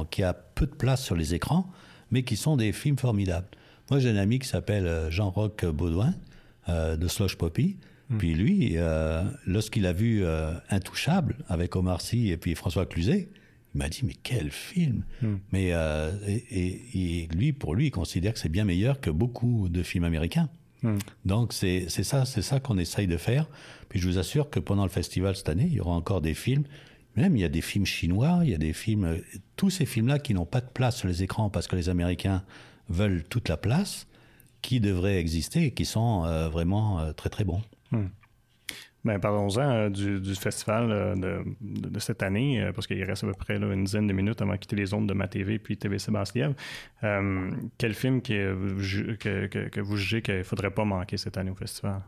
qui 0.09 0.23
a 0.23 0.33
peu 0.33 0.65
de 0.65 0.75
place 0.75 1.03
sur 1.03 1.17
les 1.17 1.33
écrans, 1.33 1.69
mais 2.09 2.23
qui 2.23 2.37
sont 2.37 2.55
des 2.55 2.71
films 2.71 2.97
formidables. 2.97 3.47
Moi, 3.89 3.99
j'ai 3.99 4.09
un 4.09 4.15
ami 4.15 4.39
qui 4.39 4.47
s'appelle 4.47 4.87
euh, 4.87 5.11
Jean-Roch 5.11 5.65
Baudouin, 5.65 6.13
euh, 6.69 6.95
de 6.95 7.07
Slosh 7.09 7.35
Poppy, 7.35 7.77
Hmm. 8.11 8.17
Puis 8.17 8.33
lui, 8.33 8.73
euh, 8.75 9.23
lorsqu'il 9.45 9.85
a 9.85 9.93
vu 9.93 10.23
euh, 10.23 10.53
Intouchable 10.69 11.37
avec 11.47 11.75
Omar 11.75 12.01
Sy 12.01 12.29
et 12.29 12.37
puis 12.37 12.55
François 12.55 12.85
Cluzet, 12.85 13.29
il 13.73 13.77
m'a 13.77 13.89
dit 13.89 14.01
mais 14.03 14.15
quel 14.21 14.51
film 14.51 15.03
hmm. 15.21 15.35
Mais 15.51 15.69
euh, 15.73 16.11
et, 16.27 17.27
lui, 17.33 17.53
pour 17.53 17.75
lui, 17.75 17.87
il 17.87 17.91
considère 17.91 18.33
que 18.33 18.39
c'est 18.39 18.49
bien 18.49 18.65
meilleur 18.65 18.99
que 18.99 19.09
beaucoup 19.09 19.69
de 19.69 19.83
films 19.83 20.03
américains. 20.03 20.49
Hmm. 20.83 20.97
Donc 21.25 21.53
c'est 21.53 21.89
ça, 21.89 22.25
c'est 22.25 22.41
ça 22.41 22.59
qu'on 22.59 22.77
essaye 22.77 23.07
de 23.07 23.17
faire. 23.17 23.47
Puis 23.89 23.99
je 23.99 24.07
vous 24.07 24.17
assure 24.17 24.49
que 24.49 24.59
pendant 24.59 24.83
le 24.83 24.89
festival 24.89 25.35
cette 25.35 25.49
année, 25.49 25.67
il 25.67 25.73
y 25.73 25.79
aura 25.79 25.95
encore 25.95 26.21
des 26.21 26.33
films. 26.33 26.63
Même 27.15 27.35
il 27.35 27.41
y 27.41 27.45
a 27.45 27.49
des 27.49 27.61
films 27.61 27.85
chinois, 27.85 28.39
il 28.43 28.49
y 28.49 28.53
a 28.53 28.57
des 28.57 28.73
films, 28.73 29.21
tous 29.57 29.69
ces 29.69 29.85
films-là 29.85 30.17
qui 30.17 30.33
n'ont 30.33 30.45
pas 30.45 30.61
de 30.61 30.69
place 30.69 30.97
sur 30.97 31.07
les 31.07 31.23
écrans 31.23 31.49
parce 31.49 31.67
que 31.67 31.75
les 31.75 31.89
Américains 31.89 32.43
veulent 32.87 33.23
toute 33.23 33.49
la 33.49 33.57
place, 33.57 34.07
qui 34.61 34.79
devraient 34.79 35.17
exister 35.17 35.65
et 35.65 35.71
qui 35.71 35.85
sont 35.85 36.21
vraiment 36.49 37.13
très 37.13 37.29
très 37.29 37.43
bons. 37.43 37.61
Hmm. 37.91 38.07
Ben, 39.03 39.19
parlons-en 39.19 39.61
euh, 39.61 39.89
du, 39.89 40.35
festival 40.35 40.91
euh, 40.91 41.43
de, 41.59 41.99
cette 41.99 42.21
année, 42.21 42.61
euh, 42.61 42.71
parce 42.71 42.85
qu'il 42.85 43.03
reste 43.03 43.23
à 43.23 43.27
peu 43.27 43.33
près 43.33 43.57
une 43.57 43.83
dizaine 43.83 44.05
de 44.05 44.13
minutes 44.13 44.41
avant 44.43 44.51
de 44.51 44.57
quitter 44.57 44.75
les 44.75 44.85
zones 44.85 45.07
de 45.07 45.13
ma 45.13 45.27
TV 45.27 45.57
puis 45.57 45.75
TVC 45.75 46.11
Basse-Lièvre. 46.11 46.53
quel 47.77 47.93
film 47.95 48.21
que, 48.21 48.51
vous 49.81 49.97
jugez 49.97 50.21
qu'il 50.21 50.37
ne 50.37 50.43
faudrait 50.43 50.71
pas 50.71 50.85
manquer 50.85 51.17
cette 51.17 51.37
année 51.37 51.51
au 51.51 51.55
festival? 51.55 52.01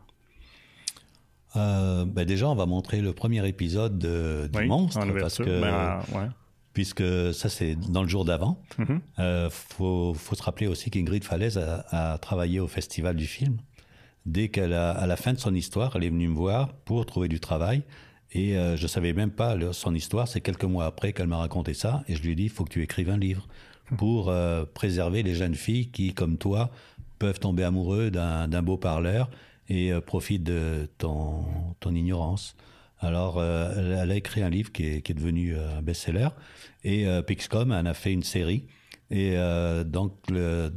Ben 1.56 2.24
déjà, 2.24 2.48
on 2.48 2.54
va 2.54 2.66
montrer 2.66 3.00
le 3.00 3.12
premier 3.12 3.46
épisode 3.48 3.98
du 3.98 4.66
Monstre. 4.66 5.06
parce 5.18 5.38
que, 5.38 5.60
ben, 5.60 6.32
Puisque 6.72 7.04
ça, 7.32 7.48
c'est 7.48 7.76
dans 7.76 8.02
le 8.02 8.08
jour 8.08 8.24
d'avant. 8.24 8.60
Il 8.78 8.84
mm-hmm. 8.84 9.50
faut, 9.50 10.14
se 10.14 10.42
rappeler 10.42 10.66
aussi 10.66 10.90
qu'Ingrid 10.90 11.24
Falaise 11.24 11.58
a 11.58 12.18
travaillé 12.18 12.58
au 12.60 12.66
festival 12.68 13.16
du 13.16 13.26
film 13.26 13.58
dès 14.26 14.48
qu'elle 14.48 14.72
a, 14.72 14.90
à 14.90 15.06
la 15.06 15.16
fin 15.16 15.32
de 15.32 15.38
son 15.38 15.54
histoire, 15.54 15.96
elle 15.96 16.04
est 16.04 16.10
venue 16.10 16.28
me 16.28 16.34
voir 16.34 16.72
pour 16.84 17.04
trouver 17.06 17.28
du 17.28 17.40
travail. 17.40 17.82
Et 18.32 18.56
euh, 18.56 18.76
je 18.76 18.86
savais 18.86 19.12
même 19.12 19.30
pas 19.30 19.56
son 19.72 19.94
histoire. 19.94 20.26
C'est 20.26 20.40
quelques 20.40 20.64
mois 20.64 20.86
après 20.86 21.12
qu'elle 21.12 21.28
m'a 21.28 21.36
raconté 21.38 21.72
ça. 21.72 22.02
Et 22.08 22.16
je 22.16 22.22
lui 22.22 22.32
ai 22.32 22.34
dit, 22.34 22.44
il 22.44 22.50
faut 22.50 22.64
que 22.64 22.70
tu 22.70 22.82
écrives 22.82 23.10
un 23.10 23.18
livre 23.18 23.46
pour 23.96 24.28
euh, 24.28 24.64
préserver 24.64 25.22
les 25.22 25.34
jeunes 25.34 25.54
filles 25.54 25.88
qui, 25.88 26.14
comme 26.14 26.38
toi, 26.38 26.70
peuvent 27.18 27.38
tomber 27.38 27.64
amoureux 27.64 28.10
d'un 28.10 28.62
beau 28.62 28.76
parleur 28.76 29.30
et 29.68 29.92
euh, 29.92 30.00
profitent 30.00 30.44
de 30.44 30.88
ton, 30.98 31.44
ignorance. 31.86 32.56
Alors, 33.00 33.38
euh, 33.38 34.00
elle 34.02 34.10
a 34.10 34.16
écrit 34.16 34.42
un 34.42 34.50
livre 34.50 34.72
qui 34.72 34.86
est, 34.86 35.02
qui 35.02 35.12
est 35.12 35.14
devenu 35.14 35.56
un 35.56 35.82
best-seller. 35.82 36.28
Et 36.84 37.06
Pixcom 37.26 37.70
en 37.72 37.86
a 37.86 37.94
fait 37.94 38.12
une 38.12 38.22
série. 38.22 38.66
Et 39.10 39.36
donc, 39.86 40.12
le, 40.30 40.72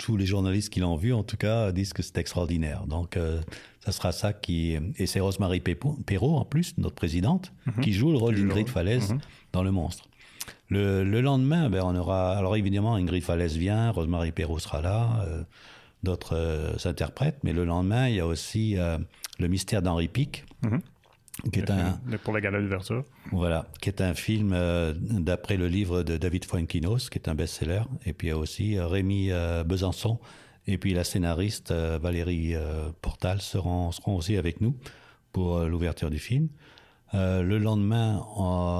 tous 0.00 0.16
les 0.16 0.24
journalistes 0.24 0.70
qui 0.70 0.80
l'ont 0.80 0.96
vu, 0.96 1.12
en 1.12 1.22
tout 1.22 1.36
cas, 1.36 1.72
disent 1.72 1.92
que 1.92 2.02
c'est 2.02 2.16
extraordinaire. 2.16 2.86
Donc, 2.86 3.16
euh, 3.18 3.40
ça 3.80 3.92
sera 3.92 4.12
ça 4.12 4.32
qui. 4.32 4.78
Et 4.96 5.06
c'est 5.06 5.20
Rosemary 5.20 5.60
Perrault, 5.60 6.36
en 6.36 6.44
plus, 6.46 6.74
notre 6.78 6.94
présidente, 6.94 7.52
mhm. 7.66 7.84
qui 7.84 7.92
joue 7.92 8.10
le 8.10 8.16
rôle 8.16 8.34
d'Ingrid 8.34 8.68
Falaise 8.68 9.12
mhm. 9.12 9.20
dans 9.52 9.62
Le 9.62 9.70
Monstre. 9.70 10.08
Le, 10.70 11.02
lendemain, 11.20 11.68
ben, 11.68 11.82
on 11.84 11.94
aura. 11.94 12.36
Alors, 12.36 12.56
évidemment, 12.56 12.94
Ingrid 12.94 13.22
Falaise 13.22 13.56
vient, 13.56 13.90
Rosemary 13.90 14.32
Perrault 14.32 14.58
sera 14.58 14.80
là, 14.80 15.22
euh, 15.26 15.42
d'autres 16.02 16.34
euh, 16.34 16.72
interprètes, 16.86 17.36
mais 17.44 17.52
le 17.52 17.66
lendemain, 17.66 18.08
il 18.08 18.14
y 18.14 18.20
a 18.20 18.26
aussi 18.26 18.76
Le 19.38 19.48
mystère 19.48 19.82
d'Henri 19.82 20.08
Pic. 20.08 20.44
Mhm 20.62 20.80
qui 21.52 21.60
est 21.60 21.70
un 21.70 22.00
pour 22.24 22.32
la 22.32 22.40
gala 22.40 22.60
d'ouverture. 22.60 23.04
Voilà, 23.32 23.66
qui 23.80 23.88
est 23.88 24.00
un 24.00 24.14
film 24.14 24.52
euh, 24.52 24.92
d'après 24.96 25.56
le 25.56 25.68
livre 25.68 26.02
de 26.02 26.16
David 26.16 26.44
Fuenquinos, 26.44 27.10
qui 27.10 27.18
est 27.18 27.28
un 27.28 27.34
best-seller, 27.34 27.82
et 28.04 28.12
puis 28.12 28.28
il 28.28 28.30
y 28.30 28.32
a 28.32 28.38
aussi 28.38 28.76
euh, 28.76 28.86
Rémi 28.86 29.30
euh, 29.30 29.64
Besançon 29.64 30.18
et 30.66 30.78
puis 30.78 30.92
la 30.92 31.04
scénariste 31.04 31.72
Valérie 31.72 32.54
Portal 33.00 33.40
seront 33.40 33.90
seront 33.92 34.14
aussi 34.14 34.36
avec 34.36 34.60
nous 34.60 34.76
pour 35.32 35.58
l'ouverture 35.60 36.10
du 36.10 36.18
film. 36.18 36.48
le 37.14 37.58
lendemain, 37.58 38.24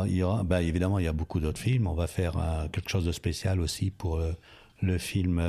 il 0.07 0.14
y 0.14 0.23
aura, 0.23 0.44
bah, 0.44 0.62
évidemment, 0.62 0.99
il 0.99 1.07
y 1.07 1.09
a 1.09 1.12
beaucoup 1.12 1.40
d'autres 1.40 1.59
films. 1.59 1.88
On 1.88 1.94
va 1.94 2.07
faire 2.07 2.35
quelque 2.70 2.90
chose 2.90 3.07
de 3.07 3.12
spécial 3.12 3.59
aussi 3.61 3.90
pour 3.90 4.23
le 4.83 4.99
film 4.99 5.42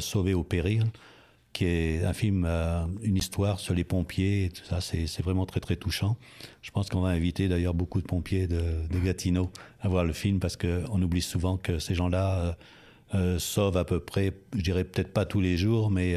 Sauvé 0.00 0.34
au 0.34 0.42
péril 0.42 0.82
qui 1.56 1.64
est 1.64 2.04
un 2.04 2.12
film, 2.12 2.44
euh, 2.46 2.84
une 3.00 3.16
histoire 3.16 3.60
sur 3.60 3.72
les 3.72 3.82
pompiers, 3.82 4.44
et 4.44 4.48
tout 4.50 4.64
ça, 4.66 4.82
c'est 4.82 5.22
vraiment 5.22 5.46
très 5.46 5.58
très 5.58 5.76
touchant. 5.76 6.18
Je 6.60 6.70
pense 6.70 6.90
qu'on 6.90 7.00
va 7.00 7.08
inviter 7.08 7.48
d'ailleurs 7.48 7.72
beaucoup 7.72 8.02
de 8.02 8.06
pompiers 8.06 8.46
de, 8.46 8.86
de, 8.90 8.98
Gatineau 8.98 9.50
à 9.80 9.88
voir 9.88 10.04
le 10.04 10.12
film 10.12 10.38
parce 10.38 10.58
qu'on 10.58 11.00
oublie 11.00 11.22
souvent 11.22 11.56
que 11.56 11.78
ces 11.78 11.94
gens-là 11.94 12.38
euh, 12.38 12.52
euh, 13.14 13.38
sauvent 13.38 13.78
à 13.78 13.86
peu 13.86 14.00
près, 14.00 14.34
je 14.54 14.60
dirais 14.60 14.84
peut-être 14.84 15.14
pas 15.14 15.24
tous 15.24 15.40
les 15.40 15.56
jours, 15.56 15.90
mais 15.90 16.14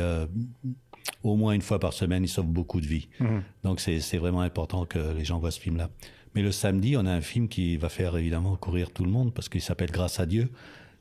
au 1.23 1.37
moins 1.37 1.53
une 1.53 1.61
fois 1.61 1.79
par 1.79 1.93
semaine, 1.93 2.25
ils 2.25 2.29
sauvent 2.29 2.45
beaucoup 2.45 2.81
de 2.81 2.87
vies. 2.87 3.07
Mmh. 3.21 3.39
Donc 3.63 3.79
c'est 3.79 4.17
vraiment 4.17 4.41
important 4.41 4.85
que 4.85 5.13
les 5.13 5.23
gens 5.23 5.39
voient 5.39 5.51
ce 5.51 5.61
film-là. 5.61 5.89
Mais 6.35 6.41
le 6.41 6.51
samedi, 6.51 6.97
on 6.97 7.05
a 7.05 7.13
un 7.13 7.21
film 7.21 7.47
qui 7.47 7.77
va 7.77 7.87
faire 7.87 8.17
évidemment 8.17 8.57
courir 8.57 8.91
tout 8.91 9.05
le 9.05 9.09
monde 9.09 9.33
parce 9.33 9.47
qu'il 9.47 9.61
s'appelle 9.61 9.91
Grâce 9.91 10.19
à 10.19 10.25
Dieu. 10.25 10.51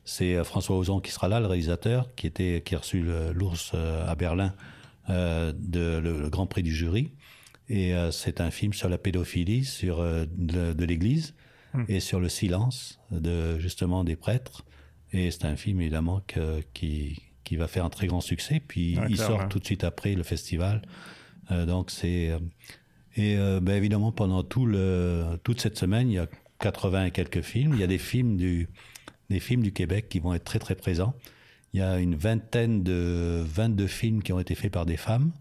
C'est 0.09 0.33
euh, 0.35 0.43
François 0.43 0.75
Ozon 0.75 1.01
qui 1.01 1.11
sera 1.11 1.27
là, 1.27 1.39
le 1.39 1.45
réalisateur, 1.45 2.09
qui, 2.15 2.25
était, 2.25 2.63
qui 2.65 2.73
a 2.73 2.79
reçu 2.79 3.05
l'ours 3.31 3.73
euh, 3.75 4.09
à 4.09 4.15
Berlin, 4.15 4.55
euh, 5.09 5.53
de, 5.55 5.99
le, 5.99 6.29
Grand 6.29 6.47
Prix 6.47 6.63
du 6.63 6.73
jury. 6.73 7.11
Et 7.71 7.93
c'est 8.11 8.41
un 8.41 8.49
film 8.49 8.73
sur 8.73 8.89
la 8.89 8.97
pédophilie, 8.97 9.63
sur 9.63 10.03
de, 10.03 10.83
l'Église 10.83 11.35
hmm. 11.75 11.83
et 11.87 11.99
sur 11.99 12.19
le 12.19 12.27
silence 12.27 12.99
de 13.11 13.59
justement 13.59 14.03
des 14.03 14.15
prêtres. 14.15 14.65
Et 15.13 15.29
c'est 15.29 15.45
un 15.45 15.55
film 15.55 15.79
évidemment 15.79 16.23
que, 16.25 16.61
qui, 16.73 17.21
qui 17.43 17.57
va 17.57 17.67
faire 17.67 17.85
un 17.85 17.91
très 17.91 18.07
grand 18.07 18.21
succès. 18.21 18.59
Puis 18.59 18.97
il 19.07 19.17
sort 19.17 19.47
tout 19.49 19.59
de 19.59 19.65
suite 19.65 19.83
après 19.83 20.15
le 20.15 20.23
festival. 20.23 20.81
donc 21.51 21.91
c'est 21.91 22.31
et 23.15 23.37
ben 23.37 23.75
évidemment 23.75 24.11
pendant 24.11 24.41
tout 24.41 24.65
le 24.65 25.39
toute 25.43 25.61
cette 25.61 25.77
semaine 25.77 26.09
il 26.09 26.15
y 26.15 26.19
a 26.19 26.27
80 26.59 27.05
et 27.05 27.11
quelques 27.11 27.41
films. 27.41 27.73
Il 27.75 27.79
y 27.79 27.83
a 27.83 27.87
des 27.87 27.99
films 27.99 28.35
du 28.35 28.67
des 29.29 29.39
films 29.39 29.61
du 29.61 29.71
Québec 29.71 30.07
qui 30.09 30.19
vont 30.19 30.33
être 30.33 30.43
très 30.43 30.59
très 30.59 30.75
présents. 30.75 31.13
Il 31.73 31.79
y 31.79 31.83
a 31.83 31.99
une 31.99 32.15
vingtaine 32.15 32.83
de 32.83 33.43
22 33.45 33.87
films 33.87 34.23
qui 34.23 34.33
ont 34.33 34.39
été 34.39 34.55
faits 34.55 34.71
par 34.71 34.85
des 34.85 34.97
femmes. 34.97 35.31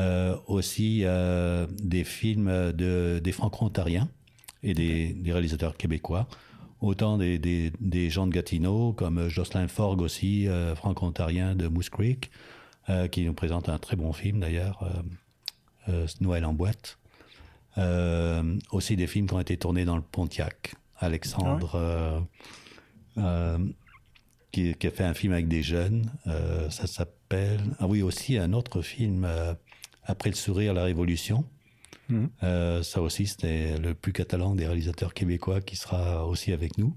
Euh, 0.00 0.36
aussi 0.48 1.02
euh, 1.04 1.68
des 1.70 2.02
films 2.02 2.72
de, 2.72 3.20
des 3.22 3.30
franco-ontariens 3.30 4.08
et 4.64 4.74
des, 4.74 5.12
des, 5.12 5.32
réalisateurs 5.32 5.76
québécois. 5.76 6.26
Autant 6.80 7.16
des, 7.16 7.38
des, 7.38 7.70
des, 7.78 8.10
gens 8.10 8.26
de 8.26 8.32
Gatineau, 8.32 8.92
comme 8.92 9.28
Jocelyn 9.28 9.68
Forgue 9.68 10.00
aussi, 10.00 10.48
euh, 10.48 10.74
franco-ontarien 10.74 11.54
de 11.54 11.68
Moose 11.68 11.90
Creek, 11.90 12.32
euh, 12.90 13.06
qui 13.06 13.24
nous 13.24 13.34
présente 13.34 13.68
un 13.68 13.78
très 13.78 13.96
bon 13.96 14.12
film 14.12 14.40
d'ailleurs, 14.40 14.82
euh, 14.82 15.92
euh, 15.92 16.06
Noël 16.20 16.44
en 16.44 16.52
boîte. 16.52 16.98
aussi 18.72 18.96
des 18.96 19.06
films 19.06 19.26
qui 19.26 19.34
ont 19.34 19.40
été 19.40 19.56
tournés 19.56 19.84
dans 19.84 19.96
le 19.96 20.02
Pontiac. 20.02 20.74
Alexandre... 20.98 21.70
Ah 21.74 21.78
euh, 21.78 22.20
qui, 24.52 24.74
qui, 24.74 24.86
a 24.86 24.90
fait 24.90 25.04
un 25.04 25.14
film 25.14 25.32
avec 25.32 25.48
des 25.48 25.62
jeunes. 25.62 26.10
Euh, 26.26 26.70
ça 26.70 26.86
s'appelle. 26.86 27.60
Ah 27.78 27.86
oui, 27.86 28.02
aussi 28.02 28.38
un 28.38 28.52
autre 28.52 28.82
film 28.82 29.24
euh, 29.24 29.54
Après 30.04 30.30
le 30.30 30.36
sourire, 30.36 30.74
la 30.74 30.84
révolution. 30.84 31.44
Mmh. 32.10 32.26
ça 32.82 33.00
aussi, 33.00 33.26
c'était 33.26 33.78
le 33.78 33.94
plus 33.94 34.12
catalan 34.12 34.54
des 34.54 34.66
réalisateurs 34.66 35.14
québécois 35.14 35.62
qui 35.62 35.74
sera 35.74 36.26
aussi 36.26 36.52
avec 36.52 36.76
nous. 36.76 36.94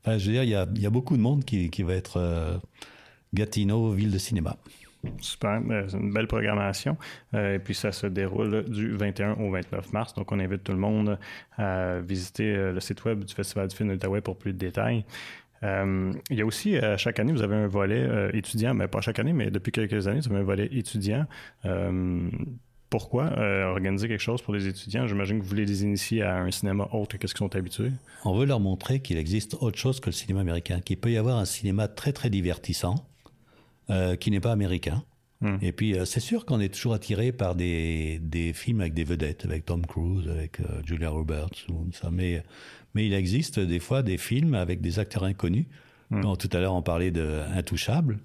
Enfin, 0.00 0.18
je 0.18 0.26
veux 0.26 0.32
dire, 0.34 0.44
il 0.44 0.50
y 0.50 0.54
a, 0.54 0.68
y 0.76 0.86
a, 0.86 0.90
beaucoup 0.90 1.16
de 1.16 1.22
monde 1.22 1.44
qui, 1.44 1.68
qui 1.68 1.82
va 1.82 1.94
être 1.94 2.60
Gatineau, 3.34 3.90
ville 3.90 4.12
de 4.12 4.18
cinéma. 4.18 4.56
Super, 5.20 5.62
c'est 5.88 5.96
une 5.96 6.12
belle 6.12 6.26
programmation. 6.26 6.96
Euh, 7.34 7.54
et 7.54 7.58
puis 7.58 7.74
ça 7.74 7.92
se 7.92 8.06
déroule 8.06 8.64
du 8.64 8.96
21 8.96 9.34
au 9.34 9.50
29 9.50 9.92
mars. 9.92 10.14
Donc 10.14 10.32
on 10.32 10.38
invite 10.38 10.64
tout 10.64 10.72
le 10.72 10.78
monde 10.78 11.18
à 11.56 12.00
visiter 12.00 12.54
euh, 12.54 12.72
le 12.72 12.80
site 12.80 13.04
web 13.04 13.24
du 13.24 13.34
Festival 13.34 13.68
du 13.68 13.76
film 13.76 13.90
d'Outaouais 13.90 14.20
pour 14.20 14.36
plus 14.36 14.52
de 14.52 14.58
détails. 14.58 15.04
Euh, 15.62 16.12
il 16.30 16.36
y 16.36 16.42
a 16.42 16.46
aussi, 16.46 16.76
chaque 16.96 17.18
année, 17.18 17.32
vous 17.32 17.42
avez 17.42 17.56
un 17.56 17.66
volet 17.66 18.30
étudiant, 18.32 18.74
mais 18.74 18.88
pas 18.88 19.00
chaque 19.00 19.18
année, 19.18 19.32
mais 19.32 19.50
depuis 19.50 19.72
quelques 19.72 20.06
années, 20.06 20.20
vous 20.20 20.30
avez 20.30 20.40
un 20.40 20.44
volet 20.44 20.68
étudiant. 20.72 21.26
pourquoi 22.90 23.32
organiser 23.70 24.08
quelque 24.08 24.20
chose 24.20 24.42
pour 24.42 24.54
les 24.54 24.66
étudiants? 24.66 25.06
J'imagine 25.06 25.38
que 25.38 25.42
vous 25.42 25.48
voulez 25.48 25.66
les 25.66 25.82
initier 25.82 26.22
à 26.22 26.36
un 26.36 26.50
cinéma 26.50 26.88
autre 26.92 27.18
que 27.18 27.26
ce 27.26 27.34
qu'ils 27.34 27.38
sont 27.38 27.56
habitués. 27.56 27.92
On 28.24 28.36
veut 28.36 28.46
leur 28.46 28.60
montrer 28.60 29.00
qu'il 29.00 29.18
existe 29.18 29.56
autre 29.60 29.78
chose 29.78 30.00
que 30.00 30.06
le 30.06 30.12
cinéma 30.12 30.40
américain, 30.40 30.80
qu'il 30.80 30.98
peut 30.98 31.10
y 31.10 31.16
avoir 31.16 31.38
un 31.38 31.44
cinéma 31.44 31.88
très, 31.88 32.12
très 32.12 32.30
divertissant, 32.30 32.96
euh, 33.88 34.16
qui 34.16 34.32
n'est 34.32 34.40
pas 34.40 34.50
américain. 34.50 35.04
Hmm. 35.40 35.56
Et 35.60 35.72
puis, 35.72 35.94
euh, 35.94 36.04
c'est 36.04 36.20
sûr 36.20 36.46
qu'on 36.46 36.60
est 36.60 36.72
toujours 36.72 36.94
attiré 36.94 37.32
par 37.32 37.54
des, 37.54 38.18
des 38.22 38.52
films 38.52 38.80
avec 38.80 38.94
des 38.94 39.04
vedettes, 39.04 39.44
avec 39.44 39.66
Tom 39.66 39.84
Cruise, 39.84 40.28
avec 40.28 40.60
euh, 40.60 40.82
Julia 40.84 41.10
Roberts, 41.10 41.66
ou 41.68 41.86
ça. 41.92 42.10
Mais, 42.10 42.42
mais 42.94 43.06
il 43.06 43.12
existe 43.12 43.60
des 43.60 43.78
fois 43.78 44.02
des 44.02 44.16
films 44.16 44.54
avec 44.54 44.80
des 44.80 44.98
acteurs 44.98 45.24
inconnus. 45.24 45.66
Hmm. 46.10 46.20
tout 46.36 46.48
à 46.52 46.60
l'heure, 46.60 46.74
on 46.74 46.82
parlait 46.82 47.10
de 47.10 47.40
Intouchable. 47.56 48.20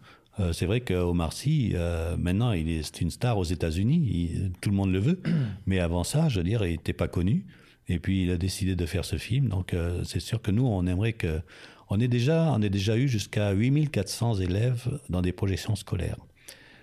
c'est 0.53 0.67
vrai 0.67 0.81
qu'Omar 0.81 1.33
Sy, 1.33 1.73
maintenant, 2.19 2.51
il 2.51 2.69
est, 2.69 2.83
c'est 2.83 3.01
une 3.01 3.09
star 3.09 3.39
aux 3.39 3.43
États-Unis. 3.43 4.51
Tout 4.61 4.69
le 4.69 4.75
monde 4.75 4.91
le 4.91 4.99
veut. 4.99 5.19
mais 5.65 5.79
avant 5.79 6.03
ça, 6.03 6.29
je 6.29 6.37
veux 6.37 6.43
dire, 6.43 6.63
il 6.63 6.73
n'était 6.73 6.93
pas 6.93 7.07
connu. 7.07 7.43
Et 7.89 7.97
puis, 7.97 8.21
il 8.21 8.29
a 8.29 8.37
décidé 8.37 8.75
de 8.75 8.85
faire 8.85 9.03
ce 9.03 9.17
film. 9.17 9.47
Donc, 9.47 9.75
c'est 10.03 10.19
sûr 10.19 10.43
que 10.43 10.51
nous, 10.51 10.67
on 10.67 10.85
aimerait 10.85 11.13
que 11.13 11.41
on 11.89 11.99
est 11.99 12.07
déjà, 12.07 12.53
on 12.53 12.61
est 12.61 12.69
déjà 12.69 12.95
eu 12.95 13.07
jusqu'à 13.07 13.51
8400 13.51 14.35
élèves 14.35 14.87
dans 15.09 15.23
des 15.23 15.31
projections 15.31 15.75
scolaires. 15.75 16.17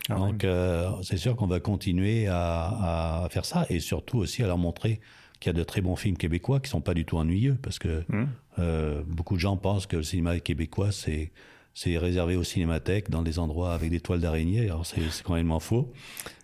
Ah 0.09 0.14
Donc, 0.14 0.44
euh, 0.44 0.90
c'est 1.03 1.16
sûr 1.16 1.37
qu'on 1.37 1.47
va 1.47 1.61
continuer 1.61 2.27
à, 2.29 3.29
faire 3.31 3.44
ça 3.44 3.66
et 3.68 3.81
surtout 3.81 4.18
aussi 4.18 4.42
à 4.42 4.47
leur 4.47 4.59
montrer 4.59 5.01
qu'il 5.40 5.51
y 5.51 5.55
a 5.55 5.59
de 5.59 5.62
très 5.62 5.81
bons 5.81 5.97
films 5.97 6.16
québécois 6.16 6.61
qui 6.61 6.68
sont 6.68 6.81
pas 6.81 6.94
du 6.94 7.05
tout 7.05 7.16
ennuyeux 7.16 7.57
parce 7.62 7.79
que 7.79 8.03
hum. 8.12 8.29
euh, 8.59 9.03
beaucoup 9.07 9.37
de 9.37 9.40
gens 9.40 9.57
pensent 9.57 9.87
que 9.87 9.97
le 9.97 10.03
cinéma 10.03 10.38
québécois 10.40 10.90
c'est 10.90 11.31
c'est 11.75 11.97
réservé 11.97 12.35
aux 12.35 12.42
cinémathèques 12.42 13.09
dans 13.09 13.23
des 13.23 13.38
endroits 13.38 13.73
avec 13.73 13.90
des 13.90 14.01
toiles 14.01 14.21
d'araignée. 14.21 14.62
Alors 14.62 14.85
c'est 14.85 15.23
complètement 15.23 15.61
faux. 15.61 15.92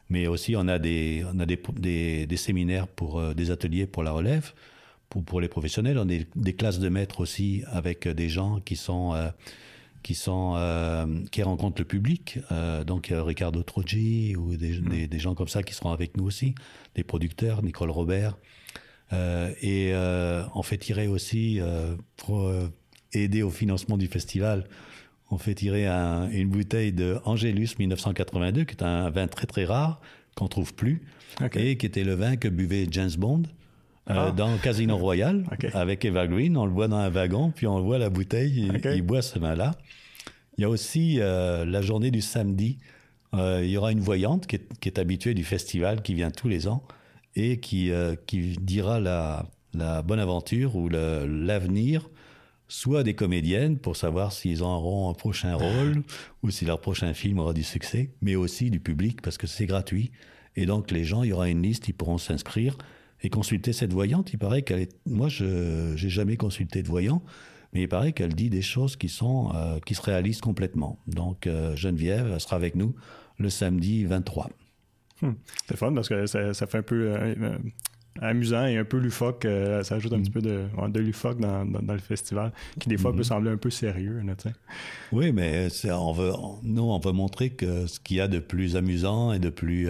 Mais 0.09 0.29
aussi 0.29 0.55
on 0.55 0.69
a 0.69 0.79
des 0.79 1.25
on 1.35 1.41
a 1.41 1.47
des, 1.47 2.27
des, 2.27 2.37
séminaires 2.37 2.87
pour 2.87 3.19
euh, 3.19 3.35
des 3.35 3.51
ateliers 3.51 3.87
pour 3.87 4.05
la 4.05 4.13
relève 4.13 4.53
pour, 5.23 5.41
les 5.41 5.49
professionnels. 5.49 5.99
On 5.99 6.09
a 6.09 6.19
des, 6.35 6.53
classes 6.55 6.79
de 6.79 6.89
maîtres 6.89 7.21
aussi 7.21 7.63
avec 7.71 8.09
des 8.09 8.29
gens 8.29 8.61
qui 8.61 8.77
sont 8.77 9.15
euh, 9.15 9.29
qui 10.05 10.15
sont 10.15 10.55
euh, 10.57 11.07
qui 11.33 11.43
rencontrent 11.43 11.81
le 11.81 11.87
public. 11.87 12.39
Euh, 12.53 12.85
donc 12.85 13.13
Ricardo 13.13 13.65
Troggi 13.65 14.37
ou 14.37 14.53
mm. 14.53 15.09
des, 15.09 15.19
gens 15.19 15.35
comme 15.35 15.49
ça 15.49 15.65
qui 15.65 15.75
seront 15.75 15.91
avec 15.91 16.17
nous 16.17 16.25
aussi, 16.25 16.55
des 16.95 17.03
producteurs, 17.03 17.65
Nicole 17.65 17.91
Robert. 17.91 18.39
et 19.13 19.93
on 20.55 20.63
fait 20.63 20.79
tirer 20.79 21.09
aussi 21.09 21.61
pour 22.17 22.53
aider 23.13 23.43
au 23.43 23.51
financement 23.51 23.97
du 23.97 24.07
festival. 24.07 24.69
On 25.31 25.39
fait 25.39 25.55
tirer 25.55 25.87
une 25.87 26.51
bouteille 26.51 26.93
de 26.93 27.19
Angelus 27.25 27.71
1982, 27.79 28.65
qui 28.65 28.77
est 28.77 28.83
un 28.83 29.11
vin 29.11 29.27
très 29.27 29.47
très 29.47 29.65
rare 29.65 30.01
qu'on 30.37 30.49
trouve 30.49 30.75
plus, 30.75 31.03
et 31.55 31.77
qui 31.77 31.87
était 31.87 32.05
le 32.05 32.15
vin 32.15 32.37
que 32.37 32.49
buvait 32.49 32.87
James 32.91 33.11
Bond 33.17 33.45
euh, 33.45 33.64
ah. 34.07 34.31
dans 34.31 34.57
Casino 34.59 34.97
Royal 34.97 35.45
avec 35.75 36.05
Eva 36.05 36.27
Green. 36.27 36.57
On 36.57 36.67
le 36.67 36.73
voit 36.73 36.89
dans 36.89 36.97
un 36.97 37.09
wagon, 37.09 37.51
puis 37.51 37.67
on 37.67 37.79
le 37.79 37.85
voit 37.85 37.97
à 37.97 38.01
la 38.01 38.11
bouteille. 38.11 38.71
Il, 38.85 39.03
boit 39.03 39.23
ce 39.23 39.39
vin-là. 39.39 39.73
Il 40.59 40.63
y 40.63 40.65
a 40.65 40.69
aussi 40.69 41.19
euh, 41.21 41.65
la 41.65 41.83
journée 41.83 42.11
du 42.11 42.21
samedi. 42.21 42.79
Euh, 43.35 43.63
il 43.65 43.71
y 43.71 43.77
aura 43.77 43.93
une 43.93 44.01
voyante 44.01 44.47
qui 44.47 44.57
est, 44.57 44.79
qui 44.79 44.89
est, 44.89 44.99
habituée 44.99 45.35
du 45.35 45.45
festival, 45.45 46.03
qui 46.03 46.15
vient 46.15 46.31
tous 46.31 46.49
les 46.49 46.69
ans 46.69 46.85
et 47.35 47.59
qui, 47.59 47.91
qui 48.27 48.57
dira 48.61 49.01
la, 49.01 49.47
la 49.75 50.03
bonne 50.03 50.21
aventure 50.21 50.77
ou 50.77 50.89
l'avenir 50.89 52.09
soit 52.69 53.03
des 53.03 53.15
comédiennes 53.15 53.79
pour 53.79 53.97
savoir 53.97 54.33
s'ils 54.33 54.63
auront 54.63 55.11
un 55.11 55.15
prochain 55.15 55.55
rôle 55.55 56.03
ou 56.43 56.51
si 56.51 56.65
leur 56.65 56.81
prochain 56.81 57.13
film 57.15 57.39
aura 57.39 57.53
du 57.53 57.63
succès, 57.63 58.11
mais 58.23 58.37
aussi 58.37 58.71
du 58.71 58.81
public 58.81 59.21
parce 59.21 59.39
que 59.39 59.47
c'est 59.47 59.67
gratuit. 59.67 60.13
Et 60.57 60.67
donc 60.67 60.91
les 60.91 61.05
gens, 61.05 61.23
il 61.23 61.31
y 61.31 61.33
aura 61.33 61.49
une 61.49 61.63
liste, 61.63 61.89
ils 61.89 61.93
pourront 61.93 62.19
s'inscrire 62.19 62.79
et 63.25 63.31
consulter 63.31 63.73
cette 63.73 63.93
voyante. 63.93 64.33
Il 64.33 64.39
paraît 64.39 64.63
qu'elle 64.63 64.81
est. 64.81 64.97
Moi, 65.07 65.29
je 65.29 65.93
n'ai 65.93 66.11
jamais 66.11 66.37
consulté 66.37 66.83
de 66.83 66.89
voyant, 66.89 67.23
mais 67.73 67.83
il 67.83 67.89
paraît 67.89 68.13
qu'elle 68.13 68.35
dit 68.35 68.51
des 68.51 68.63
choses 68.63 68.97
qui 68.97 69.09
sont 69.09 69.51
euh, 69.55 69.79
qui 69.85 69.95
se 69.95 70.03
réalisent 70.03 70.43
complètement. 70.43 70.99
Donc 71.07 71.47
euh, 71.47 71.75
Geneviève 71.75 72.39
sera 72.39 72.57
avec 72.57 72.77
nous 72.77 72.95
le 73.39 73.49
samedi 73.51 74.05
23. 74.05 74.51
Hmm. 75.23 75.33
C'est 75.67 75.77
fun 75.77 75.93
parce 75.95 76.09
que 76.09 76.27
ça, 76.27 76.53
fait 76.53 76.79
un 76.79 76.83
peu 76.83 77.15
euh, 77.17 77.57
amusant 78.21 78.67
et 78.67 78.77
un 78.77 78.85
peu 78.85 78.99
lufoque. 78.99 79.47
ça 79.83 79.95
ajoute 79.95 80.13
un 80.13 80.21
petit 80.21 80.31
hmm. 80.31 80.35
peu 80.35 80.43
de, 80.43 80.89
de 80.89 81.01
lufoque 81.01 81.41
dans, 81.41 81.65
dans, 81.65 81.95
le 81.95 82.01
festival, 82.01 82.53
qui 82.79 82.91
des 82.91 82.99
fois 82.99 83.13
hmm. 83.13 83.17
peut 83.17 83.23
sembler 83.23 83.51
un 83.51 83.57
peu 83.57 83.71
sérieux. 83.71 84.21
oui, 85.13 85.33
mais 85.33 85.69
on 85.91 86.13
veut, 86.13 86.33
nous, 86.63 86.83
on 86.83 86.99
veut 86.99 87.13
montrer 87.13 87.51
que 87.51 87.87
ce 87.87 87.99
qu'il 88.01 88.19
y 88.19 88.21
a 88.21 88.29
de 88.29 88.39
plus 88.39 88.77
amusant 88.77 89.33
et 89.33 89.39
de 89.39 89.49
plus 89.49 89.89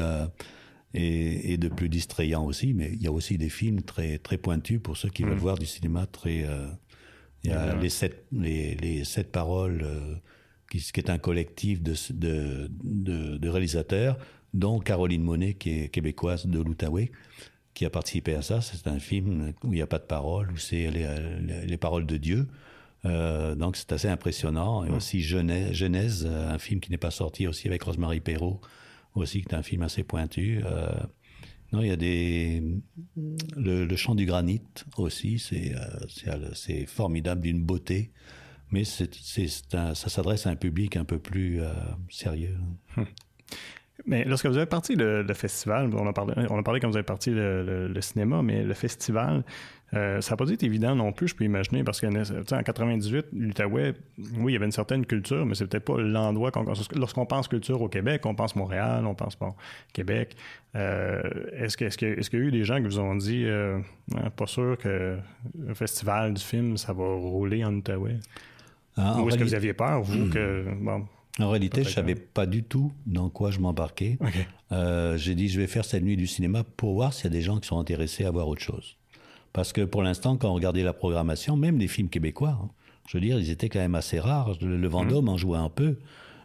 et, 0.95 1.57
de 1.57 1.69
plus 1.69 1.89
distrayant 1.89 2.45
aussi. 2.45 2.73
Mais 2.73 2.91
il 2.93 3.03
y 3.03 3.07
a 3.07 3.13
aussi 3.13 3.37
des 3.37 3.49
films 3.49 3.83
très 3.83 4.19
très 4.19 4.39
pointus 4.39 4.81
pour 4.81 4.97
ceux 4.97 5.09
qui 5.09 5.25
veulent 5.25 5.35
mm. 5.35 5.39
voir 5.39 5.59
du 5.59 5.67
cinéma 5.67 6.07
très. 6.07 6.45
Euh, 6.45 6.69
il 7.43 7.51
y 7.51 7.53
a 7.53 7.75
les 7.77 7.91
sept 7.91 8.25
les, 8.33 8.75
les 8.77 9.05
sept 9.05 9.31
paroles 9.31 9.83
euh, 9.85 10.15
qui, 10.71 10.79
qui, 10.79 11.01
est 11.01 11.11
un 11.11 11.19
collectif 11.19 11.83
de 11.83 11.95
de, 12.13 12.69
de, 13.37 13.49
réalisateurs, 13.49 14.17
dont 14.55 14.79
Caroline 14.79 15.23
Monet 15.23 15.55
qui 15.55 15.71
est 15.81 15.89
québécoise 15.89 16.47
de 16.47 16.61
l'Outaouais 16.61 17.11
qui 17.75 17.85
a 17.85 17.91
participé 17.91 18.35
à 18.35 18.43
ça. 18.43 18.61
C'est 18.61 18.87
un 18.87 19.01
film 19.01 19.53
où 19.65 19.73
il 19.73 19.77
n'y 19.77 19.83
a 19.83 19.87
pas 19.87 19.99
de 19.99 20.05
paroles, 20.05 20.51
où 20.53 20.57
c'est 20.57 20.91
les, 20.91 21.09
les, 21.67 21.77
paroles 21.77 22.07
de 22.07 22.17
Dieu. 22.17 22.47
Euh, 23.05 23.57
donc 23.57 23.77
c'est 23.77 23.93
assez 23.93 24.09
impressionnant. 24.09 24.85
Et 24.85 24.91
mm. 24.91 24.95
aussi 24.95 25.21
Genèse, 25.21 25.73
Genèse, 25.73 26.25
un 26.27 26.59
film 26.59 26.79
qui 26.79 26.93
n'est 26.93 26.99
pas 26.99 27.11
sorti 27.11 27.49
aussi 27.49 27.67
avec 27.67 27.83
Rosemary 27.83 28.21
Perrault, 28.21 28.61
aussi, 29.15 29.43
qui 29.43 29.49
est 29.49 29.55
un 29.55 29.63
film 29.63 29.83
assez 29.83 30.05
pointu. 30.05 30.61
Euh, 30.65 30.93
non, 31.73 31.83
il 31.83 31.89
y 31.89 31.93
a 31.93 31.97
des. 31.97 32.63
Le, 33.57 33.97
chant 33.97 34.15
du 34.15 34.27
granit 34.27 34.63
aussi, 34.97 35.39
c'est 35.39 35.75
euh, 35.75 36.87
formidable, 36.87 37.41
d'une 37.41 37.65
beauté, 37.65 38.13
mais 38.71 38.85
c'est 38.85 39.11
ça 39.49 39.95
s'adresse 39.95 40.47
à 40.47 40.51
un 40.51 40.57
public 40.57 40.97
un 40.97 41.05
peu 41.05 41.19
plus 41.19 41.61
euh, 41.61 41.73
sérieux. 42.11 42.57
Hum. 42.97 43.07
Mais 44.07 44.25
lorsque 44.25 44.47
vous 44.47 44.57
avez 44.57 44.67
parti 44.67 44.97
le, 44.97 45.25
festival, 45.35 45.91
on 45.95 46.07
a 46.07 46.13
parlé, 46.13 46.35
on 46.51 46.59
a 46.59 46.63
parlé 46.63 46.81
quand 46.81 46.89
vous 46.89 46.97
avez 46.97 47.05
parti 47.05 47.31
le, 47.31 47.89
le 47.89 48.01
cinéma, 48.01 48.43
mais 48.43 48.63
le 48.65 48.75
festival, 48.75 49.45
euh, 49.95 50.21
ça 50.21 50.33
n'a 50.33 50.37
pas 50.37 50.51
été 50.51 50.67
évident 50.67 50.95
non 50.95 51.13
plus, 51.13 51.29
je 51.29 51.37
peux 51.37 51.45
imaginer, 51.45 51.85
parce 51.85 52.01
qu'en 52.01 52.11
98, 52.11 53.27
l'Outaouais, 53.33 53.95
oui, 54.39 54.53
il 54.53 54.55
y 54.55 54.57
avait 54.57 54.65
une 54.65 54.73
certaine 54.73 55.07
culture, 55.07 55.47
mais 55.47 55.55
c'est 55.55 55.67
peut-être 55.67 55.85
pas 55.85 56.01
l'endroit 56.01 56.51
lorsqu'on 56.97 57.27
pense 57.27 57.49
culture 57.49 57.81
au 57.81 57.89
Québec, 57.89 58.27
on 58.27 58.35
pense 58.35 58.57
Montréal, 58.57 59.07
on 59.07 59.15
pense 59.15 59.39
bon, 59.39 59.55
Québec. 59.93 60.37
Euh, 60.75 61.23
est-ce 61.53 61.77
que 61.77 61.85
qu'il 61.89 62.39
y 62.39 62.43
a 62.43 62.45
eu 62.45 62.51
des 62.51 62.65
gens 62.65 62.77
qui 62.77 62.85
vous 62.85 62.99
ont 62.99 63.15
dit 63.15 63.45
euh, 63.45 63.79
hein, 64.17 64.31
pas 64.31 64.47
sûr 64.47 64.77
que 64.79 65.17
le 65.59 65.75
festival 65.75 66.35
du 66.35 66.43
film 66.43 66.77
ça 66.77 66.93
va 66.93 67.05
rouler 67.05 67.65
en 67.65 67.75
Outaouais? 67.75 68.19
Ah, 68.97 69.21
Ou 69.21 69.29
est-ce 69.29 69.39
que 69.39 69.45
vous 69.45 69.55
aviez 69.55 69.75
peur, 69.75 70.03
vous, 70.03 70.31
que 70.31 70.65
En 71.41 71.51
réalité, 71.51 71.83
je 71.83 71.89
savais 71.89 72.15
pas 72.15 72.47
du 72.47 72.63
tout 72.63 72.93
dans 73.07 73.29
quoi 73.29 73.51
je 73.51 73.59
m'embarquais. 73.59 74.19
j'ai 74.71 75.35
dit, 75.35 75.49
je 75.49 75.61
vais 75.61 75.67
faire 75.67 75.85
cette 75.85 76.03
nuit 76.03 76.17
du 76.17 76.27
cinéma 76.27 76.65
pour 76.65 76.95
voir 76.95 77.13
s'il 77.13 77.25
y 77.25 77.27
a 77.27 77.31
des 77.31 77.43
gens 77.43 77.59
qui 77.59 77.69
sont 77.69 77.79
intéressés 77.79 78.25
à 78.25 78.31
voir 78.31 78.49
autre 78.49 78.63
chose. 78.63 78.97
Parce 79.53 79.73
que 79.73 79.83
pour 79.83 80.03
l'instant, 80.03 80.37
quand 80.37 80.51
on 80.51 80.55
regardait 80.55 80.83
la 80.83 80.93
programmation, 80.93 81.57
même 81.57 81.79
les 81.79 81.89
films 81.89 82.09
québécois, 82.09 82.59
hein, 82.61 82.71
je 83.09 83.17
veux 83.17 83.21
dire, 83.21 83.39
ils 83.39 83.51
étaient 83.51 83.69
quand 83.69 83.79
même 83.79 83.95
assez 83.95 84.19
rares. 84.19 84.53
Le, 84.61 84.89
Vendôme 84.89 85.27
mmh. 85.27 85.29
en 85.29 85.37
jouait 85.37 85.59
un 85.59 85.69
peu. 85.69 85.99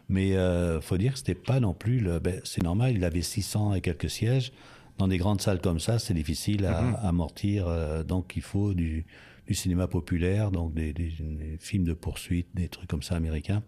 Mais 0.08 0.36
euh, 0.36 0.80
faut 0.80 0.96
dire 0.96 1.12
que 1.12 1.18
c'était 1.18 1.34
pas 1.34 1.60
non 1.60 1.74
plus. 1.74 2.00
Le, 2.00 2.18
ben, 2.18 2.40
c'est 2.44 2.62
normal, 2.62 2.94
il 2.94 3.04
avait 3.04 3.22
600 3.22 3.74
et 3.74 3.80
quelques 3.80 4.10
sièges. 4.10 4.52
Dans 4.98 5.08
des 5.08 5.18
grandes 5.18 5.40
salles 5.40 5.60
comme 5.60 5.80
ça, 5.80 5.98
c'est 5.98 6.14
difficile 6.14 6.66
à, 6.66 6.82
mmh. 6.82 6.98
amortir. 7.02 7.66
Euh, 7.66 8.02
donc 8.02 8.34
il 8.36 8.42
faut 8.42 8.74
du, 8.74 9.06
du, 9.46 9.54
cinéma 9.54 9.88
populaire, 9.88 10.50
donc 10.50 10.74
des, 10.74 10.92
des, 10.92 11.12
films 11.58 11.84
de 11.84 11.94
poursuite, 11.94 12.48
des 12.54 12.68
trucs 12.68 12.88
comme 12.88 13.02
ça 13.02 13.16
américains, 13.16 13.62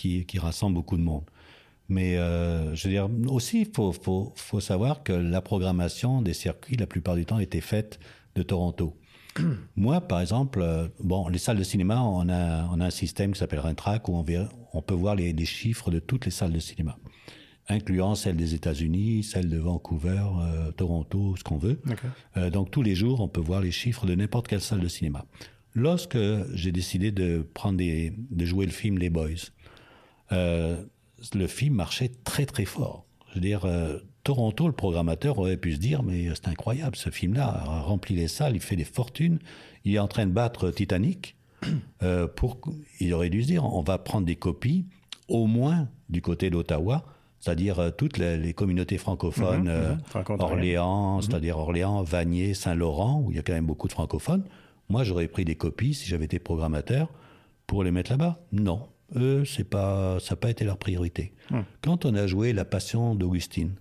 qui, 0.00 0.24
qui 0.24 0.38
rassemblent 0.38 0.74
beaucoup 0.74 0.96
de 0.96 1.02
monde. 1.02 1.24
Mais 1.88 2.16
euh, 2.16 2.74
je 2.74 2.84
veux 2.86 2.94
dire, 2.94 3.08
aussi, 3.28 3.62
il 3.62 3.68
faut, 3.74 3.92
faut, 3.92 4.32
faut 4.36 4.60
savoir 4.60 5.02
que 5.02 5.12
la 5.12 5.42
programmation 5.42 6.22
des 6.22 6.32
circuits, 6.32 6.76
la 6.76 6.86
plupart 6.86 7.16
du 7.16 7.26
temps, 7.26 7.38
était 7.38 7.60
faite 7.60 7.98
de 8.36 8.42
Toronto. 8.42 8.96
Moi, 9.76 10.00
par 10.00 10.20
exemple, 10.20 10.60
euh, 10.62 10.88
bon, 11.00 11.28
les 11.28 11.38
salles 11.38 11.58
de 11.58 11.64
cinéma, 11.64 12.00
on 12.00 12.28
a, 12.28 12.66
on 12.72 12.80
a 12.80 12.86
un 12.86 12.90
système 12.90 13.32
qui 13.32 13.40
s'appelle 13.40 13.60
Rentrack 13.60 14.08
où 14.08 14.14
on, 14.14 14.24
on 14.72 14.82
peut 14.82 14.94
voir 14.94 15.16
les, 15.16 15.44
chiffres 15.44 15.90
de 15.90 15.98
toutes 15.98 16.24
les 16.24 16.30
salles 16.30 16.52
de 16.52 16.60
cinéma. 16.60 16.96
incluant 17.68 18.14
celle 18.14 18.36
des 18.36 18.54
États-Unis, 18.54 19.24
celle 19.24 19.48
de 19.48 19.58
Vancouver, 19.58 20.22
euh, 20.40 20.70
Toronto, 20.72 21.34
ce 21.36 21.42
qu'on 21.44 21.58
veut. 21.58 21.80
Donc 22.52 22.70
tous 22.70 22.82
les 22.82 22.94
jours, 22.94 23.20
on 23.20 23.28
peut 23.28 23.40
voir 23.40 23.60
les 23.60 23.72
chiffres 23.72 24.06
de 24.06 24.14
n'importe 24.14 24.46
quelle 24.48 24.62
salle 24.62 24.80
de 24.80 24.88
cinéma. 24.88 25.26
Lorsque 25.74 26.18
j'ai 26.54 26.72
décidé 26.72 27.12
de 27.12 27.46
prendre 27.54 27.78
des, 27.78 28.12
de 28.16 28.44
jouer 28.44 28.66
le 28.66 28.72
film 28.72 28.98
Les 28.98 29.10
Boys, 29.10 29.50
le 30.30 31.46
film 31.46 31.74
marchait 31.74 32.10
très 32.24 32.46
très 32.46 32.64
fort. 32.64 33.04
Je 33.28 33.34
veux 33.34 33.40
dire, 33.40 33.66
Toronto, 34.24 34.66
le 34.66 34.72
programmateur 34.72 35.38
aurait 35.38 35.56
pu 35.56 35.74
se 35.74 35.78
dire, 35.78 36.02
mais 36.02 36.28
c'est 36.34 36.48
incroyable, 36.48 36.96
ce 36.96 37.10
film-là 37.10 37.46
a 37.46 37.80
rempli 37.80 38.14
les 38.14 38.28
salles, 38.28 38.54
il 38.54 38.60
fait 38.60 38.76
des 38.76 38.84
fortunes, 38.84 39.38
il 39.84 39.94
est 39.94 39.98
en 39.98 40.08
train 40.08 40.26
de 40.26 40.32
battre 40.32 40.70
Titanic. 40.70 41.36
pour, 42.36 42.58
il 43.00 43.14
aurait 43.14 43.30
dû 43.30 43.42
se 43.42 43.46
dire, 43.48 43.64
on 43.64 43.82
va 43.82 43.98
prendre 43.98 44.26
des 44.26 44.36
copies, 44.36 44.86
au 45.28 45.46
moins 45.46 45.88
du 46.08 46.20
côté 46.20 46.50
d'Ottawa, 46.50 47.04
c'est-à-dire 47.40 47.78
euh, 47.78 47.90
toutes 47.90 48.18
les, 48.18 48.52
communautés 48.52 48.98
francophones, 48.98 49.62
mhm, 49.62 49.68
euh, 49.68 49.94
mhm. 50.14 50.40
Orléans, 50.40 51.16
mhm. 51.16 51.22
c'est-à-dire 51.22 51.58
Orléans, 51.58 52.02
Vanier, 52.02 52.52
Saint-Laurent, 52.52 53.22
où 53.24 53.30
il 53.30 53.36
y 53.36 53.38
a 53.38 53.42
quand 53.42 53.54
même 53.54 53.66
beaucoup 53.66 53.88
de 53.88 53.92
francophones. 53.92 54.44
Moi, 54.88 55.04
j'aurais 55.04 55.28
pris 55.28 55.44
des 55.44 55.54
copies 55.54 55.94
si 55.94 56.06
j'avais 56.06 56.26
été 56.26 56.38
programmateur 56.38 57.08
pour 57.66 57.82
les 57.82 57.92
mettre 57.92 58.10
là-bas. 58.10 58.40
Non, 58.52 58.88
eux, 59.16 59.44
c'est 59.44 59.64
pas, 59.64 60.18
ça 60.20 60.34
n'a 60.34 60.36
pas 60.36 60.50
été 60.50 60.64
leur 60.64 60.78
priorité. 60.78 61.32
Quand 61.82 62.04
on 62.04 62.14
a 62.14 62.26
joué 62.26 62.52
La 62.52 62.64
Passion 62.64 63.14
d'Augustine, 63.14 63.74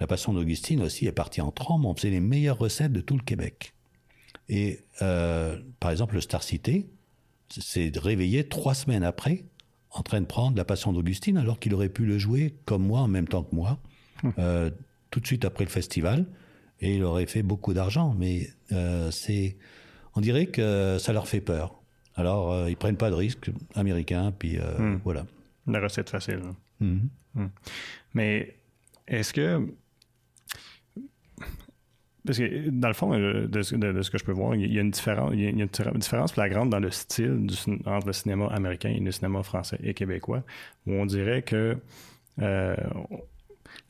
La 0.00 0.06
Passion 0.06 0.32
d'Augustine 0.32 0.82
aussi 0.82 1.06
est 1.06 1.12
partie 1.12 1.40
en 1.40 1.50
trombe. 1.50 1.84
On 1.84 1.94
faisait 1.94 2.10
les 2.10 2.20
meilleures 2.20 2.58
recettes 2.58 2.92
de 2.92 3.00
tout 3.00 3.16
le 3.16 3.22
Québec. 3.22 3.74
Et 4.48 4.80
euh, 5.00 5.58
par 5.80 5.90
exemple, 5.90 6.14
le 6.14 6.20
Star 6.20 6.42
City 6.42 6.86
s'est 7.48 7.92
réveillé 7.94 8.48
trois 8.48 8.74
semaines 8.74 9.04
après 9.04 9.44
en 9.90 10.02
train 10.02 10.20
de 10.20 10.26
prendre 10.26 10.56
la 10.56 10.64
Passion 10.64 10.92
d'Augustine, 10.92 11.36
alors 11.36 11.58
qu'il 11.58 11.74
aurait 11.74 11.90
pu 11.90 12.04
le 12.06 12.18
jouer 12.18 12.54
comme 12.64 12.84
moi, 12.86 13.00
en 13.00 13.08
même 13.08 13.28
temps 13.28 13.42
que 13.42 13.54
moi, 13.54 13.78
hum. 14.24 14.32
euh, 14.38 14.70
tout 15.10 15.20
de 15.20 15.26
suite 15.26 15.44
après 15.44 15.64
le 15.64 15.70
festival, 15.70 16.26
et 16.80 16.96
il 16.96 17.04
aurait 17.04 17.26
fait 17.26 17.42
beaucoup 17.42 17.74
d'argent. 17.74 18.14
Mais 18.18 18.48
euh, 18.72 19.10
c'est, 19.10 19.56
on 20.14 20.20
dirait 20.20 20.46
que 20.46 20.96
ça 20.98 21.12
leur 21.12 21.28
fait 21.28 21.40
peur. 21.40 21.81
Alors 22.16 22.52
euh, 22.52 22.70
ils 22.70 22.76
prennent 22.76 22.96
pas 22.96 23.10
de 23.10 23.14
risques 23.14 23.50
américains, 23.74 24.32
puis 24.36 24.58
hum. 24.60 25.00
voilà. 25.04 25.26
La 25.66 25.80
recette 25.80 26.10
facile. 26.10 26.40
Hum. 26.80 27.08
Mais 28.14 28.56
est-ce 29.06 29.32
que 29.32 29.66
parce 32.24 32.38
que, 32.38 32.70
dans 32.70 32.88
le 32.88 32.94
fond, 32.94 33.12
euh, 33.14 33.48
de, 33.48 33.62
ce 33.62 34.10
que 34.10 34.18
je 34.18 34.24
peux 34.24 34.32
voir, 34.32 34.54
il 34.54 34.72
y 34.72 34.78
a 34.78 34.80
une 34.80 34.92
différence, 34.92 35.32
il 35.34 35.40
y 35.40 35.46
a 35.46 35.50
une 35.50 35.66
différence 35.66 36.32
flagrante 36.32 36.70
dans 36.70 36.78
le 36.78 36.90
style 36.90 37.46
du, 37.46 37.54
entre 37.84 38.06
le 38.06 38.12
cinéma 38.12 38.46
américain 38.46 38.90
et 38.90 39.00
le 39.00 39.10
cinéma 39.10 39.42
français 39.42 39.78
et 39.82 39.92
québécois, 39.92 40.44
où 40.86 40.92
on 40.92 41.06
dirait 41.06 41.42
que 41.42 41.76
euh, 42.40 42.76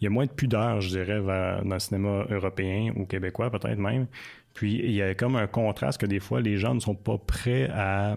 il 0.01 0.05
y 0.05 0.07
a 0.07 0.11
moins 0.11 0.25
de 0.25 0.31
pudeur, 0.31 0.81
je 0.81 0.89
dirais, 0.89 1.21
dans 1.21 1.75
le 1.75 1.79
cinéma 1.79 2.25
européen 2.31 2.93
ou 2.97 3.05
québécois, 3.05 3.51
peut-être 3.51 3.79
même. 3.79 4.07
Puis, 4.55 4.75
il 4.75 4.93
y 4.93 5.03
a 5.03 5.15
comme 5.15 5.37
un 5.37 5.47
contraste 5.47 6.01
que 6.01 6.07
des 6.07 6.21
fois, 6.21 6.41
les 6.41 6.57
gens 6.57 6.75
ne 6.75 6.81
sont 6.81 6.95
pas 6.95 7.19
prêts 7.19 7.69
à... 7.73 8.17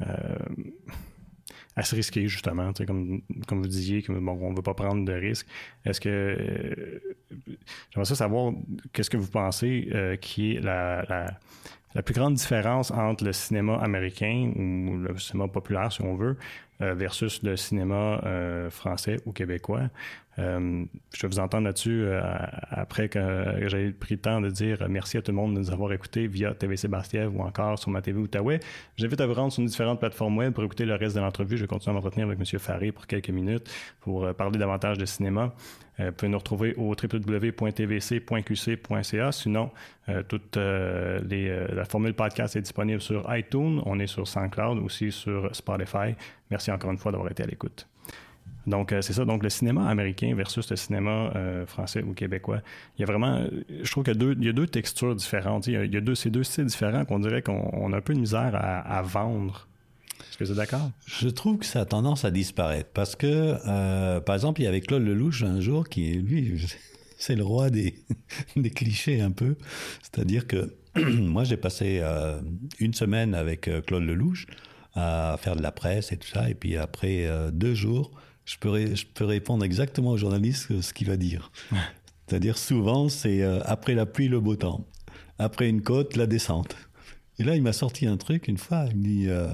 Euh, 0.00 0.36
à 1.76 1.82
se 1.82 1.96
risquer, 1.96 2.28
justement, 2.28 2.72
comme, 2.86 3.22
comme 3.48 3.60
vous 3.60 3.66
disiez, 3.66 4.02
que, 4.02 4.12
bon, 4.12 4.38
on 4.40 4.52
ne 4.52 4.56
veut 4.56 4.62
pas 4.62 4.74
prendre 4.74 5.04
de 5.04 5.12
risques. 5.12 5.48
Est-ce 5.84 6.00
que. 6.00 6.08
Euh, 6.08 7.00
j'aimerais 7.90 8.14
savoir 8.14 8.52
qu'est-ce 8.92 9.10
que 9.10 9.16
vous 9.16 9.30
pensez 9.30 9.88
euh, 9.92 10.14
qui 10.14 10.54
est 10.54 10.60
la, 10.60 11.04
la, 11.96 12.02
plus 12.02 12.14
grande 12.14 12.34
différence 12.34 12.92
entre 12.92 13.24
le 13.24 13.32
cinéma 13.32 13.76
américain 13.78 14.52
ou 14.54 14.98
le 14.98 15.18
cinéma 15.18 15.48
populaire, 15.48 15.92
si 15.92 16.02
on 16.02 16.14
veut, 16.14 16.36
versus 16.78 17.42
le 17.42 17.56
cinéma 17.56 18.20
français 18.70 19.16
ou 19.26 19.32
québécois? 19.32 19.90
Euh, 20.38 20.84
je 21.14 21.22
vais 21.22 21.28
vous 21.28 21.38
entendre 21.38 21.64
là-dessus 21.64 22.06
après 22.70 23.08
que, 23.08 23.66
j'ai 23.68 23.90
pris 23.92 24.14
le 24.14 24.20
temps 24.20 24.40
de 24.40 24.50
dire 24.50 24.84
merci 24.88 25.16
à 25.16 25.22
tout 25.22 25.30
le 25.30 25.36
monde 25.36 25.54
de 25.54 25.60
nous 25.60 25.70
avoir 25.70 25.92
écoutés 25.92 26.26
via 26.26 26.54
TV 26.54 26.76
Sébastien 26.76 27.28
ou 27.28 27.40
encore 27.42 27.78
sur 27.78 27.90
ma 27.90 28.02
TV 28.02 28.18
Outaouais. 28.18 28.58
J'invite 28.96 29.20
à 29.20 29.26
vous 29.26 29.34
rendre 29.34 29.52
sur 29.52 29.62
différentes 29.64 30.00
plateformes 30.00 30.36
web 30.36 30.52
pour 30.52 30.64
écouter 30.64 30.84
le 30.84 30.94
reste 30.94 31.14
de 31.16 31.20
l'entrevue. 31.20 31.56
Je 31.56 31.62
vais 31.62 31.68
continuer 31.68 31.92
à 31.92 31.94
m'entretenir 31.94 32.26
avec 32.26 32.38
M. 32.38 32.46
Faré 32.58 32.90
pour 32.92 33.06
quelques 33.06 33.30
minutes 33.30 33.70
pour 34.00 34.34
parler 34.34 34.58
davantage 34.58 34.98
de 34.98 35.04
cinéma. 35.04 35.52
vous 35.98 36.12
pouvez 36.12 36.28
nous 36.30 36.38
retrouver 36.38 36.74
au 36.74 36.90
www.tvc.qc.ca. 36.90 37.52
Sinon, 39.32 39.70
toute 40.28 40.56
la 40.56 41.84
formule 41.84 42.14
podcast 42.14 42.56
est 42.56 42.62
disponible 42.62 43.00
sur 43.00 43.24
iTunes. 43.34 43.80
On 43.86 44.00
est 44.00 44.08
sur 44.08 44.26
SoundCloud, 44.26 44.78
aussi 44.78 45.12
sur 45.12 45.54
Spotify. 45.54 46.14
Merci 46.50 46.72
encore 46.72 46.90
une 46.90 46.98
fois 46.98 47.12
d'avoir 47.12 47.30
été 47.30 47.42
à 47.42 47.46
l'écoute. 47.46 47.86
Donc, 48.66 48.92
euh, 48.92 49.02
c'est 49.02 49.12
ça. 49.12 49.24
Donc, 49.24 49.42
le 49.42 49.50
cinéma 49.50 49.88
américain 49.88 50.34
versus 50.34 50.68
le 50.70 50.76
cinéma 50.76 51.32
euh, 51.34 51.66
français 51.66 52.02
ou 52.02 52.14
québécois. 52.14 52.60
Il 52.96 53.02
y 53.02 53.04
a 53.04 53.06
vraiment, 53.06 53.44
je 53.82 53.90
trouve 53.90 54.04
qu'il 54.04 54.16
y 54.42 54.48
a 54.48 54.52
deux, 54.52 54.66
textures 54.66 55.14
différentes. 55.14 55.66
Il 55.66 55.92
y 55.92 55.96
a, 55.96 56.00
deux, 56.00 56.14
ces 56.14 56.30
deux 56.30 56.44
styles 56.44 56.66
différents 56.66 57.04
qu'on 57.04 57.18
dirait 57.18 57.42
qu'on 57.42 57.92
a 57.92 57.96
un 57.96 58.00
peu 58.00 58.14
de 58.14 58.20
misère 58.20 58.52
à, 58.54 59.02
vendre. 59.02 59.68
Est-ce 60.20 60.38
que 60.38 60.44
êtes 60.44 60.56
d'accord? 60.56 60.90
Je 61.06 61.28
trouve 61.28 61.58
que 61.58 61.66
ça 61.66 61.80
a 61.80 61.84
tendance 61.84 62.24
à 62.24 62.30
disparaître 62.30 62.90
parce 62.94 63.16
que, 63.16 63.56
euh, 63.66 64.20
par 64.20 64.34
exemple, 64.34 64.60
il 64.60 64.64
y 64.64 64.66
avait 64.66 64.80
Claude 64.80 65.02
Lelouch 65.02 65.42
un 65.42 65.60
jour 65.60 65.88
qui, 65.88 66.14
lui, 66.14 66.66
c'est 67.18 67.36
le 67.36 67.44
roi 67.44 67.70
des, 67.70 67.94
clichés 68.74 69.20
un 69.20 69.30
peu. 69.30 69.56
C'est-à-dire 70.02 70.46
que 70.46 70.74
moi, 70.96 71.44
j'ai 71.44 71.56
passé 71.56 72.02
une 72.80 72.94
semaine 72.94 73.34
avec 73.34 73.68
Claude 73.86 74.04
Lelouch 74.04 74.46
à 74.94 75.36
faire 75.40 75.56
de 75.56 75.62
la 75.62 75.72
presse 75.72 76.12
et 76.12 76.16
tout 76.16 76.28
ça. 76.28 76.48
Et 76.48 76.54
puis 76.54 76.76
après 76.76 77.28
deux 77.52 77.74
jours, 77.74 78.12
je 78.44 78.56
peux, 78.58 78.94
je 78.94 79.06
peux 79.06 79.24
répondre 79.24 79.64
exactement 79.64 80.10
au 80.10 80.16
journaliste 80.16 80.80
ce 80.80 80.92
qu'il 80.92 81.08
va 81.08 81.16
dire. 81.16 81.50
C'est-à-dire 82.26 82.56
souvent, 82.56 83.08
c'est 83.08 83.42
euh, 83.42 83.60
après 83.64 83.94
la 83.94 84.06
pluie, 84.06 84.28
le 84.28 84.40
beau 84.40 84.56
temps. 84.56 84.86
Après 85.38 85.68
une 85.68 85.82
côte, 85.82 86.16
la 86.16 86.26
descente. 86.26 86.76
Et 87.38 87.44
là, 87.44 87.56
il 87.56 87.62
m'a 87.62 87.72
sorti 87.72 88.06
un 88.06 88.16
truc 88.16 88.48
une 88.48 88.58
fois. 88.58 88.86
Il 88.90 88.96
me 88.96 89.02
dit, 89.02 89.28
euh, 89.28 89.48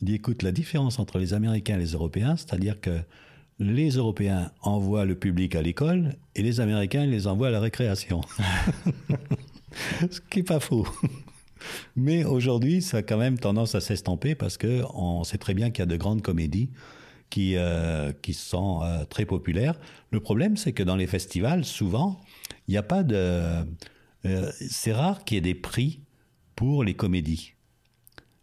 il 0.00 0.06
dit, 0.06 0.14
écoute, 0.14 0.42
la 0.42 0.52
différence 0.52 0.98
entre 0.98 1.18
les 1.18 1.32
Américains 1.32 1.76
et 1.76 1.80
les 1.80 1.92
Européens, 1.92 2.36
c'est-à-dire 2.36 2.80
que 2.80 3.00
les 3.58 3.90
Européens 3.90 4.50
envoient 4.62 5.04
le 5.04 5.14
public 5.14 5.54
à 5.54 5.62
l'école 5.62 6.16
et 6.34 6.42
les 6.42 6.60
Américains 6.60 7.06
les 7.06 7.26
envoient 7.26 7.48
à 7.48 7.52
la 7.52 7.60
récréation. 7.60 8.22
Ce 10.10 10.20
qui 10.20 10.38
n'est 10.38 10.44
pas 10.44 10.60
faux. 10.60 10.86
Mais 11.96 12.24
aujourd'hui, 12.24 12.82
ça 12.82 12.98
a 12.98 13.02
quand 13.02 13.18
même 13.18 13.38
tendance 13.38 13.74
à 13.74 13.80
s'estomper 13.80 14.34
parce 14.34 14.56
que 14.56 14.82
on 14.94 15.24
sait 15.24 15.38
très 15.38 15.54
bien 15.54 15.70
qu'il 15.70 15.80
y 15.80 15.82
a 15.82 15.86
de 15.86 15.96
grandes 15.96 16.22
comédies 16.22 16.70
qui, 17.30 17.54
euh, 17.56 18.12
qui 18.12 18.34
sont 18.34 18.82
euh, 18.82 19.04
très 19.04 19.24
populaires. 19.24 19.78
Le 20.10 20.20
problème, 20.20 20.56
c'est 20.56 20.72
que 20.72 20.82
dans 20.82 20.96
les 20.96 21.06
festivals, 21.06 21.64
souvent, 21.64 22.20
il 22.68 22.72
n'y 22.72 22.76
a 22.76 22.82
pas 22.82 23.02
de... 23.02 23.64
Euh, 24.26 24.52
c'est 24.68 24.92
rare 24.92 25.24
qu'il 25.24 25.36
y 25.36 25.38
ait 25.38 25.40
des 25.40 25.54
prix 25.54 26.02
pour 26.56 26.84
les 26.84 26.94
comédies. 26.94 27.54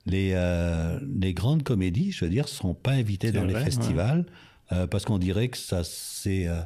Les, 0.06 0.34
les 1.20 1.34
grandes 1.34 1.64
comédies, 1.64 2.14
je 2.14 2.24
veux 2.24 2.32
dire, 2.32 2.46
ne 2.46 2.50
sont 2.50 2.74
pas 2.74 2.92
invitées 2.92 3.34
dans 3.34 3.44
les 3.44 3.54
festivals 3.54 4.26
parce 4.70 5.04
qu'on 5.04 5.20
dirait 5.20 5.50
que 5.50 5.58
ça, 5.58 5.84
c'est... 5.84 6.44
Il 6.44 6.66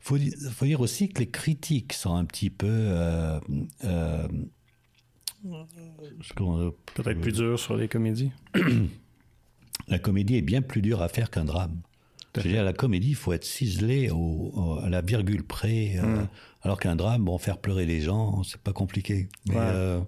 faut, 0.00 0.18
faut, 0.50 0.66
dire 0.66 0.82
aussi 0.82 1.08
que 1.08 1.20
les 1.20 1.30
critiques 1.30 1.94
sont 1.94 2.14
un 2.14 2.26
petit 2.26 2.50
peu 2.50 2.90
Peut-être 6.94 7.20
plus 7.20 7.32
dur 7.32 7.58
sur 7.58 7.74
les 7.78 7.88
comédies. 7.88 8.32
la 9.88 9.98
comédie 9.98 10.36
est 10.36 10.42
bien 10.42 10.62
plus 10.62 10.82
dure 10.82 11.02
à 11.02 11.08
faire 11.08 11.30
qu'un 11.30 11.44
drame. 11.44 11.80
Je 12.36 12.42
veux 12.42 12.50
dire, 12.50 12.64
la 12.64 12.72
comédie, 12.72 13.10
il 13.10 13.14
faut 13.14 13.32
être 13.32 13.44
ciselé 13.44 14.10
au, 14.10 14.78
à 14.82 14.88
la 14.88 15.02
virgule 15.02 15.44
près. 15.44 15.96
Euh, 15.98 16.02
hmm. 16.02 16.26
alors 16.62 16.80
qu'un 16.80 16.96
drame, 16.96 17.24
bon, 17.24 17.38
faire 17.38 17.58
pleurer 17.58 17.86
les 17.86 18.00
gens, 18.00 18.42
c'est 18.42 18.60
pas 18.60 18.72
compliqué. 18.72 19.28
Mais 19.48 19.54
euh, 19.56 20.00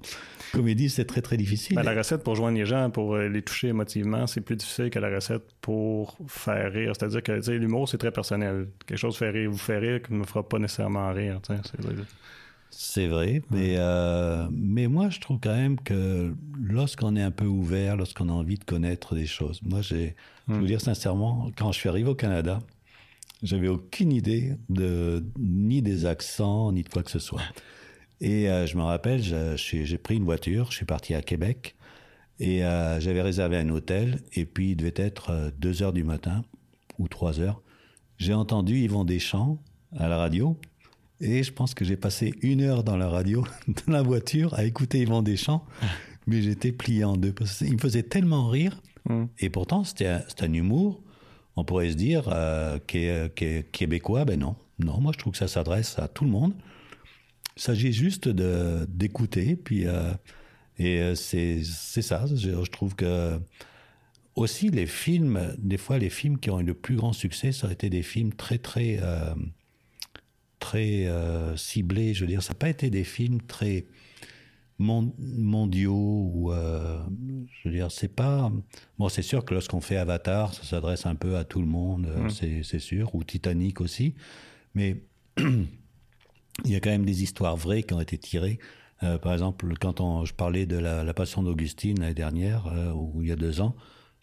comédie, 0.52 0.90
c'est 0.90 1.04
très 1.04 1.22
très 1.22 1.36
difficile. 1.36 1.76
Ben, 1.76 1.84
la 1.84 1.94
recette 1.94 2.24
pour 2.24 2.34
joindre 2.34 2.58
les 2.58 2.66
gens, 2.66 2.90
pour 2.90 3.14
euh, 3.14 3.28
les 3.28 3.42
toucher 3.42 3.68
émotivement, 3.68 4.26
c'est 4.26 4.40
plus 4.40 4.56
difficile 4.56 4.90
que 4.90 4.98
la 4.98 5.14
recette 5.14 5.44
pour 5.60 6.18
faire 6.26 6.72
rire. 6.72 6.92
C'est-à-dire 6.98 7.22
que 7.22 7.50
l'humour, 7.52 7.88
c'est 7.88 7.98
très 7.98 8.10
personnel. 8.10 8.68
Quelque 8.86 8.98
chose 8.98 9.16
fait 9.16 9.30
rire, 9.30 9.50
vous 9.50 9.56
fait 9.56 9.78
rire, 9.78 10.02
qui 10.02 10.12
ne 10.12 10.18
me 10.18 10.24
fera 10.24 10.46
pas 10.48 10.58
nécessairement 10.58 11.12
rire. 11.12 11.40
C'est 12.78 13.06
vrai, 13.06 13.40
mais, 13.50 13.76
euh, 13.78 14.46
mais 14.52 14.86
moi 14.86 15.08
je 15.08 15.18
trouve 15.18 15.38
quand 15.40 15.54
même 15.54 15.80
que 15.80 16.34
lorsqu'on 16.60 17.16
est 17.16 17.22
un 17.22 17.30
peu 17.30 17.46
ouvert, 17.46 17.96
lorsqu'on 17.96 18.28
a 18.28 18.32
envie 18.32 18.58
de 18.58 18.64
connaître 18.64 19.14
des 19.14 19.24
choses, 19.24 19.62
moi 19.62 19.80
j'ai, 19.80 20.14
je 20.46 20.52
veux 20.52 20.60
hmm. 20.60 20.66
dire 20.66 20.80
sincèrement, 20.82 21.50
quand 21.56 21.72
je 21.72 21.78
suis 21.78 21.88
arrivé 21.88 22.10
au 22.10 22.14
Canada, 22.14 22.58
j'avais 23.42 23.68
aucune 23.68 24.12
idée 24.12 24.56
de 24.68 25.24
ni 25.38 25.80
des 25.80 26.04
accents 26.04 26.70
ni 26.70 26.82
de 26.82 26.90
quoi 26.90 27.02
que 27.02 27.10
ce 27.10 27.18
soit. 27.18 27.40
Et 28.20 28.50
euh, 28.50 28.66
je 28.66 28.76
me 28.76 28.82
rappelle, 28.82 29.22
j'ai 29.22 29.98
pris 29.98 30.16
une 30.16 30.24
voiture, 30.24 30.70
je 30.70 30.76
suis 30.76 30.86
parti 30.86 31.14
à 31.14 31.22
Québec 31.22 31.76
et 32.40 32.62
euh, 32.62 33.00
j'avais 33.00 33.22
réservé 33.22 33.56
un 33.56 33.70
hôtel 33.70 34.20
et 34.34 34.44
puis 34.44 34.72
il 34.72 34.76
devait 34.76 34.92
être 34.96 35.50
2 35.58 35.82
heures 35.82 35.94
du 35.94 36.04
matin 36.04 36.44
ou 36.98 37.08
3 37.08 37.40
heures. 37.40 37.62
J'ai 38.18 38.34
entendu 38.34 38.76
Yvon 38.76 39.04
Deschamps 39.04 39.62
à 39.96 40.08
la 40.08 40.18
radio 40.18 40.58
et 41.20 41.42
je 41.42 41.52
pense 41.52 41.74
que 41.74 41.84
j'ai 41.84 41.96
passé 41.96 42.34
une 42.42 42.60
heure 42.60 42.84
dans 42.84 42.96
la 42.96 43.08
radio, 43.08 43.44
dans 43.86 43.92
la 43.92 44.02
voiture, 44.02 44.54
à 44.54 44.64
écouter 44.64 45.00
Yvan 45.00 45.22
Deschamps. 45.22 45.64
Mais 46.26 46.42
j'étais 46.42 46.72
plié 46.72 47.04
en 47.04 47.16
deux. 47.16 47.32
Parce 47.32 47.60
il 47.60 47.74
me 47.74 47.78
faisait 47.78 48.02
tellement 48.02 48.48
rire. 48.48 48.80
Mm. 49.08 49.26
Et 49.38 49.50
pourtant, 49.50 49.84
c'était 49.84 50.08
un, 50.08 50.22
un, 50.40 50.52
humour. 50.52 51.02
on 51.54 51.64
pourrait 51.64 51.90
se 51.90 51.96
dire 51.96 52.24
québécois, 53.72 54.24
ben 54.24 54.38
non. 54.38 54.56
Non, 54.78 55.00
moi 55.00 55.12
je 55.14 55.18
trouve 55.18 55.32
que 55.32 55.38
ça 55.38 55.48
s'adresse 55.48 55.98
à 55.98 56.08
tout 56.08 56.24
le 56.24 56.30
monde. 56.30 56.52
Il 57.56 57.62
s'agit 57.62 57.92
juste 57.92 58.28
d'écouter, 58.28 59.56
puis 59.56 59.86
et 60.78 61.14
c'est 61.14 61.62
ça. 61.62 62.26
Je, 62.26 62.36
je, 62.64 62.70
trouve 62.70 62.94
que 62.94 63.40
aussi 64.34 64.68
les 64.68 64.84
films, 64.84 65.54
des 65.56 65.78
fois 65.78 65.96
les 65.98 66.10
films 66.10 66.38
qui 66.38 66.50
ont 66.50 66.60
eu 66.60 66.64
le 66.64 66.74
plus 66.74 66.96
grand 66.96 67.14
succès, 67.14 67.52
ça 67.52 67.68
a 67.68 67.72
été 67.72 67.88
des 67.88 68.02
films 68.02 68.34
très 68.34 68.58
très 68.58 69.00
très 70.66 71.06
euh, 71.06 71.56
ciblés. 71.56 72.12
Je 72.12 72.22
veux 72.22 72.26
dire, 72.26 72.42
ça 72.42 72.52
n'a 72.52 72.58
pas 72.58 72.68
été 72.68 72.90
des 72.90 73.04
films 73.04 73.40
très 73.40 73.86
mondiaux 74.78 76.30
ou 76.34 76.52
euh, 76.52 76.98
je 77.62 77.68
veux 77.68 77.74
dire 77.74 77.90
c'est 77.90 78.14
pas 78.14 78.52
bon 78.98 79.08
c'est 79.08 79.22
sûr 79.22 79.42
que 79.46 79.54
lorsqu'on 79.54 79.80
fait 79.80 79.96
Avatar 79.96 80.52
ça 80.52 80.64
s'adresse 80.64 81.06
un 81.06 81.14
peu 81.14 81.38
à 81.38 81.44
tout 81.44 81.60
le 81.60 81.66
monde 81.66 82.06
euh, 82.14 82.24
mmh. 82.24 82.62
c'est 82.62 82.78
sûr 82.78 83.14
ou 83.14 83.24
Titanic 83.24 83.80
aussi 83.80 84.16
mais 84.74 85.00
il 85.38 86.70
y 86.70 86.74
a 86.74 86.80
quand 86.80 86.90
même 86.90 87.06
des 87.06 87.22
histoires 87.22 87.56
vraies 87.56 87.84
qui 87.84 87.94
ont 87.94 88.02
été 88.02 88.18
tirées 88.18 88.58
par 89.00 89.32
exemple 89.32 89.72
quand 89.80 90.02
on, 90.02 90.26
je 90.26 90.34
parlais 90.34 90.66
de 90.66 90.76
la, 90.76 91.04
la 91.04 91.14
Passion 91.14 91.42
d'Augustine 91.42 91.98
l'année 92.00 92.12
dernière 92.12 92.66
ou 92.94 93.22
il 93.22 93.28
y 93.28 93.32
a 93.32 93.36
deux 93.36 93.62
ans 93.62 93.74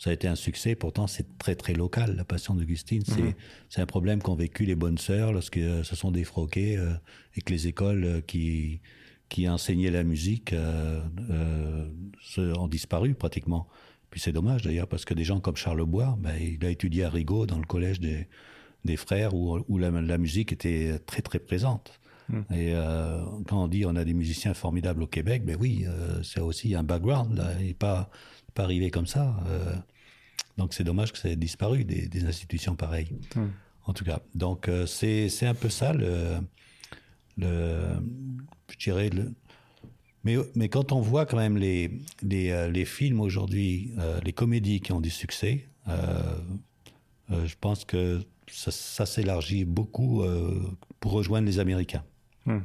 ça 0.03 0.09
a 0.09 0.13
été 0.13 0.27
un 0.27 0.35
succès. 0.35 0.75
Pourtant, 0.75 1.07
c'est 1.07 1.37
très 1.37 1.55
très 1.55 1.71
local. 1.71 2.17
La 2.17 2.25
passion 2.25 2.55
d'Augustine, 2.55 3.03
c'est 3.05 3.37
c'est 3.69 3.79
un 3.79 3.85
problème 3.85 4.21
qu'ont 4.21 4.35
vécu 4.35 4.65
les 4.65 4.75
bonnes 4.75 4.97
sœurs 4.97 5.31
lorsque 5.31 5.55
euh, 5.55 5.81
se 5.83 5.95
sont 5.95 6.11
défroquées 6.11 6.77
euh, 6.77 6.91
et 7.37 7.41
que 7.41 7.53
les 7.53 7.67
écoles 7.67 8.03
euh, 8.03 8.19
qui 8.19 8.81
qui 9.29 9.47
enseignaient 9.47 9.91
la 9.91 10.03
musique 10.03 10.51
euh, 10.51 10.99
ont 12.37 12.67
disparu 12.67 13.13
pratiquement. 13.13 13.69
Puis 14.09 14.19
c'est 14.19 14.33
dommage 14.33 14.63
d'ailleurs 14.63 14.89
parce 14.89 15.05
que 15.05 15.13
des 15.13 15.23
gens 15.23 15.39
comme 15.39 15.55
Charles 15.55 15.85
Bois, 15.85 16.17
ben, 16.19 16.35
il 16.35 16.65
a 16.65 16.69
étudié 16.69 17.05
à 17.05 17.09
Rigaud 17.09 17.45
dans 17.45 17.57
le 17.57 17.65
collège 17.65 18.01
des, 18.01 18.27
des 18.83 18.97
frères 18.97 19.33
où, 19.33 19.57
où 19.69 19.77
la, 19.77 19.89
la, 19.89 20.17
musique 20.17 20.51
était 20.51 20.99
très 20.99 21.21
très 21.21 21.39
présente. 21.39 22.01
Mhm. 22.27 22.43
Et 22.53 22.73
quand 23.47 23.63
on 23.63 23.67
dit 23.69 23.85
on 23.85 23.95
a 23.95 24.03
des 24.03 24.13
musiciens 24.13 24.53
formidables 24.53 25.01
au 25.03 25.07
Québec, 25.07 25.45
ben 25.45 25.57
oui, 25.59 25.85
c'est 26.23 26.41
aussi 26.41 26.75
un 26.75 26.83
background 26.83 27.37
là, 27.37 27.59
et 27.61 27.73
pas 27.73 28.09
pas 28.53 28.63
arrivé 28.63 28.91
comme 28.91 29.07
ça. 29.07 29.35
Euh, 29.47 29.75
donc 30.57 30.73
c'est 30.73 30.83
dommage 30.83 31.11
que 31.11 31.17
ça 31.17 31.29
ait 31.29 31.35
disparu 31.35 31.83
des, 31.83 32.25
institutions 32.25 32.75
pareilles. 32.75 33.09
Hmm. 33.35 33.47
En 33.85 33.93
tout 33.93 34.05
cas, 34.05 34.19
donc 34.33 34.69
euh, 34.69 34.85
c'est 34.85 35.45
un 35.45 35.53
peu 35.53 35.69
ça 35.69 35.93
le, 35.93 36.37
le 37.37 37.95
je 38.71 38.77
dirais 38.77 39.09
le, 39.09 39.33
mais, 40.23 40.37
mais 40.55 40.69
quand 40.69 40.93
on 40.93 41.01
voit 41.01 41.25
quand 41.25 41.37
même 41.37 41.57
les, 41.57 41.91
les, 42.21 42.51
euh, 42.51 42.69
les 42.71 42.85
films 42.85 43.19
aujourd'hui, 43.19 43.91
les 44.23 44.31
comédies 44.31 44.79
qui 44.79 44.93
ont 44.93 45.01
du 45.01 45.09
succès, 45.09 45.67
je 45.87 47.55
pense 47.59 47.83
que 47.83 48.21
ça, 48.47 49.05
s'élargit 49.05 49.65
beaucoup 49.65 50.23
pour 51.01 51.11
rejoindre 51.11 51.47
les 51.47 51.59
Américains. 51.59 52.03
Hmm. 52.45 52.59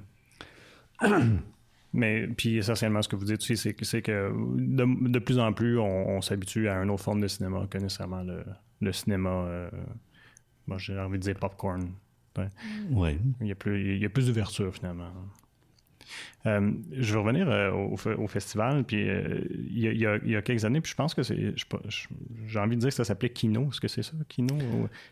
Mais 1.92 2.26
puis 2.26 2.58
essentiellement, 2.58 3.00
ce 3.02 3.08
que 3.08 3.16
vous 3.16 3.24
dites 3.24 3.40
aussi, 3.40 3.56
c'est 3.56 3.72
que, 3.72 3.84
c'est 3.84 4.02
que 4.02 4.30
de, 4.56 5.18
plus 5.18 5.38
en 5.38 5.52
plus, 5.52 5.78
on, 5.78 6.20
s'habitue 6.20 6.68
à 6.68 6.74
une 6.82 6.90
autre 6.90 7.02
forme 7.02 7.20
de 7.20 7.28
cinéma 7.28 7.66
que 7.70 7.78
nécessairement 7.78 8.22
le, 8.22 8.44
le 8.80 8.92
cinéma, 8.92 9.30
euh, 9.30 9.70
j'ai 10.76 10.98
envie 10.98 11.18
de 11.18 11.22
dire 11.22 11.36
popcorn. 11.36 11.90
Ouais. 12.90 13.18
Il, 13.40 13.48
y 13.48 13.52
a 13.52 13.54
plus, 13.54 13.96
il 13.96 14.02
y 14.02 14.04
a 14.04 14.08
plus 14.08 14.26
d'ouverture 14.26 14.72
finalement. 14.72 15.10
Euh, 16.48 16.70
je 16.92 17.12
vais 17.12 17.18
revenir 17.18 17.48
euh, 17.48 17.70
au, 17.70 18.26
festival, 18.26 18.84
puis 18.84 19.08
euh, 19.08 19.40
il, 19.70 19.98
y 19.98 20.36
a, 20.36 20.42
quelques 20.42 20.64
années, 20.64 20.80
puis 20.80 20.90
je 20.90 20.96
pense 20.96 21.14
que 21.14 21.22
c'est. 21.22 21.54
J'ai 22.46 22.58
envie 22.58 22.76
de 22.76 22.80
dire 22.80 22.88
que 22.88 22.94
ça 22.94 23.04
s'appelait 23.04 23.30
Kino. 23.30 23.68
Est-ce 23.70 23.80
que 23.80 23.88
c'est 23.88 24.02
ça, 24.02 24.12
Kino 24.28 24.56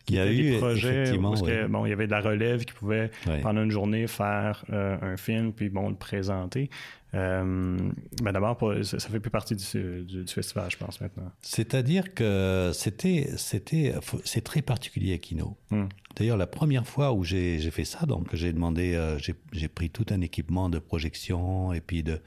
Il 0.07 0.15
y 0.15 0.19
a 0.19 0.31
eu 0.31 0.51
des 0.51 0.57
projets 0.57 1.11
où 1.11 1.21
bon, 1.69 1.85
il 1.85 1.89
y 1.89 1.93
avait 1.93 2.07
de 2.07 2.11
la 2.11 2.21
relève 2.21 2.65
qui 2.65 2.73
pouvait, 2.73 3.11
pendant 3.41 3.63
une 3.63 3.71
journée, 3.71 4.07
faire 4.07 4.63
un 4.69 5.17
film, 5.17 5.53
puis 5.53 5.69
bon, 5.69 5.89
le 5.89 5.95
présenter. 5.95 6.69
Euh, 7.13 7.77
ben 8.21 8.31
d'abord, 8.33 8.57
ça, 8.83 8.99
fait 8.99 9.19
plus 9.19 9.31
partie 9.31 9.55
du, 9.55 10.25
festival, 10.27 10.69
je 10.69 10.77
pense, 10.77 10.99
maintenant. 10.99 11.31
C'est-à-dire 11.41 12.13
que 12.13 12.71
c'était, 12.73 13.29
c'était, 13.37 13.93
c'est 14.25 14.43
très 14.43 14.61
particulier 14.61 15.13
à 15.13 15.17
Kino. 15.17 15.55
Hmm. 15.71 15.85
D'ailleurs, 16.15 16.37
la 16.37 16.47
première 16.47 16.85
fois 16.85 17.13
où 17.13 17.23
j'ai, 17.23 17.59
fait 17.71 17.85
ça, 17.85 18.05
donc 18.05 18.35
j'ai 18.35 18.51
demandé, 18.51 19.15
j'ai, 19.51 19.67
pris 19.67 19.89
tout 19.89 20.05
un 20.09 20.21
équipement 20.21 20.69
de 20.69 20.79
projection 20.79 21.26
et 21.73 21.81
puis 21.81 22.03
de, 22.03 22.21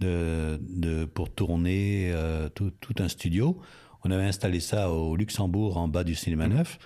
de, 0.00 0.60
de 0.60 1.04
pour 1.04 1.30
tourner 1.30 2.10
euh, 2.12 2.48
tout, 2.48 2.70
tout, 2.80 2.94
un 2.98 3.08
studio. 3.08 3.60
On 4.04 4.10
avait 4.10 4.24
installé 4.24 4.60
ça 4.60 4.90
au 4.90 5.16
Luxembourg, 5.16 5.76
en 5.76 5.88
bas 5.88 6.04
du 6.04 6.14
cinéma 6.14 6.48
hmm. 6.48 6.54
neuf. 6.54 6.78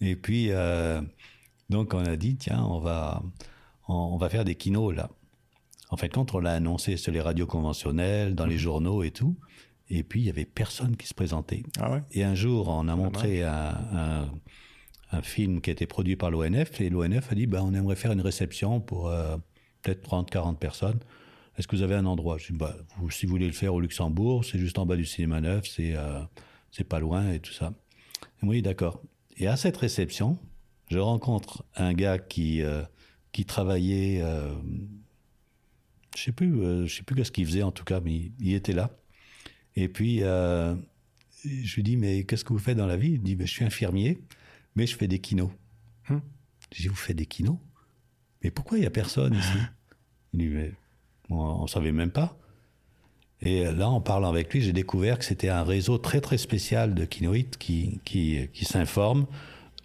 Et 0.00 0.14
puis, 0.14 0.50
donc, 1.70 1.92
on 1.92 2.04
a 2.04 2.16
dit, 2.16 2.36
tiens, 2.36 2.62
on 2.62 2.78
va, 2.78 3.22
on 3.88 4.16
va 4.16 4.28
faire 4.28 4.44
des 4.44 4.54
kinos 4.54 4.94
là. 4.94 5.10
En 5.90 5.96
fait, 5.96 6.08
quand 6.10 6.34
on 6.34 6.38
l'a 6.38 6.52
annoncé 6.52 6.96
sur 6.96 7.12
les 7.12 7.20
radios 7.20 7.46
conventionnelles, 7.46 8.34
dans 8.34 8.46
les 8.46 8.56
mhm. 8.56 8.60
journaux 8.60 9.02
et 9.02 9.10
tout, 9.10 9.36
et 9.90 10.02
puis 10.02 10.20
il 10.20 10.26
y 10.26 10.30
avait 10.30 10.44
personne 10.44 10.96
qui 10.96 11.06
se 11.06 11.14
présentait. 11.14 11.62
Ah 11.80 12.00
et 12.12 12.24
un 12.24 12.34
jour, 12.34 12.68
on 12.68 12.88
a 12.88 12.96
montré 12.96 13.42
un, 13.42 14.28
film 15.22 15.62
qui 15.62 15.70
a 15.70 15.72
été 15.72 15.86
produit 15.86 16.16
par 16.16 16.30
l'ONF, 16.30 16.82
et 16.82 16.90
l'ONF 16.90 17.32
a 17.32 17.34
dit, 17.34 17.46
ben, 17.46 17.62
on 17.62 17.72
aimerait 17.72 17.96
faire 17.96 18.12
une 18.12 18.20
réception 18.20 18.80
pour 18.80 19.08
euh, 19.08 19.38
peut-être 19.82 20.02
30, 20.02 20.30
40 20.30 20.58
personnes. 20.58 20.98
Est-ce 21.56 21.66
que 21.66 21.76
vous 21.76 21.82
avez 21.82 21.94
un 21.94 22.06
endroit? 22.06 22.38
Je 22.38 22.52
dis, 22.52 22.58
bah, 22.58 22.76
si 23.10 23.26
vous 23.26 23.30
voulez 23.30 23.46
le 23.46 23.52
faire 23.52 23.74
au 23.74 23.80
Luxembourg, 23.80 24.44
c'est 24.44 24.58
juste 24.58 24.78
en 24.78 24.86
bas 24.86 24.96
du 24.96 25.04
cinéma 25.04 25.40
neuf, 25.40 25.66
c'est 25.66 25.94
euh, 25.96 26.20
c'est 26.70 26.84
pas 26.84 27.00
loin 27.00 27.32
et 27.32 27.40
tout 27.40 27.52
ça. 27.52 27.72
oui, 28.42 28.62
d'accord. 28.62 29.02
Et 29.36 29.46
à 29.46 29.56
cette 29.56 29.76
réception, 29.76 30.38
je 30.90 30.98
rencontre 30.98 31.64
un 31.76 31.92
gars 31.94 32.18
qui, 32.18 32.62
euh, 32.62 32.82
qui 33.32 33.44
travaillait 33.44 34.22
je 36.18 36.24
sais 36.24 36.32
plus, 36.32 36.60
euh, 36.60 36.86
je 36.86 36.96
sais 36.96 37.02
plus 37.02 37.24
ce 37.24 37.30
qu'il 37.30 37.46
faisait 37.46 37.62
en 37.62 37.70
tout 37.70 37.84
cas, 37.84 38.00
mais 38.00 38.32
il, 38.40 38.54
était 38.54 38.72
là. 38.72 38.90
Et 39.76 39.88
puis 39.88 40.22
euh, 40.22 40.74
je 41.44 41.76
lui 41.76 41.82
dis 41.82 41.96
mais 41.96 42.24
qu'est-ce 42.24 42.44
que 42.44 42.52
vous 42.52 42.58
faites 42.58 42.76
dans 42.76 42.86
la 42.86 42.96
vie? 42.96 43.12
Il 43.12 43.22
dit 43.22 43.36
ben, 43.36 43.46
je 43.46 43.52
suis 43.52 43.64
infirmier, 43.64 44.18
mais 44.74 44.86
je 44.86 44.96
fais 44.96 45.06
des 45.06 45.20
kinos. 45.20 45.50
Hum. 46.10 46.20
Je 46.74 46.82
dis 46.82 46.88
vous 46.88 46.96
faites 46.96 47.16
des 47.16 47.26
kinos? 47.26 47.58
Mais 48.42 48.50
pourquoi 48.50 48.78
il 48.78 48.84
y 48.84 48.86
a 48.86 48.90
personne 48.90 49.34
ici? 49.34 49.58
Il 50.32 50.40
dit 50.40 50.48
mais 50.48 50.72
on, 51.30 51.62
ne 51.62 51.66
savait 51.66 51.92
même 51.92 52.10
pas. 52.10 52.36
Et 53.40 53.64
là, 53.64 53.88
en 53.88 54.00
parlant 54.00 54.28
avec 54.28 54.52
lui, 54.52 54.60
j'ai 54.60 54.72
découvert 54.72 55.18
que 55.18 55.24
c'était 55.24 55.48
un 55.48 55.62
réseau 55.62 55.98
très 55.98 56.20
très 56.20 56.38
spécial 56.38 56.94
de 56.94 57.04
kinoïdes 57.04 57.56
qui, 57.56 58.00
qui, 58.04 58.48
qui 58.52 58.64
s'informent 58.64 59.26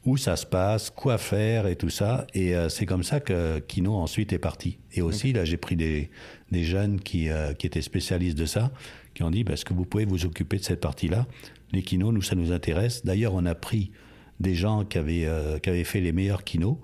où 0.05 0.17
ça 0.17 0.35
se 0.35 0.45
passe, 0.45 0.89
quoi 0.89 1.17
faire 1.17 1.67
et 1.67 1.75
tout 1.75 1.89
ça. 1.89 2.27
Et 2.33 2.55
euh, 2.55 2.69
c'est 2.69 2.85
comme 2.85 3.03
ça 3.03 3.19
que 3.19 3.59
Kino 3.59 3.93
ensuite 3.95 4.33
est 4.33 4.39
parti. 4.39 4.79
Et 4.93 5.01
aussi, 5.01 5.31
là, 5.31 5.45
j'ai 5.45 5.57
pris 5.57 5.75
des, 5.75 6.09
des 6.51 6.63
jeunes 6.63 6.99
qui, 6.99 7.29
euh, 7.29 7.53
qui 7.53 7.67
étaient 7.67 7.81
spécialistes 7.81 8.37
de 8.37 8.45
ça, 8.45 8.71
qui 9.13 9.23
ont 9.23 9.31
dit, 9.31 9.43
parce 9.43 9.63
bah, 9.63 9.69
que 9.69 9.73
vous 9.73 9.85
pouvez 9.85 10.05
vous 10.05 10.25
occuper 10.25 10.57
de 10.57 10.63
cette 10.63 10.81
partie-là? 10.81 11.25
Les 11.71 11.83
kinos, 11.83 12.13
nous, 12.13 12.21
ça 12.21 12.35
nous 12.35 12.51
intéresse. 12.51 13.05
D'ailleurs, 13.05 13.33
on 13.33 13.45
a 13.45 13.55
pris 13.55 13.91
des 14.39 14.55
gens 14.55 14.83
qui 14.83 14.97
avaient, 14.97 15.25
euh, 15.25 15.57
qui 15.59 15.69
avaient 15.69 15.83
fait 15.85 16.01
les 16.01 16.11
meilleurs 16.11 16.43
kinos. 16.43 16.77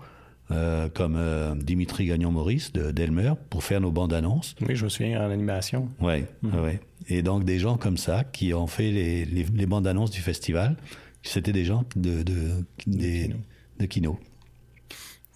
Comme 0.94 1.18
Dimitri 1.62 2.06
Gagnon-Maurice 2.08 2.74
de 2.74 2.92
Delmer 2.92 3.34
pour 3.50 3.64
faire 3.64 3.82
nos 3.82 3.92
bandes 3.92 4.14
annonces. 4.14 4.56
Oui, 4.68 4.76
je 4.76 4.84
me 4.84 4.90
souviens 4.90 5.22
en 5.22 5.30
animation. 5.30 5.90
Ouais, 6.00 6.26
mhm. 6.42 6.60
ouais. 6.62 6.80
Et 7.08 7.22
donc 7.22 7.44
des 7.44 7.60
gens 7.60 7.78
comme 7.78 7.98
ça 7.98 8.24
qui 8.24 8.54
ont 8.54 8.68
fait 8.68 8.92
les, 8.92 9.26
les, 9.26 9.44
les 9.44 9.66
bandes 9.66 9.88
annonces 9.88 10.12
du 10.12 10.22
festival 10.22 10.76
c'était 11.24 11.52
des 11.52 11.66
gens 11.66 11.84
de, 11.96 12.24
de, 12.24 13.34
de, 13.78 13.86
kino. 13.86 14.20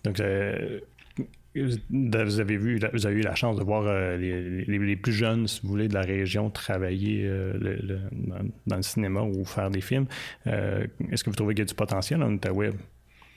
Donc, 0.03 0.19
euh, 0.19 0.79
vous 1.55 2.39
avez 2.39 2.57
vu, 2.57 2.79
vous 2.93 3.05
avez 3.05 3.15
eu 3.19 3.21
la 3.21 3.35
chance 3.35 3.57
de 3.57 3.63
voir 3.63 3.83
euh, 3.85 4.17
les, 4.17 4.65
les, 4.65 4.95
plus 4.95 5.13
jeunes, 5.13 5.47
si 5.47 5.61
vous 5.61 5.69
voulez, 5.69 5.87
de 5.87 5.93
la 5.93 6.01
région 6.01 6.49
travailler 6.49 7.25
euh, 7.25 7.53
le, 7.59 7.99
dans, 8.65 8.75
le 8.77 8.81
cinéma 8.81 9.21
ou 9.21 9.45
faire 9.45 9.69
des 9.69 9.81
films. 9.81 10.07
Est-ce 10.45 11.23
que 11.23 11.29
vous 11.29 11.35
trouvez 11.35 11.53
qu'il 11.53 11.61
y 11.61 11.67
a 11.67 11.69
du 11.69 11.75
potentiel 11.75 12.23
en 12.23 12.31
Outaouais? 12.31 12.71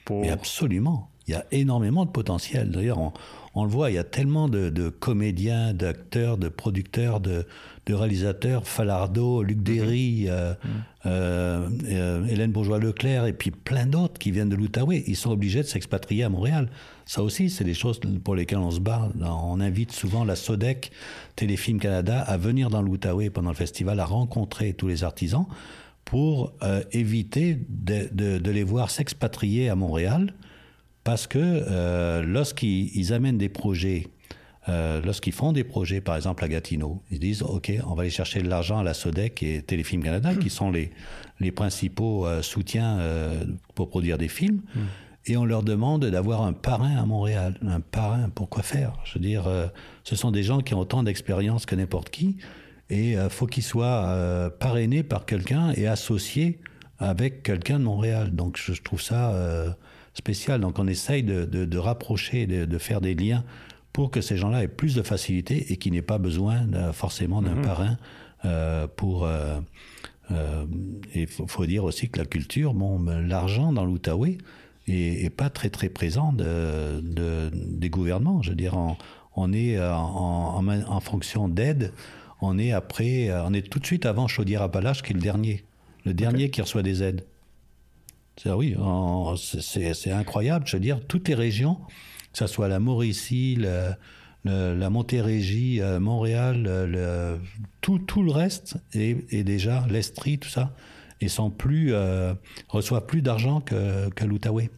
Pour... 0.07 0.29
absolument. 0.31 1.09
Il 1.27 1.31
y 1.31 1.35
a 1.35 1.45
énormément 1.51 2.05
de 2.05 2.09
potentiel. 2.09 2.71
D'ailleurs, 2.71 2.99
on, 2.99 3.11
on, 3.53 3.65
le 3.65 3.69
voit, 3.69 3.91
il 3.91 3.95
y 3.95 3.97
a 3.97 4.05
tellement 4.05 4.47
de, 4.47 4.69
de 4.69 4.87
comédiens, 4.87 5.73
d'acteurs, 5.73 6.37
de 6.37 6.47
producteurs, 6.47 7.19
de, 7.19 7.45
de 7.85 7.93
réalisateurs, 7.93 8.65
Falardeau, 8.65 9.43
Luc 9.43 9.61
Derry, 9.61 10.27
mhm. 10.27 10.29
euh, 10.31 10.53
mhm. 10.53 10.69
Euh, 11.05 11.69
euh, 11.89 12.25
Hélène 12.27 12.51
Bourgeois-Leclerc, 12.53 13.25
et 13.25 13.33
puis 13.33 13.51
plein 13.51 13.85
d'autres 13.85 14.17
qui 14.19 14.31
viennent 14.31 14.47
de 14.47 14.55
l'Outaouais. 14.55 15.03
Ils 15.07 15.17
sont 15.17 15.31
obligés 15.31 15.59
de 15.59 15.67
s'expatrier 15.67 16.23
à 16.23 16.29
Montréal. 16.29 16.69
Ça 17.05 17.21
aussi, 17.21 17.49
c'est 17.49 17.65
des 17.65 17.73
choses 17.73 17.99
pour 18.23 18.35
lesquelles 18.35 18.57
on 18.59 18.71
se 18.71 18.79
bat. 18.79 19.09
On 19.21 19.59
invite 19.59 19.91
souvent 19.91 20.23
la 20.23 20.37
SODEC, 20.37 20.91
Téléfilm 21.35 21.79
Canada, 21.79 22.21
à 22.21 22.37
venir 22.37 22.69
dans 22.69 22.81
l'Outaouais 22.81 23.29
pendant 23.29 23.49
le 23.49 23.55
festival, 23.55 23.99
à 23.99 24.05
rencontrer 24.05 24.73
tous 24.73 24.87
les 24.87 25.03
artisans 25.03 25.45
pour 26.07 26.53
éviter 26.93 27.59
de, 27.67 28.07
de, 28.13 28.37
de, 28.37 28.51
les 28.51 28.63
voir 28.63 28.89
s'expatrier 28.89 29.67
à 29.67 29.75
Montréal, 29.75 30.33
parce 31.03 31.27
que 31.27 32.21
lorsqu'ils 32.21 33.11
amènent 33.11 33.37
des 33.37 33.49
projets 33.49 34.07
lorsqu'ils 34.67 35.33
font 35.33 35.51
des 35.51 35.65
projets, 35.65 35.99
par 35.99 36.15
exemple 36.15 36.45
à 36.45 36.47
Gatineau, 36.47 37.03
ils 37.11 37.19
disent 37.19 37.41
OK, 37.41 37.73
on 37.85 37.93
va 37.93 38.03
aller 38.03 38.09
chercher 38.09 38.41
de 38.41 38.47
l'argent 38.47 38.79
à 38.79 38.83
la 38.83 38.93
Sodec 38.93 39.43
et 39.43 39.61
Téléfilm 39.61 40.01
Canada, 40.01 40.33
qui 40.33 40.49
sont 40.49 40.71
les, 40.71 40.91
les 41.41 41.51
principaux 41.51 42.25
soutiens 42.41 42.99
pour 43.75 43.89
produire 43.89 44.17
des 44.17 44.29
films. 44.29 44.61
Mm. 44.75 44.79
Et 45.25 45.35
on 45.35 45.43
leur 45.43 45.61
demande 45.61 46.05
d'avoir 46.05 46.43
un 46.43 46.53
parrain 46.53 46.95
à 46.95 47.05
Montréal. 47.05 47.59
Un 47.67 47.81
parrain, 47.81 48.29
pourquoi 48.33 48.63
faire? 48.63 48.93
Je 49.03 49.15
veux 49.15 49.25
dire, 49.25 49.43
ce 50.05 50.15
sont 50.15 50.31
des 50.31 50.43
gens 50.43 50.61
qui 50.61 50.73
ont 50.73 50.79
autant 50.79 51.03
d'expérience 51.03 51.65
que 51.65 51.75
n'importe 51.75 52.09
qui. 52.09 52.37
Et 52.89 53.11
il 53.11 53.29
faut 53.29 53.47
qu'ils 53.47 53.63
soient 53.63 54.49
parrainés 54.59 55.03
par 55.03 55.25
quelqu'un 55.25 55.71
et 55.75 55.87
associés 55.87 56.59
avec 56.99 57.43
quelqu'un 57.43 57.79
de 57.79 57.83
Montréal. 57.83 58.31
Donc 58.31 58.57
je, 58.57 58.79
trouve 58.81 59.01
ça 59.01 59.31
euh, 59.31 59.69
spécial. 60.13 60.61
Donc 60.61 60.79
on 60.79 60.87
essaye 60.87 61.23
de, 61.23 61.45
de, 61.45 61.77
rapprocher, 61.77 62.47
de, 62.47 62.65
de, 62.65 62.77
faire 62.77 63.01
des 63.01 63.15
liens 63.15 63.43
pour 63.93 64.11
que 64.11 64.21
ces 64.21 64.37
gens-là 64.37 64.63
aient 64.63 64.67
plus 64.67 64.95
de 64.95 65.01
facilité 65.01 65.71
et 65.71 65.77
qu'ils 65.77 65.93
n'aient 65.93 66.01
pas 66.01 66.17
besoin 66.17 66.67
forcément 66.93 67.41
d'un 67.41 67.55
mhm. 67.55 67.61
parrain 67.61 67.97
euh, 68.45 68.87
pour... 68.87 69.25
Euh, 69.25 69.59
il 71.15 71.25
faut, 71.25 71.65
dire 71.65 71.85
aussi 71.85 72.09
que 72.09 72.19
la 72.19 72.25
culture, 72.25 72.73
bon, 72.73 73.01
l'argent 73.05 73.71
dans 73.71 73.85
l'Outaouais 73.85 74.37
est, 74.85 75.29
pas 75.29 75.49
très 75.49 75.69
très 75.69 75.87
présent 75.87 76.33
de, 76.33 77.49
des 77.53 77.89
gouvernements. 77.89 78.41
Je 78.41 78.49
veux 78.49 78.55
dire, 78.57 78.75
on, 78.75 78.97
on 79.37 79.53
est 79.53 79.79
en, 79.79 80.57
en, 80.57 80.67
en 80.67 80.99
fonction 80.99 81.47
d'aide, 81.47 81.93
on 82.41 82.57
est 82.57 82.71
après, 82.71 83.31
on 83.45 83.53
est 83.53 83.69
tout 83.69 83.79
de 83.79 83.85
suite 83.85 84.05
avant 84.05 84.27
Chaudière-Appalaches 84.27 85.01
qui 85.01 85.11
est 85.11 85.15
le 85.15 85.21
dernier 85.21 85.63
le 86.07 86.13
dernier 86.13 86.49
qui 86.49 86.61
reçoit 86.61 86.83
des 86.83 87.03
aides. 87.03 87.25
C'est, 88.37 88.51
oui, 88.51 88.75
c'est 89.37 90.11
incroyable. 90.11 90.65
Je 90.67 90.77
veux 90.77 90.81
dire, 90.81 90.99
toutes 91.07 91.27
les 91.27 91.35
régions, 91.35 91.75
que 92.31 92.39
ce 92.39 92.47
soit 92.47 92.67
la 92.67 92.79
Mauricie, 92.79 93.57
la 94.45 94.89
Montérégie, 94.89 95.81
euh, 95.81 95.99
Montréal, 95.99 96.63
le, 96.63 97.39
tout, 97.81 97.99
tout, 97.99 98.23
le 98.23 98.31
reste 98.31 98.77
est, 98.93 99.43
déjà 99.43 99.85
l'Estrie, 99.89 100.39
tout 100.39 100.49
ça, 100.49 100.73
et 101.19 101.27
sont 101.27 101.49
plus, 101.49 101.93
euh, 101.93 102.33
reçoivent 102.69 103.05
plus 103.05 103.21
d'argent 103.21 103.59
que, 103.59 104.09
que 104.09 104.23
l'Outaouais. 104.23 104.69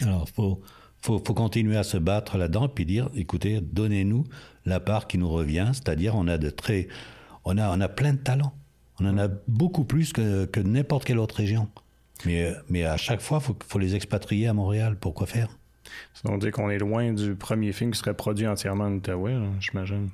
Alors, 0.00 0.24
il 0.26 0.32
faut, 0.32 0.60
faut, 1.02 1.22
faut, 1.24 1.34
continuer 1.34 1.76
à 1.76 1.84
se 1.84 1.98
battre 1.98 2.38
là-dedans, 2.38 2.68
puis 2.68 2.86
dire, 2.86 3.10
écoutez, 3.14 3.60
donnez-nous 3.60 4.24
la 4.64 4.80
part 4.80 5.06
qui 5.06 5.18
nous 5.18 5.28
revient, 5.28 5.70
c'est-à-dire 5.72 6.14
on 6.16 6.28
a 6.28 6.38
de 6.38 6.50
très, 6.50 6.88
on 7.44 7.58
a, 7.58 7.76
on 7.76 7.80
a 7.80 7.88
plein 7.88 8.12
de 8.12 8.18
talents. 8.18 8.54
On 9.00 9.06
en 9.06 9.18
a 9.18 9.28
beaucoup 9.48 9.84
plus 9.84 10.12
que, 10.12 10.44
que 10.44 10.60
n'importe 10.60 11.04
quelle 11.04 11.18
autre 11.18 11.36
région. 11.36 11.68
Mais, 12.24 12.52
mais 12.68 12.84
à 12.84 12.96
chaque 12.96 13.20
fois, 13.20 13.38
il 13.40 13.44
faut, 13.44 13.56
faut, 13.66 13.78
les 13.78 13.96
expatrier 13.96 14.46
à 14.46 14.52
Montréal. 14.52 14.96
Pourquoi 15.00 15.26
faire? 15.26 15.48
Veut 16.24 16.38
dire 16.38 16.52
qu'on 16.52 16.70
est 16.70 16.78
loin 16.78 17.12
du 17.12 17.34
premier 17.34 17.72
film 17.72 17.90
qui 17.90 17.98
serait 17.98 18.14
produit 18.14 18.46
entièrement 18.46 18.84
en 18.84 18.92
Outaouais, 18.92 19.36
j'imagine. 19.60 20.10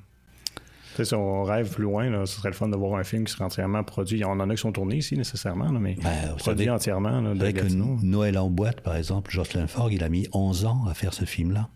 Si 1.03 1.13
on 1.13 1.43
rêve 1.43 1.71
plus 1.71 1.83
loin, 1.83 2.09
là, 2.09 2.25
ce 2.25 2.37
serait 2.37 2.49
le 2.49 2.55
fun 2.55 2.67
de 2.67 2.75
voir 2.75 2.99
un 2.99 3.03
film 3.03 3.23
qui 3.23 3.31
serait 3.31 3.45
entièrement 3.45 3.83
produit. 3.83 4.25
On 4.25 4.31
en 4.31 4.49
a 4.49 4.55
qui 4.55 4.61
sont 4.61 4.71
tournés 4.71 4.97
ici 4.97 5.15
nécessairement, 5.15 5.71
mais 5.71 5.95
ben, 5.95 6.35
produit 6.37 6.69
entièrement. 6.69 7.21
Là, 7.21 7.33
de 7.33 8.05
Noël 8.05 8.37
en 8.37 8.49
boîte, 8.49 8.81
par 8.81 8.95
exemple, 8.95 9.31
Jocelyn 9.31 9.67
Forgue, 9.67 9.93
il 9.93 10.03
a 10.03 10.09
mis 10.09 10.27
11 10.33 10.65
ans 10.65 10.85
à 10.89 10.93
faire 10.93 11.13
ce 11.13 11.25
film-là. 11.25 11.69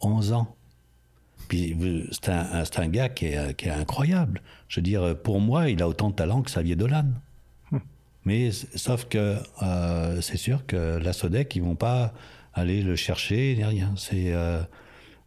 11 0.00 0.32
ans. 0.32 0.56
Puis 1.48 1.76
c'est 2.10 2.30
un, 2.30 2.64
un, 2.76 2.88
gars 2.88 3.08
qui 3.08 3.26
est, 3.26 3.54
qui 3.56 3.66
est, 3.66 3.70
incroyable. 3.70 4.42
Je 4.68 4.80
veux 4.80 4.82
dire, 4.82 5.16
pour 5.22 5.40
moi, 5.40 5.70
il 5.70 5.82
a 5.82 5.88
autant 5.88 6.10
de 6.10 6.14
talent 6.14 6.42
que 6.42 6.50
Xavier 6.50 6.76
Dolan. 6.76 7.06
Hmm. 7.70 7.78
Mais 8.24 8.50
sauf 8.50 9.06
que 9.06 9.36
euh, 9.62 10.20
c'est 10.20 10.36
sûr 10.36 10.66
que 10.66 10.98
la 10.98 11.12
Sodec, 11.12 11.54
ils 11.56 11.62
vont 11.62 11.76
pas 11.76 12.12
aller 12.54 12.82
le 12.82 12.96
chercher 12.96 13.54
ni 13.56 13.64
rien. 13.64 13.94
C'est 13.96 14.32
euh, 14.32 14.62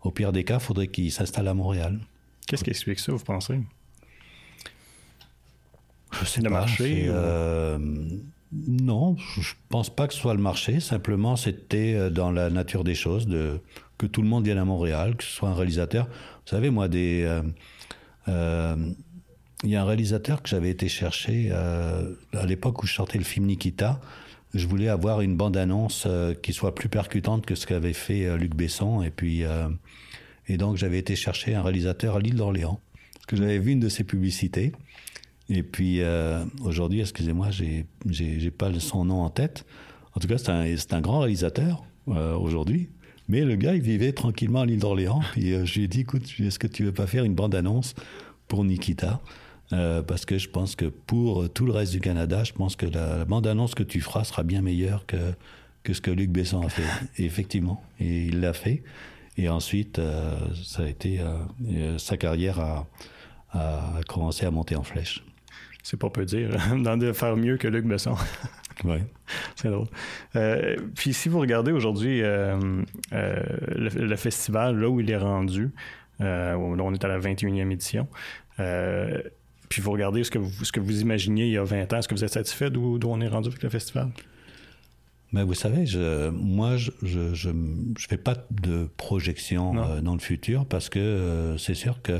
au 0.01 0.11
pire 0.11 0.31
des 0.31 0.43
cas, 0.43 0.55
il 0.55 0.61
faudrait 0.61 0.87
qu'il 0.87 1.11
s'installe 1.11 1.47
à 1.47 1.53
Montréal. 1.53 1.99
Qu'est-ce 2.47 2.63
qui 2.63 2.71
explique 2.71 2.99
ça, 2.99 3.11
vous 3.11 3.19
pensez? 3.19 3.59
Je 6.11 6.25
sais 6.25 6.41
le 6.41 6.49
marché. 6.49 7.05
Euh, 7.07 7.77
non, 8.51 9.15
je 9.39 9.53
pense 9.69 9.91
pas 9.91 10.07
que 10.07 10.13
ce 10.15 10.19
soit 10.19 10.33
le 10.33 10.41
marché. 10.41 10.79
Simplement, 10.79 11.35
c'était 11.35 12.09
dans 12.09 12.31
la 12.31 12.49
nature 12.49 12.83
des 12.83 12.95
choses 12.95 13.27
de 13.27 13.61
que 13.99 14.07
tout 14.07 14.23
le 14.23 14.27
monde 14.27 14.45
vienne 14.45 14.57
à 14.57 14.65
Montréal, 14.65 15.15
que 15.15 15.23
ce 15.23 15.29
soit 15.29 15.49
un 15.49 15.53
réalisateur. 15.53 16.05
Vous 16.05 16.49
savez, 16.49 16.71
moi, 16.71 16.87
euh, 16.91 17.43
euh, 18.29 18.75
il 19.63 19.69
y 19.69 19.75
a 19.75 19.81
un 19.83 19.85
réalisateur 19.85 20.41
que 20.41 20.49
j'avais 20.49 20.69
été 20.69 20.87
chercher 20.87 21.49
euh, 21.51 22.13
à 22.33 22.45
l'époque 22.45 22.81
où 22.81 22.87
je 22.87 22.93
sortais 22.93 23.17
le 23.17 23.25
film 23.25 23.45
Nikita. 23.45 23.99
Je 24.55 24.65
voulais 24.65 24.87
avoir 24.87 25.21
une 25.21 25.35
bande-annonce 25.35 26.07
qui 26.41 26.53
soit 26.53 26.73
plus 26.73 26.89
percutante 26.89 27.45
que 27.45 27.53
ce 27.53 27.67
qu'avait 27.67 27.93
fait 27.93 28.35
Luc 28.35 28.55
Besson. 28.55 29.03
Et 29.03 29.11
puis, 29.11 29.43
et 30.47 30.57
donc, 30.57 30.77
j'avais 30.77 30.97
été 30.97 31.15
chercher 31.15 31.53
un 31.53 31.61
réalisateur 31.61 32.15
à 32.15 32.19
l'île 32.19 32.37
d'Orléans, 32.37 32.79
que 33.27 33.35
j'avais 33.35 33.59
vu 33.59 33.73
une 33.73 33.79
de 33.79 33.89
ses 33.89 34.03
publicités. 34.03 34.71
Et 35.49 35.61
puis, 35.61 36.01
aujourd'hui, 36.63 37.01
excusez-moi, 37.01 37.51
j'ai, 37.51 37.85
j'ai, 38.07 38.49
pas 38.49 38.71
son 38.79 39.05
nom 39.05 39.21
en 39.21 39.29
tête. 39.29 39.67
En 40.15 40.19
tout 40.19 40.27
cas, 40.27 40.39
c'est 40.39 40.93
un 40.93 41.01
grand 41.01 41.19
réalisateur 41.19 41.83
aujourd'hui. 42.07 42.89
Mais 43.29 43.41
le 43.41 43.55
gars, 43.55 43.75
il 43.75 43.81
vivait 43.81 44.11
tranquillement 44.11 44.61
à 44.61 44.65
l'île 44.65 44.79
d'Orléans. 44.79 45.21
Puis 45.33 45.53
euh, 45.53 45.63
je 45.63 45.75
lui 45.75 45.83
ai 45.83 45.87
dit, 45.87 46.01
écoute, 46.01 46.23
est-ce 46.39 46.57
que 46.57 46.65
tu 46.67 46.83
veux 46.83 46.91
pas 46.91 47.05
faire 47.05 47.23
une 47.23 47.35
bande-annonce 47.35 47.93
pour 48.47 48.65
Nikita? 48.65 49.21
Euh, 49.71 50.01
Parce 50.01 50.25
que 50.25 50.39
je 50.39 50.49
pense 50.49 50.75
que 50.75 50.85
pour 50.85 51.47
tout 51.53 51.67
le 51.67 51.71
reste 51.71 51.91
du 51.91 52.01
Canada, 52.01 52.43
je 52.43 52.53
pense 52.53 52.75
que 52.75 52.87
la, 52.87 53.25
bande-annonce 53.25 53.75
que 53.75 53.83
tu 53.83 54.01
feras 54.01 54.23
sera 54.23 54.41
bien 54.41 54.63
meilleure 54.63 55.05
que, 55.05 55.33
que 55.83 55.93
ce 55.93 56.01
que 56.01 56.09
Luc 56.09 56.31
Besson 56.31 56.61
a 56.61 56.69
fait. 56.69 56.81
Et 57.17 57.25
effectivement, 57.25 57.83
et 57.99 58.25
il 58.25 58.41
l'a 58.41 58.53
fait. 58.53 58.81
Et 59.37 59.47
ensuite, 59.47 59.99
euh, 59.99 60.35
ça 60.65 60.83
a 60.83 60.87
été 60.87 61.21
sa 61.97 62.17
carrière 62.17 62.59
a, 62.59 62.87
a 63.53 64.01
commencé 64.07 64.47
à 64.47 64.51
monter 64.51 64.75
en 64.75 64.83
flèche. 64.83 65.23
C'est 65.83 65.97
pas 65.97 66.09
peu 66.09 66.25
dire, 66.25 66.49
de 66.97 67.13
faire 67.13 67.37
mieux 67.37 67.57
que 67.57 67.67
Luc 67.67 67.85
Besson. 67.85 68.15
Oui. 68.83 68.97
C'est 69.55 69.69
drôle. 69.69 69.87
Euh, 70.35 70.75
puis 70.95 71.13
si 71.13 71.29
vous 71.29 71.39
regardez 71.39 71.71
aujourd'hui 71.71 72.21
euh, 72.21 72.83
euh, 73.13 73.43
le, 73.75 74.15
festival, 74.15 74.79
là 74.79 74.89
où 74.89 74.99
il 74.99 75.09
est 75.09 75.17
rendu, 75.17 75.71
on 76.19 76.93
est 76.93 77.05
à 77.05 77.07
la 77.07 77.19
21e 77.19 77.71
édition, 77.71 78.07
puis 78.57 79.81
vous 79.81 79.91
regardez 79.91 80.23
ce 80.23 80.31
que 80.31 80.39
vous, 80.39 80.65
ce 80.65 80.71
que 80.71 80.79
vous 80.79 81.01
imaginiez 81.01 81.45
il 81.45 81.53
y 81.53 81.57
a 81.57 81.63
20 81.63 81.93
ans, 81.93 81.97
est-ce 81.97 82.07
que 82.07 82.15
vous 82.15 82.23
êtes 82.23 82.33
satisfait 82.33 82.69
d'où 82.69 82.99
on 83.03 83.21
est 83.21 83.27
rendu 83.27 83.49
avec 83.49 83.63
le 83.63 83.69
festival? 83.69 84.09
Mais 85.31 85.43
vous 85.43 85.53
savez, 85.53 85.85
je, 85.85 86.29
moi, 86.29 86.75
je 86.77 86.89
je, 87.03 87.35
je, 87.35 87.49
fais 88.07 88.17
pas 88.17 88.35
de 88.49 88.89
projection 88.97 90.01
dans 90.01 90.13
le 90.13 90.19
futur 90.19 90.65
parce 90.65 90.89
que 90.89 91.55
c'est 91.59 91.75
sûr 91.75 92.01
que 92.01 92.19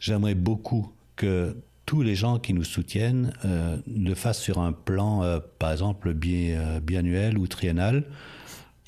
j'aimerais 0.00 0.34
beaucoup 0.34 0.92
que 1.16 1.56
tous 1.92 2.00
les 2.00 2.14
gens 2.14 2.38
qui 2.38 2.54
nous 2.54 2.64
soutiennent 2.64 3.34
euh, 3.44 3.76
le 3.86 4.14
fassent 4.14 4.40
sur 4.40 4.60
un 4.60 4.72
plan, 4.72 5.22
euh, 5.22 5.40
par 5.58 5.72
exemple, 5.72 6.16
euh, 6.24 6.80
biannuel 6.80 7.36
ou 7.36 7.46
triennal, 7.46 8.04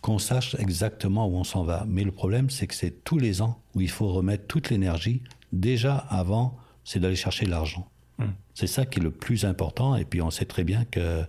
qu'on 0.00 0.18
sache 0.18 0.56
exactement 0.58 1.28
où 1.28 1.36
on 1.36 1.44
s'en 1.44 1.64
va. 1.64 1.84
Mais 1.86 2.02
le 2.02 2.12
problème, 2.12 2.48
c'est 2.48 2.66
que 2.66 2.74
c'est 2.74 3.04
tous 3.04 3.18
les 3.18 3.42
ans 3.42 3.60
où 3.74 3.82
il 3.82 3.90
faut 3.90 4.08
remettre 4.08 4.46
toute 4.46 4.70
l'énergie. 4.70 5.20
Déjà 5.52 5.96
avant, 5.96 6.56
c'est 6.82 6.98
d'aller 6.98 7.14
chercher 7.14 7.44
l'argent. 7.44 7.86
Hum. 8.20 8.32
C'est 8.54 8.66
ça 8.66 8.86
qui 8.86 9.00
est 9.00 9.02
le 9.02 9.10
plus 9.10 9.44
important. 9.44 9.96
Et 9.96 10.06
puis 10.06 10.22
on 10.22 10.30
sait 10.30 10.46
très 10.46 10.64
bien 10.64 10.86
que 10.86 11.24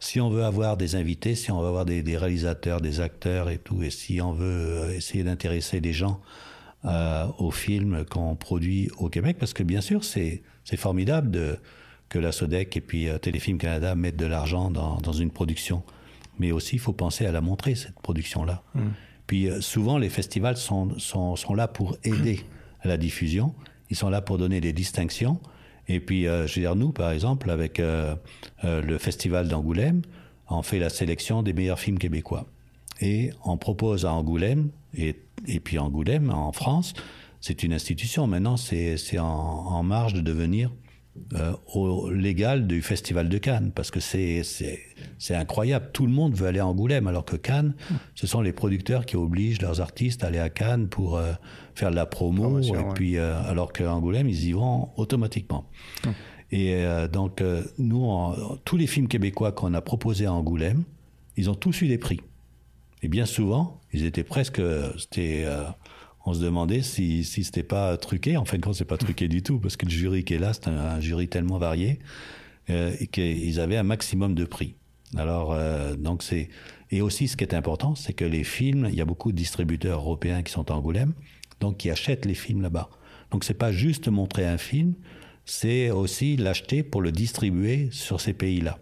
si 0.00 0.20
on 0.20 0.30
veut 0.30 0.42
avoir 0.42 0.76
des 0.76 0.96
invités, 0.96 1.36
si 1.36 1.52
on 1.52 1.60
veut 1.60 1.68
avoir 1.68 1.84
des, 1.84 2.02
des 2.02 2.16
réalisateurs, 2.16 2.80
des 2.80 2.98
acteurs 2.98 3.50
et 3.50 3.58
tout, 3.58 3.84
et 3.84 3.90
si 3.90 4.20
on 4.20 4.32
veut 4.32 4.92
essayer 4.96 5.22
d'intéresser 5.22 5.80
des 5.80 5.92
gens 5.92 6.20
euh, 6.84 7.26
aux 7.38 7.50
films 7.50 8.04
qu'on 8.10 8.36
produit 8.36 8.90
au 8.98 9.08
Québec, 9.08 9.36
parce 9.38 9.52
que 9.52 9.62
bien 9.62 9.80
sûr, 9.80 10.04
c'est 10.04 10.42
formidable 10.76 11.30
de, 11.30 11.58
que 12.10 12.18
la 12.18 12.32
Sodec 12.32 12.76
et 12.76 12.80
puis 12.82 13.08
euh, 13.08 13.16
Téléfilm 13.16 13.56
Canada 13.56 13.94
mettent 13.94 14.16
de 14.16 14.26
l'argent 14.26 14.70
dans, 14.70 14.98
dans, 14.98 15.12
une 15.12 15.30
production. 15.30 15.82
Mais 16.38 16.52
aussi, 16.52 16.76
il 16.76 16.78
faut 16.78 16.92
penser 16.92 17.24
à 17.24 17.32
la 17.32 17.40
montrer, 17.40 17.74
cette 17.74 17.98
production-là. 18.00 18.62
Mm. 18.74 18.80
Puis 19.26 19.48
euh, 19.48 19.60
souvent, 19.62 19.96
les 19.96 20.10
festivals 20.10 20.56
sont, 20.56 20.98
sont, 20.98 21.36
sont, 21.36 21.54
là 21.54 21.68
pour 21.68 21.96
aider 22.04 22.40
à 22.82 22.88
la 22.88 22.96
diffusion. 22.96 23.54
Ils 23.88 23.96
sont 23.96 24.10
là 24.10 24.20
pour 24.20 24.38
donner 24.38 24.60
des 24.60 24.72
distinctions. 24.72 25.40
Et 25.88 26.00
puis, 26.00 26.26
euh, 26.26 26.46
je 26.46 26.56
veux 26.56 26.62
dire, 26.62 26.76
nous, 26.76 26.90
par 26.92 27.12
exemple, 27.12 27.50
avec 27.50 27.80
le 28.62 28.98
Festival 28.98 29.48
d'Angoulême, 29.48 30.02
on 30.48 30.62
fait 30.62 30.78
la 30.78 30.90
sélection 30.90 31.42
des 31.42 31.52
meilleurs 31.52 31.78
films 31.78 31.98
québécois. 31.98 32.46
Et 33.00 33.30
on 33.44 33.56
propose 33.56 34.04
à 34.04 34.12
Angoulême, 34.12 34.70
et, 34.96 35.16
et 35.46 35.60
puis 35.60 35.78
Angoulême, 35.78 36.30
en 36.30 36.52
France, 36.52 36.94
c'est 37.40 37.62
une 37.62 37.72
institution. 37.72 38.26
Maintenant, 38.26 38.56
c'est 38.56 39.18
en, 39.18 39.24
en, 39.26 39.82
marge 39.82 40.12
de 40.12 40.20
devenir 40.20 40.70
euh, 41.34 41.52
au 41.74 42.10
légal 42.10 42.66
du 42.66 42.82
Festival 42.82 43.28
de 43.28 43.38
Cannes, 43.38 43.72
parce 43.74 43.90
que 43.90 44.00
c'est 44.00 44.44
incroyable. 45.30 45.90
Tout 45.92 46.06
le 46.06 46.12
monde 46.12 46.34
veut 46.34 46.46
aller 46.46 46.60
à 46.60 46.66
Angoulême, 46.66 47.06
alors 47.06 47.24
que 47.24 47.36
Cannes, 47.36 47.74
ce 48.14 48.26
sont 48.26 48.42
les 48.42 48.52
producteurs 48.52 49.06
qui 49.06 49.16
obligent 49.16 49.62
leurs 49.62 49.80
artistes 49.80 50.22
à 50.22 50.26
aller 50.26 50.38
à 50.38 50.50
Cannes 50.50 50.88
pour 50.88 51.16
euh, 51.16 51.32
faire 51.74 51.90
de 51.90 51.96
la 51.96 52.06
promo, 52.06 52.60
et 52.60 52.94
puis 52.94 53.16
euh, 53.16 53.40
alors 53.44 53.72
qu'à 53.72 53.92
Angoulême, 53.92 54.28
ils 54.28 54.48
y 54.48 54.52
vont 54.52 54.90
automatiquement. 54.96 55.64
Hum. 56.06 56.12
Et 56.52 56.84
donc, 57.12 57.44
nous, 57.78 58.34
tous 58.64 58.76
les 58.76 58.88
films 58.88 59.06
québécois 59.06 59.52
qu'on 59.52 59.72
a 59.72 59.80
proposés 59.80 60.26
à 60.26 60.32
Angoulême, 60.32 60.82
ils 61.36 61.48
ont 61.48 61.54
tous 61.54 61.82
eu 61.82 61.86
des 61.86 61.96
prix. 61.96 62.20
Et 63.02 63.08
bien 63.08 63.26
souvent, 63.26 63.80
ils 63.92 64.04
étaient 64.04 64.24
presque, 64.24 64.60
c'était 64.98 65.46
on 66.26 66.34
se 66.34 66.40
demandait 66.40 66.82
si, 66.82 67.24
si 67.24 67.44
c'était 67.44 67.62
pas 67.62 67.96
truqué. 67.96 68.36
En 68.36 68.44
de 68.44 68.56
compte, 68.58 68.74
c'est 68.74 68.84
pas 68.84 68.98
truqué 68.98 69.28
du 69.28 69.42
tout, 69.42 69.58
parce 69.58 69.76
que 69.76 69.86
le 69.86 69.90
jury 69.90 70.24
qui 70.24 70.34
est 70.34 70.38
là, 70.38 70.52
c'est 70.52 70.68
un, 70.68 71.00
jury 71.00 71.28
tellement 71.28 71.58
varié 71.58 71.98
euh, 72.68 72.94
qu'ils 73.10 73.60
avaient 73.60 73.76
un 73.76 73.82
maximum 73.82 74.34
de 74.34 74.44
prix. 74.44 74.76
Alors, 75.16 75.52
euh, 75.52 75.96
donc 75.96 76.22
c'est 76.22 76.48
et 76.92 77.02
aussi 77.02 77.28
ce 77.28 77.36
qui 77.36 77.44
est 77.44 77.54
important, 77.54 77.94
c'est 77.94 78.12
que 78.12 78.24
les 78.24 78.44
films, 78.44 78.88
il 78.90 78.96
y 78.96 79.00
a 79.00 79.04
beaucoup 79.04 79.32
de 79.32 79.36
distributeurs 79.36 80.00
européens 80.00 80.42
qui 80.42 80.52
sont 80.52 80.70
à 80.70 80.74
Angoulême, 80.74 81.14
donc 81.60 81.78
qui 81.78 81.90
achètent 81.90 82.26
les 82.26 82.34
films 82.34 82.62
là-bas. 82.62 82.90
Donc 83.30 83.44
c'est 83.44 83.54
pas 83.54 83.70
juste 83.70 84.08
montrer 84.08 84.44
un 84.44 84.58
film, 84.58 84.94
c'est 85.44 85.90
aussi 85.90 86.36
l'acheter 86.36 86.82
pour 86.82 87.00
le 87.00 87.12
distribuer 87.12 87.88
sur 87.92 88.20
ces 88.20 88.32
pays-là. 88.32 88.78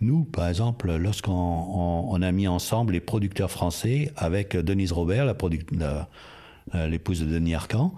Nous, 0.00 0.24
par 0.24 0.48
exemple, 0.48 0.94
lorsqu'on 0.96 1.32
on, 1.32 2.22
a 2.22 2.32
mis 2.32 2.48
ensemble 2.48 2.92
les 2.92 3.00
producteurs 3.00 3.50
français 3.50 4.12
avec 4.16 4.54
Denise 4.54 4.92
Robert, 4.92 5.34
euh, 6.74 6.86
l'épouse 6.86 7.20
de 7.20 7.26
Denis 7.26 7.54
Arcan, 7.54 7.94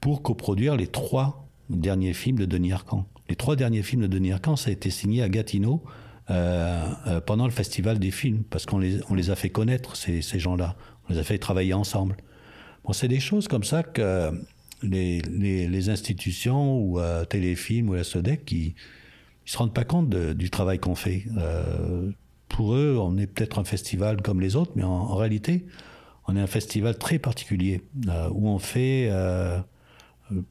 pour 0.00 0.22
coproduire 0.22 0.76
les 0.76 0.86
trois 0.86 1.48
derniers 1.70 2.12
films 2.12 2.38
de 2.38 2.44
Denis 2.44 2.72
Arcan. 2.72 3.06
Les 3.28 3.36
trois 3.36 3.56
derniers 3.56 3.82
films 3.82 4.02
de 4.02 4.06
Denis 4.06 4.32
Arcan, 4.32 4.56
ça 4.56 4.68
a 4.68 4.72
été 4.72 4.90
signé 4.90 5.22
à 5.22 5.28
Gatineau 5.28 5.82
euh, 6.28 6.84
euh, 7.06 7.20
pendant 7.20 7.46
le 7.46 7.52
festival 7.52 7.98
des 7.98 8.10
films, 8.10 8.42
parce 8.50 8.66
qu'on 8.66 8.78
les, 8.78 9.00
on 9.08 9.14
les 9.14 9.30
a 9.30 9.36
fait 9.36 9.50
connaître, 9.50 9.96
ces, 9.96 10.20
gens-là. 10.20 10.76
On 11.08 11.14
les 11.14 11.18
a 11.18 11.24
fait 11.24 11.38
travailler 11.38 11.72
ensemble. 11.72 12.16
Bon, 12.84 12.92
c'est 12.92 13.08
des 13.08 13.20
choses 13.20 13.48
comme 13.48 13.64
ça 13.64 13.82
que 13.82 14.30
les, 14.82 15.88
institutions 15.88 16.78
ou 16.78 17.00
Téléfilm 17.28 17.88
ou 17.88 17.94
la 17.94 18.04
SODEC, 18.04 18.44
qui 18.44 18.74
ne 19.50 19.52
se 19.52 19.58
rendent 19.58 19.74
pas 19.74 19.84
compte 19.84 20.10
du 20.10 20.50
travail 20.50 20.78
qu'on 20.78 20.94
fait. 20.94 21.24
Euh, 21.36 22.10
pour 22.48 22.74
eux, 22.74 22.96
on 23.00 23.16
est 23.18 23.26
peut-être 23.26 23.58
un 23.58 23.64
festival 23.64 24.22
comme 24.22 24.40
les 24.40 24.56
autres, 24.56 24.72
mais 24.76 24.82
en, 24.82 24.90
en 24.90 25.16
réalité, 25.16 25.66
on 26.30 26.36
est 26.36 26.40
un 26.40 26.46
festival 26.46 26.96
très 26.96 27.18
particulier 27.18 27.82
euh, 28.08 28.28
où 28.32 28.48
on 28.48 28.58
fait, 28.58 29.08
euh, 29.10 29.58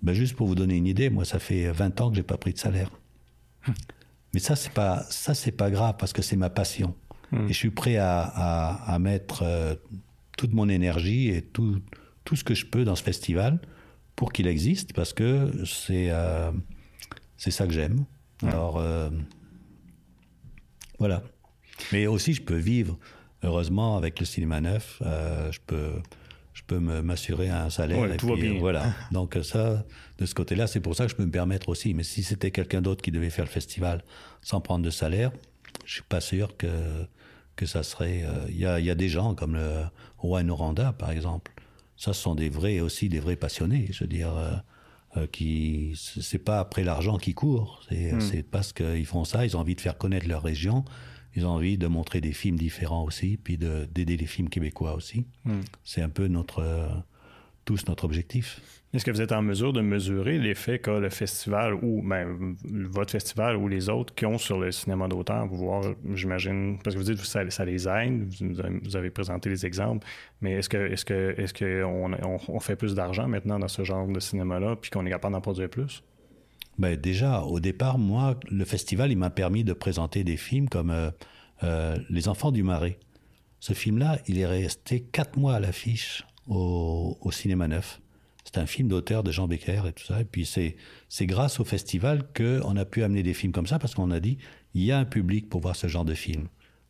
ben 0.02 0.14
juste 0.14 0.36
pour 0.36 0.48
vous 0.48 0.56
donner 0.56 0.76
une 0.76 0.88
idée, 0.88 1.10
moi 1.10 1.26
ça 1.26 1.40
fait 1.40 1.72
20 1.72 2.02
ans 2.02 2.10
que 2.10 2.16
j'ai 2.16 2.24
pas 2.24 2.38
pris 2.38 2.54
de 2.54 2.58
salaire. 2.58 2.92
Mais 4.34 4.40
ça 4.40 4.56
c'est 4.56 4.74
pas 4.74 5.04
ça 5.10 5.34
c'est 5.34 5.52
pas 5.52 5.72
grave 5.72 5.96
parce 5.98 6.14
que 6.14 6.22
c'est 6.22 6.36
ma 6.36 6.50
passion 6.50 6.96
hmm. 7.32 7.46
et 7.46 7.48
je 7.48 7.58
suis 7.58 7.72
prêt 7.72 7.98
à, 7.98 8.22
à, 8.22 9.00
mettre 9.00 9.42
euh, 9.44 9.74
toute 10.38 10.54
mon 10.54 10.70
énergie 10.70 11.30
et 11.30 11.42
tout 11.42 11.82
tout 12.26 12.36
ce 12.36 12.44
que 12.44 12.54
je 12.54 12.66
peux 12.66 12.84
dans 12.84 12.96
ce 12.96 13.04
festival 13.04 13.60
pour 14.16 14.32
qu'il 14.32 14.46
existe 14.48 14.94
parce 14.94 15.14
que 15.14 15.64
c'est 15.66 16.12
c'est 17.38 17.52
ça 17.52 17.66
que 17.66 17.74
j'aime. 17.74 18.06
Alors 18.44 18.82
voilà. 20.98 21.24
Mais 21.92 22.08
aussi 22.08 22.34
je 22.34 22.42
peux 22.42 22.58
vivre 22.58 22.98
heureusement, 23.44 23.98
avec 23.98 24.20
le 24.20 24.26
cinéma 24.26 24.62
neuf, 24.62 25.02
euh, 25.06 25.52
je 25.52 25.60
peux 25.66 25.94
je 26.54 26.64
peux 26.68 26.80
m'assurer 26.80 27.50
un 27.50 27.70
salaire. 27.70 28.12
et 28.12 28.18
puis, 28.18 28.58
Voilà. 28.60 28.94
Donc 29.14 29.38
ça, 29.44 29.86
de 30.18 30.26
ce 30.26 30.36
côté-là, 30.36 30.68
c'est 30.68 30.82
pour 30.82 30.94
ça 30.94 31.06
que 31.06 31.12
je 31.12 31.16
peux 31.16 31.24
me 31.26 31.32
permettre 31.32 31.70
aussi. 31.70 31.94
Mais 31.94 32.04
si 32.04 32.22
c'était 32.22 32.52
quelqu'un 32.52 32.82
d'autre 32.82 33.02
qui 33.02 33.12
devait 33.12 33.30
faire 33.30 33.46
le 33.46 33.50
festival 33.50 34.04
sans 34.42 34.60
prendre 34.60 34.84
de 34.84 34.90
salaire, 34.90 35.32
je 35.86 35.94
suis 35.94 36.04
pas 36.04 36.20
sûr 36.22 36.58
que 36.58 36.68
que 37.56 37.66
ça 37.66 37.84
serait. 37.84 38.24
Euh, 38.24 38.46
il 38.50 38.58
y, 38.58 38.66
a, 38.66 38.80
y, 38.80 38.90
a, 38.90 38.96
des 38.96 39.10
gens 39.10 39.36
comme 39.36 39.56
le 39.56 39.84
roi 40.18 40.44
Noranda, 40.44 40.92
par 40.92 41.12
exemple. 41.12 41.52
Ça, 41.96 42.14
ce 42.14 42.22
sont 42.22 42.36
des 42.36 42.50
vrais 42.50 42.82
aussi 42.82 43.08
des 43.10 43.20
vrais 43.20 43.36
passionnés. 43.38 43.88
Je 43.92 44.04
veux 44.04 44.10
dire. 44.10 44.34
Euh, 45.20 45.28
qui 45.28 45.94
c'est 45.96 46.44
pas 46.44 46.60
après 46.60 46.84
l'argent 46.84 47.18
qui 47.18 47.34
court, 47.34 47.82
c'est 47.90 48.14
hmm. 48.14 48.44
parce 48.52 48.74
qu'ils 48.74 49.06
font 49.06 49.24
ça, 49.24 49.46
ils 49.46 49.56
ont 49.56 49.60
envie 49.60 49.76
de 49.76 49.82
faire 49.82 49.98
connaître 49.98 50.28
leur 50.28 50.44
région, 50.44 50.86
ils 51.36 51.46
ont 51.46 51.52
envie 51.52 51.78
de 51.78 51.88
montrer 51.88 52.22
des 52.22 52.34
films 52.34 52.58
différents 52.58 53.04
aussi, 53.04 53.38
puis 53.38 53.58
d'aider 53.58 54.18
les 54.18 54.26
films 54.26 54.50
québécois 54.50 54.96
aussi. 54.96 55.26
Hmm. 55.46 55.62
C'est 55.84 56.02
un 56.02 56.10
peu 56.10 56.28
notre, 56.28 56.60
euh, 56.60 56.88
tous 57.70 57.86
notre 57.88 58.04
objectif. 58.04 58.62
Est-ce 58.96 59.06
que 59.06 59.12
vous 59.12 59.22
êtes 59.22 59.32
en 59.32 59.44
mesure 59.44 59.74
de 59.74 59.82
mesurer 59.82 60.40
l'effet 60.40 60.80
qu'a 60.80 60.98
le 60.98 61.12
festival 61.12 61.76
ou 61.76 62.02
ben, 62.04 62.56
votre 62.66 63.12
festival 63.12 63.58
ou 63.58 63.68
les 63.68 63.90
autres 63.90 64.16
qui 64.16 64.26
ont 64.26 64.40
sur 64.40 64.60
le 64.60 64.72
cinéma 64.72 65.08
d'auteur? 65.08 65.48
Pour 65.48 65.58
voir, 65.58 65.84
j'imagine, 66.16 66.80
parce 66.84 66.96
que 66.96 67.00
vous 67.00 67.06
dites 67.06 67.22
que 67.22 67.28
ça, 67.28 67.48
ça 67.52 67.66
les 67.66 67.88
aide, 67.88 68.28
vous 68.84 68.98
avez 68.98 69.12
présenté 69.12 69.52
les 69.52 69.68
exemples, 69.68 70.08
mais 70.42 70.54
est-ce 70.54 70.68
que 70.68 70.78
est-ce 70.78 71.06
que 71.06 71.36
est-ce 71.38 71.54
qu'on 71.54 72.12
on, 72.48 72.60
fait 72.60 72.76
plus 72.76 72.96
d'argent 72.96 73.28
maintenant 73.28 73.60
dans 73.60 73.68
ce 73.68 73.84
genre 73.84 74.08
de 74.08 74.20
cinéma-là, 74.20 74.76
puis 74.76 74.90
qu'on 74.90 75.06
est 75.06 75.12
capable 75.12 75.36
d'en 75.36 75.42
produire 75.42 75.70
plus? 75.70 76.02
ben 76.80 76.96
Déjà, 76.96 77.44
au 77.44 77.60
départ, 77.60 78.00
moi, 78.00 78.40
le 78.50 78.66
festival, 78.66 79.12
il 79.12 79.18
m'a 79.20 79.30
permis 79.30 79.64
de 79.64 79.74
présenter 79.74 80.24
des 80.24 80.38
films 80.38 80.70
comme 80.70 80.90
euh, 80.90 81.12
euh, 81.62 82.00
Les 82.10 82.28
Enfants 82.28 82.52
du 82.52 82.64
Marais. 82.64 82.98
Ce 83.60 83.74
film-là, 83.74 84.18
il 84.28 84.40
est 84.40 84.48
resté 84.48 85.02
quatre 85.02 85.38
mois 85.38 85.54
à 85.54 85.60
l'affiche 85.60 86.24
au, 86.50 87.18
au, 87.22 87.32
Cinéma 87.32 87.68
Neuf. 87.68 88.02
C'est 88.44 88.58
un 88.58 88.66
film 88.66 88.88
d'auteur 88.88 89.24
de 89.24 89.32
Jean 89.32 89.48
Becker 89.48 89.84
et 89.88 89.94
tout 89.94 90.04
ça. 90.04 90.22
Et 90.22 90.26
puis 90.26 90.46
c'est 90.46 90.76
c'est 91.08 91.26
grâce 91.26 91.60
au 91.60 91.66
festival 91.66 92.28
qu'on 92.36 92.76
a 92.76 92.86
pu 92.86 93.04
amener 93.04 93.24
des 93.24 93.34
films 93.34 93.54
comme 93.54 93.68
ça 93.68 93.80
parce 93.80 93.96
qu'on 93.96 94.12
a 94.12 94.20
dit 94.20 94.38
il 94.74 94.84
y 94.84 94.92
a 94.92 94.98
un 94.98 95.06
public 95.06 95.50
pour 95.50 95.62
voir 95.62 95.76
ce 95.76 95.88
genre 95.88 96.06
de 96.06 96.14
film. 96.14 96.48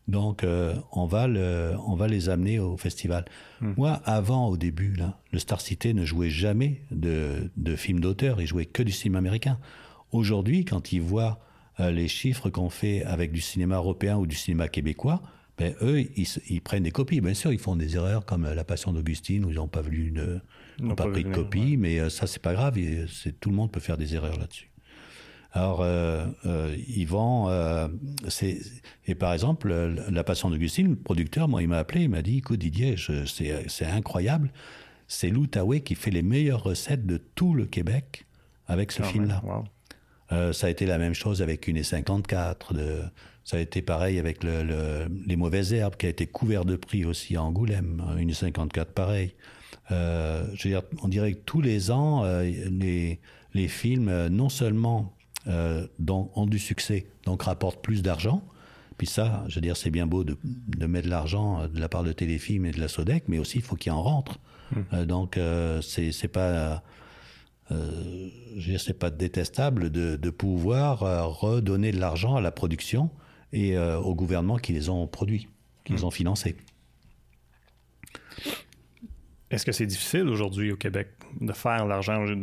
Donc 0.08 0.44
euh, 0.44 0.76
on 0.92 1.06
va 1.06 1.28
le, 1.28 1.74
on 1.86 1.96
va 1.96 2.08
les 2.08 2.30
amener 2.30 2.60
au 2.60 2.78
festival. 2.78 3.26
Hmm. 3.62 3.74
Moi, 3.78 4.02
avant, 4.06 4.48
au 4.48 4.58
début, 4.58 4.94
là, 4.94 5.20
le 5.32 5.40
Star 5.40 5.62
City 5.62 5.94
ne 5.94 6.04
jouait 6.04 6.32
jamais 6.32 6.82
de, 6.90 7.52
de 7.58 7.76
films 7.76 8.00
d'auteur, 8.00 8.42
il 8.42 8.48
jouait 8.48 8.66
que 8.66 8.82
du 8.82 8.92
cinéma 8.92 9.20
américain. 9.20 9.60
Aujourd'hui, 10.12 10.66
quand 10.66 10.92
ils 10.92 11.02
voient 11.02 11.40
euh, 11.80 11.92
les 11.92 12.08
chiffres 12.08 12.50
qu'on 12.50 12.70
fait 12.70 13.04
avec 13.04 13.32
du 13.32 13.42
cinéma 13.42 13.76
européen 13.76 14.18
ou 14.18 14.26
du 14.26 14.36
cinéma 14.36 14.68
québécois, 14.68 15.22
ben, 15.60 15.76
eux, 15.82 16.00
ils, 16.00 16.28
ils, 16.50 16.62
prennent 16.62 16.84
des 16.84 16.92
copies. 16.92 17.22
Bien 17.22 17.34
sûr, 17.34 17.52
ils 17.52 17.60
font 17.60 17.76
des 17.76 17.96
erreurs 17.96 18.26
comme 18.26 18.48
La 18.52 18.64
Passion 18.64 18.94
d'Augustine 18.94 19.46
où 19.46 19.50
ils 19.50 19.58
n'ont 19.58 19.68
pas 19.68 19.82
vu, 19.82 20.14
n'ont 20.80 20.96
pas, 20.96 21.08
pris 21.08 21.24
de 21.24 21.34
copie, 21.34 21.78
mais 21.78 22.00
euh, 22.00 22.10
ça, 22.10 22.28
c'est 22.28 22.42
pas 22.42 22.54
grave. 22.54 22.78
Tout 23.40 23.50
le 23.50 23.56
monde 23.56 23.72
peut 23.72 23.82
faire 23.82 23.98
des 23.98 24.16
erreurs 24.16 24.40
là-dessus. 24.40 24.70
Alors, 25.52 25.82
euh, 25.82 26.28
euh, 26.46 26.76
euh, 27.12 27.88
c'est 28.28 28.60
et 29.08 29.16
par 29.16 29.34
exemple, 29.34 29.74
la 29.74 30.24
Passion 30.24 30.50
d'Augustine, 30.50 30.90
le 30.90 30.96
producteur, 30.96 31.48
moi, 31.48 31.64
il 31.64 31.68
m'a 31.68 31.80
appelé, 31.80 32.04
il 32.04 32.10
m'a 32.10 32.22
dit, 32.22 32.38
écoute 32.38 32.60
Didier, 32.60 32.96
c'est 33.26 33.86
incroyable, 33.86 34.52
c'est 35.08 35.30
l'Outaouais 35.30 35.82
qui 35.82 35.96
fait 35.96 36.12
les 36.12 36.22
meilleures 36.22 36.64
recettes 36.64 37.06
de 37.06 37.18
tout 37.18 37.56
le 37.56 37.66
Québec 37.66 38.26
avec 38.68 38.92
ce 38.92 39.02
ah 39.02 39.06
film-là. 39.06 39.42
Euh, 40.32 40.54
ça 40.54 40.68
a 40.68 40.70
été 40.70 40.86
la 40.86 41.00
même 41.00 41.16
chose 41.16 41.42
avec 41.42 41.68
une 41.68 41.82
54. 41.82 42.74
De, 42.76 43.02
ça 43.50 43.58
a 43.58 43.62
été 43.62 43.82
pareil 43.82 44.20
avec 44.20 44.44
le, 44.44 44.62
le, 44.62 45.08
les 45.26 45.36
mauvaises 45.36 45.74
herbes 45.74 45.96
qui 45.96 46.06
a 46.06 46.10
été 46.10 46.28
couvert 46.28 46.66
de 46.66 46.76
prix 46.76 47.04
aussi 47.04 47.36
à 47.36 47.42
Angoulême. 47.42 48.04
Une 48.20 48.32
54 48.32 48.92
pareil. 48.92 49.34
Euh, 49.90 50.46
je 50.54 50.68
veux 50.68 50.76
dire, 50.76 50.84
on 51.02 51.08
dirait 51.08 51.34
que 51.34 51.40
tous 51.40 51.60
les 51.60 51.90
ans, 51.90 52.24
euh, 52.26 52.44
les, 52.44 53.20
les 53.56 53.68
films, 53.68 54.28
non 54.28 54.50
seulement 54.50 55.16
euh, 55.48 55.88
ont 56.08 56.46
du 56.46 56.60
succès, 56.60 57.08
donc 57.26 57.42
rapportent 57.42 57.82
plus 57.82 58.04
d'argent. 58.04 58.44
Puis 59.00 59.08
ça, 59.08 59.44
je 59.48 59.56
veux 59.56 59.62
dire, 59.62 59.78
c'est 59.78 59.90
bien 59.90 60.06
beau 60.06 60.24
de, 60.24 60.38
de 60.44 60.86
mettre 60.86 61.06
de 61.06 61.10
l'argent 61.10 61.68
de 61.68 61.80
la 61.80 61.90
part 61.90 62.04
de 62.04 62.12
Téléfilm 62.12 62.68
et 62.68 62.72
de 62.72 62.80
la 62.80 62.88
Sodec, 62.88 63.24
mais 63.30 63.40
aussi 63.40 63.58
il 63.58 63.64
faut 63.64 63.76
qu'il 63.76 63.92
en 63.94 64.04
rentre. 64.04 64.38
Euh, 64.94 65.06
donc 65.06 65.38
euh, 65.38 65.82
c'est 65.82 66.28
pas 66.28 66.84
euh, 67.72 68.30
c'est 68.78 68.98
pas 68.98 69.10
détestable 69.10 69.90
de, 69.90 70.18
de 70.18 70.30
pouvoir 70.30 71.02
euh, 71.02 71.24
redonner 71.24 71.92
de 71.92 72.00
l'argent 72.00 72.36
à 72.36 72.42
la 72.42 72.52
production 72.52 73.10
et 73.54 73.78
euh, 73.78 73.98
au 74.00 74.16
gouvernement 74.16 74.58
qui 74.58 74.74
les 74.74 74.90
ont 74.90 75.08
produits, 75.08 75.48
qui 75.84 75.94
les 75.94 76.02
hmm. 76.02 76.06
ont 76.06 76.12
financés. 76.12 76.56
Est-ce 79.52 79.66
que 79.66 79.72
c'est 79.72 79.88
difficile 79.88 80.28
aujourd'hui 80.30 80.72
au 80.72 80.78
Québec 80.78 81.10
de 81.42 81.54
faire 81.54 81.86
l'argent 81.86 82.24
ou 82.24 82.36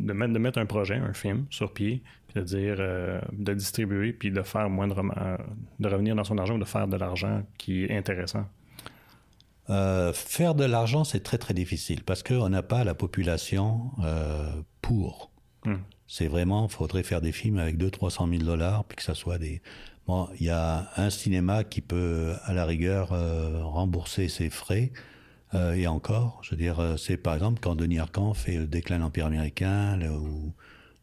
de, 0.00 0.12
mettre, 0.12 0.32
de 0.32 0.38
mettre 0.38 0.58
un 0.58 0.66
projet, 0.66 0.96
un 0.96 1.12
film 1.12 1.46
sur 1.50 1.72
pied, 1.72 2.02
de 2.34 2.40
dire 2.40 2.76
euh, 2.78 3.20
de 3.32 3.54
distribuer 3.54 4.12
puis 4.12 4.30
de 4.30 4.42
faire 4.42 4.68
moins 4.68 4.88
de, 4.88 4.94
de 4.94 5.88
revenir 5.88 6.16
dans 6.16 6.24
son 6.24 6.38
argent 6.38 6.56
ou 6.56 6.58
de 6.58 6.64
faire 6.64 6.88
de 6.88 6.96
l'argent 6.96 7.42
qui 7.58 7.84
est 7.84 7.96
intéressant? 7.96 8.46
Euh, 9.70 10.12
faire 10.12 10.54
de 10.54 10.64
l'argent, 10.64 11.04
c'est 11.04 11.22
très 11.22 11.38
très 11.38 11.54
difficile 11.54 12.02
parce 12.02 12.22
qu'on 12.22 12.48
n'a 12.48 12.62
pas 12.62 12.84
la 12.84 12.94
population 12.94 13.92
euh, 14.02 14.50
pour. 14.80 15.30
Hmm. 15.64 15.76
C'est 16.08 16.26
vraiment, 16.26 16.66
il 16.66 16.72
faudrait 16.72 17.04
faire 17.04 17.20
des 17.20 17.32
films 17.32 17.58
avec 17.58 17.78
200-300 17.78 18.28
000 18.28 18.42
dollars 18.42 18.84
puis 18.84 18.96
que 18.96 19.02
ça 19.02 19.14
soit 19.14 19.38
des. 19.38 19.62
Bon, 20.06 20.28
il 20.40 20.46
y 20.46 20.50
a 20.50 20.90
un 20.96 21.10
cinéma 21.10 21.64
qui 21.64 21.80
peut, 21.80 22.34
à 22.44 22.52
la 22.52 22.64
rigueur, 22.64 23.12
euh, 23.12 23.62
rembourser 23.62 24.28
ses 24.28 24.50
frais 24.50 24.92
euh, 25.54 25.74
et 25.74 25.86
encore, 25.86 26.40
je 26.42 26.50
veux 26.50 26.56
dire, 26.56 26.80
euh, 26.80 26.96
c'est 26.96 27.16
par 27.16 27.34
exemple 27.34 27.60
quand 27.60 27.76
Denis 27.76 27.98
Arcand 27.98 28.32
fait 28.32 28.56
le 28.56 28.66
déclin 28.66 28.96
de 28.96 29.02
l'Empire 29.02 29.26
américain 29.26 30.00
ou 30.10 30.52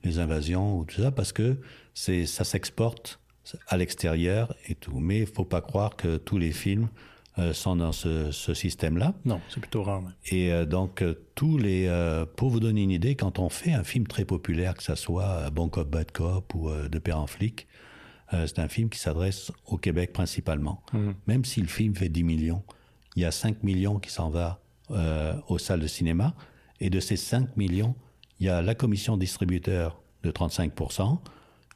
les 0.04 0.20
invasions 0.20 0.78
ou 0.78 0.86
tout 0.86 1.02
ça, 1.02 1.12
parce 1.12 1.34
que 1.34 1.58
c'est 1.93 2.26
ça 2.26 2.43
s'exporte 2.43 3.20
à 3.68 3.78
l'extérieur 3.78 4.56
et 4.68 4.76
tout. 4.76 5.00
Mais 5.00 5.20
il 5.20 5.28
faut 5.28 5.45
pas 5.45 5.62
croire 5.62 5.95
que 5.95 6.18
tous 6.18 6.38
les 6.38 6.52
films 6.52 6.88
euh, 7.38 7.54
sont 7.54 7.76
dans 7.76 7.91
ce, 7.91 8.32
ce 8.32 8.54
système-là. 8.54 9.14
Non, 9.26 9.39
c'est 9.50 9.60
plutôt 9.60 9.84
rare. 9.84 10.02
Et 10.26 10.52
euh, 10.52 10.66
donc 10.66 11.04
tous 11.36 11.58
les, 11.58 11.88
pour 12.36 12.50
vous 12.50 12.60
donner 12.60 12.82
une 12.82 12.91
idée, 12.91 13.16
quand 13.16 13.38
on 13.38 13.50
fait 13.50 13.74
un 13.74 13.84
film 13.84 14.08
très 14.08 14.26
populaire, 14.26 14.74
que 14.74 14.84
ça 14.84 14.95
soit 14.95 15.50
Bon 15.52 15.70
cop, 15.70 15.88
bad 15.88 16.12
cop 16.12 16.56
ou 16.56 16.70
De 16.72 17.00
père 17.00 17.20
en 17.20 17.28
flic, 17.28 17.68
c'est 18.32 18.59
un 18.59 18.67
film 18.67 18.89
qui 18.89 18.99
s'adresse 18.99 19.51
au 19.65 19.77
Québec 19.77 20.13
principalement. 20.13 20.84
Mmh. 20.93 21.11
Même 21.27 21.45
si 21.45 21.61
le 21.61 21.67
film 21.67 21.95
fait 21.95 22.09
10 22.09 22.23
millions, 22.23 22.63
il 23.15 23.23
y 23.23 23.25
a 23.25 23.32
5 23.32 23.63
millions 23.63 23.99
qui 23.99 24.11
s'en 24.11 24.30
va 24.30 24.61
aux 25.47 25.57
salles 25.57 25.80
de 25.80 25.88
cinéma. 25.88 26.36
Et 26.80 26.89
de 26.89 26.99
ces 26.99 27.17
5 27.17 27.57
millions, 27.57 27.95
il 28.39 28.45
y 28.45 28.49
a 28.49 28.61
la 28.61 28.75
commission 28.75 29.17
distributeur 29.17 30.01
de 30.23 30.32
35%, 30.32 31.19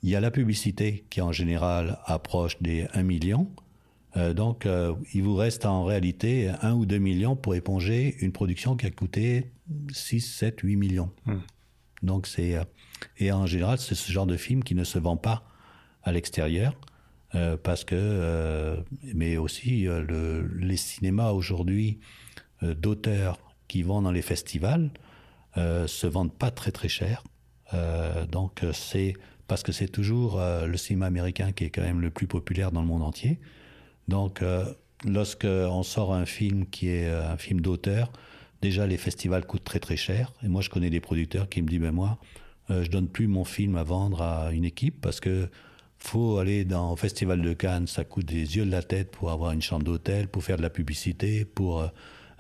il 0.04 0.10
y 0.10 0.16
a 0.16 0.20
la 0.20 0.32
publicité 0.32 1.06
qui 1.10 1.22
en 1.22 1.32
général 1.32 2.00
approche 2.06 2.62
des 2.62 2.88
1 2.94 3.04
million. 3.04 3.50
Euh, 4.16 4.34
donc 4.34 4.66
euh, 4.66 4.94
il 5.14 5.24
vous 5.24 5.36
reste 5.36 5.66
en 5.66 5.86
réalité 5.86 6.52
1 6.62 6.74
ou 6.74 6.86
2 6.86 6.98
millions 6.98 7.36
pour 7.36 7.56
éponger 7.56 8.16
une 8.20 8.32
production 8.32 8.76
qui 8.76 8.86
a 8.86 8.92
coûté 8.92 9.52
6, 9.92 10.22
7, 10.22 10.60
8 10.62 10.76
millions. 10.76 11.12
Hmm. 11.26 11.40
Donc 12.04 12.28
c'est 12.28 12.56
euh, 12.58 12.64
et 13.18 13.32
en 13.32 13.46
général 13.46 13.80
c'est 13.80 13.96
ce 13.96 14.12
genre 14.12 14.28
de 14.28 14.38
film 14.38 14.64
qui 14.64 14.76
ne 14.76 14.84
se 14.84 15.00
vend 15.00 15.18
pas 15.18 15.48
à 16.04 16.12
l'extérieur 16.12 16.76
parce 17.64 17.84
que 17.84 18.84
mais 19.16 19.38
aussi 19.38 19.86
le, 19.86 20.48
les 20.60 20.78
cinémas 20.78 21.32
aujourd'hui 21.32 22.00
d'auteurs 22.62 23.40
qui 23.68 23.82
vont 23.82 24.04
dans 24.04 24.12
les 24.12 24.22
festivals 24.22 24.92
se 25.56 26.06
vendent 26.06 26.34
pas 26.34 26.52
très 26.52 26.72
très 26.72 26.90
cher. 26.90 27.24
donc 28.32 28.64
c'est 28.72 29.16
parce 29.48 29.64
que 29.64 29.72
c'est 29.72 29.88
toujours 29.88 30.40
euh, 30.40 30.66
le 30.66 30.78
cinéma 30.78 31.06
américain 31.06 31.52
qui 31.52 31.66
est 31.66 31.70
quand 31.70 31.82
même 31.82 32.02
le 32.02 32.10
plus 32.10 32.28
populaire 32.28 32.72
dans 32.72 32.82
le 32.82 32.88
monde 32.88 33.04
entier. 33.04 33.40
Donc, 34.08 34.42
euh, 34.42 34.66
lorsqu'on 35.06 35.84
sort 35.84 36.14
un 36.14 36.26
film 36.26 36.66
qui 36.66 36.90
est 36.90 37.08
euh, 37.08 37.32
un 37.32 37.38
film 37.38 37.62
d'auteur, 37.62 38.12
déjà 38.62 38.88
les 38.88 38.98
festivals 38.98 39.46
coûtent 39.46 39.64
très 39.64 39.80
très 39.80 39.98
cher. 39.98 40.34
Et 40.44 40.48
moi, 40.48 40.62
je 40.62 40.70
connais 40.70 40.90
des 40.90 41.02
producteurs 41.02 41.50
qui 41.50 41.62
me 41.62 41.68
disent, 41.68 41.82
ben 41.82 41.92
moi, 41.92 42.18
je 42.70 42.90
donne 42.90 43.10
plus 43.10 43.28
mon 43.28 43.44
film 43.44 43.76
à 43.76 43.84
vendre 43.84 44.22
à 44.22 44.54
une 44.54 44.64
équipe 44.64 45.02
parce 45.02 45.20
que 45.20 45.50
faut 46.06 46.38
aller 46.38 46.66
dans 46.66 46.92
au 46.92 46.96
festival 46.96 47.42
de 47.42 47.54
Cannes, 47.54 47.88
ça 47.88 48.04
coûte 48.04 48.26
des 48.26 48.58
yeux 48.58 48.66
de 48.66 48.72
la 48.72 48.84
tête 48.84 49.12
pour 49.12 49.32
avoir 49.32 49.52
une 49.52 49.62
chambre 49.62 49.84
d'hôtel, 49.84 50.28
pour 50.28 50.44
faire 50.44 50.58
de 50.58 50.62
la 50.62 50.70
publicité, 50.70 51.46
pour 51.46 51.90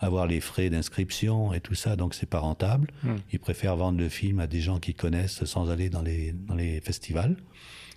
avoir 0.03 0.28
les 0.28 0.41
frais 0.41 0.70
d'inscription 0.70 1.53
et 1.53 1.61
tout 1.61 1.76
ça, 1.76 1.95
donc 1.95 2.14
c'est 2.14 2.30
pas 2.30 2.39
rentable. 2.39 2.91
Hmm. 3.03 3.16
Ils 3.32 3.39
préfèrent 3.39 3.78
vendre 3.78 3.99
le 3.99 4.09
film 4.09 4.39
à 4.39 4.47
des 4.47 4.59
gens 4.59 4.80
qui 4.80 4.93
connaissent 4.93 5.43
sans 5.45 5.70
aller 5.70 5.89
dans 5.89 6.01
les, 6.01 6.34
dans 6.34 6.55
les 6.55 6.82
festivals. 6.82 7.38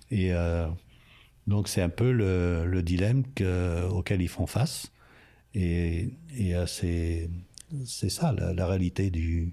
Et 0.09 0.33
euh, 0.33 0.67
donc 1.45 1.67
c'est 1.67 1.81
un 1.81 1.89
peu 1.89 2.11
le, 2.11 2.65
le 2.65 2.81
dilemme 2.81 3.23
que, 3.35 3.87
auquel 3.89 4.21
ils 4.21 4.29
font 4.29 4.47
face. 4.47 4.91
Et, 5.53 6.13
et 6.35 6.55
euh, 6.55 6.65
c'est, 6.65 7.29
c'est 7.85 8.09
ça 8.09 8.33
la, 8.33 8.65
réalité 8.65 9.09
du, 9.09 9.51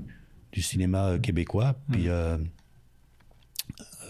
du, 0.53 0.63
cinéma 0.63 1.19
québécois. 1.19 1.77
Hmm. 1.89 1.93
Puis 1.93 2.09
euh, 2.09 2.39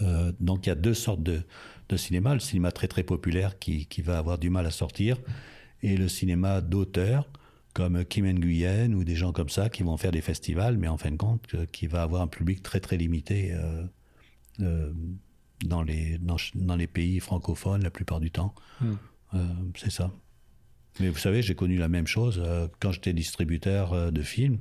euh, 0.01 0.31
donc 0.39 0.65
il 0.65 0.69
y 0.69 0.71
a 0.71 0.75
deux 0.75 0.93
sortes 0.93 1.23
de, 1.23 1.41
de 1.89 1.97
cinéma. 1.97 2.33
Le 2.33 2.39
cinéma 2.39 2.71
très 2.71 2.87
très 2.87 3.03
populaire 3.03 3.59
qui, 3.59 3.85
qui 3.85 4.01
va 4.01 4.17
avoir 4.17 4.37
du 4.37 4.49
mal 4.49 4.65
à 4.65 4.71
sortir 4.71 5.17
et 5.81 5.97
le 5.97 6.07
cinéma 6.07 6.61
d'auteur 6.61 7.27
comme 7.75 8.05
Kim 8.05 8.25
Nguyen 8.25 8.93
ou 8.93 9.03
des 9.03 9.15
gens 9.15 9.33
comme 9.33 9.49
ça 9.49 9.69
qui 9.69 9.83
vont 9.83 9.97
faire 9.97 10.11
des 10.11 10.21
festivals, 10.21 10.77
mais 10.77 10.87
en 10.87 10.97
fin 10.97 11.11
de 11.11 11.17
compte, 11.17 11.53
euh, 11.53 11.65
qui 11.71 11.87
va 11.87 12.03
avoir 12.03 12.21
un 12.21 12.27
public 12.27 12.63
très 12.63 12.79
très 12.79 12.95
limité 12.95 13.51
euh, 13.51 13.83
euh, 14.61 14.93
dans, 15.65 15.83
les, 15.83 16.17
dans, 16.17 16.75
les 16.77 16.87
pays 16.87 17.19
francophones 17.19 17.83
la 17.83 17.91
plupart 17.91 18.21
du 18.21 18.31
temps. 18.31 18.55
Hmm. 18.79 18.95
c'est 19.75 19.91
ça. 19.91 20.11
Mais 21.01 21.09
vous 21.09 21.17
savez, 21.17 21.41
j'ai 21.41 21.55
connu 21.55 21.75
la 21.75 21.89
même 21.89 22.07
chose 22.07 22.41
quand 22.79 22.93
j'étais 22.93 23.11
distributeur 23.11 24.13
de 24.13 24.21
films, 24.21 24.59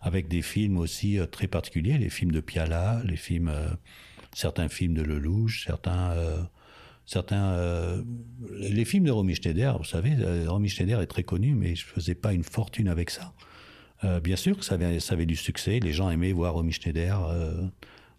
avec 0.00 0.26
des 0.26 0.42
films 0.42 0.76
aussi 0.76 1.18
très 1.30 1.46
particuliers, 1.46 1.98
les 1.98 2.10
films 2.10 2.32
de 2.32 2.40
Piala, 2.40 3.00
les 3.04 3.16
films, 3.16 3.52
certains 4.34 4.68
films 4.68 4.94
de 4.94 5.02
Lelouch, 5.02 5.66
certains 5.66 6.16
certains. 7.08 7.52
Euh, 7.52 8.02
les 8.60 8.84
films 8.84 9.04
de 9.04 9.10
Romy 9.10 9.34
Schneider, 9.34 9.78
vous 9.78 9.84
savez, 9.84 10.14
euh, 10.20 10.44
Romy 10.46 10.68
Schneider 10.68 11.00
est 11.00 11.06
très 11.06 11.22
connu, 11.22 11.54
mais 11.54 11.74
je 11.74 11.84
faisais 11.84 12.14
pas 12.14 12.34
une 12.34 12.44
fortune 12.44 12.86
avec 12.86 13.10
ça. 13.10 13.32
Euh, 14.04 14.20
bien 14.20 14.36
sûr 14.36 14.58
que 14.58 14.64
ça 14.64 14.74
avait, 14.74 15.00
ça 15.00 15.14
avait, 15.14 15.26
du 15.26 15.34
succès, 15.34 15.80
les 15.80 15.92
gens 15.92 16.10
aimaient 16.10 16.32
voir 16.32 16.54
Romy 16.54 16.72
Schneider 16.72 17.18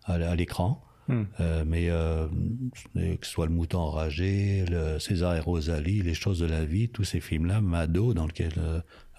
à, 0.04 0.36
l'écran. 0.36 0.84
Hmm. 1.08 1.24
mais 1.66 1.88
que 1.88 3.26
ce 3.26 3.32
soit 3.32 3.48
le 3.48 3.52
mouton 3.52 3.80
enragé, 3.80 4.64
le 4.70 5.00
César 5.00 5.36
et 5.36 5.40
Rosalie, 5.40 6.04
les 6.04 6.14
choses 6.14 6.38
de 6.38 6.46
la 6.46 6.66
vie, 6.66 6.88
tous 6.90 7.04
ces 7.04 7.20
films-là, 7.20 7.62
Mado, 7.62 8.14
dans 8.14 8.28
lequel 8.28 8.52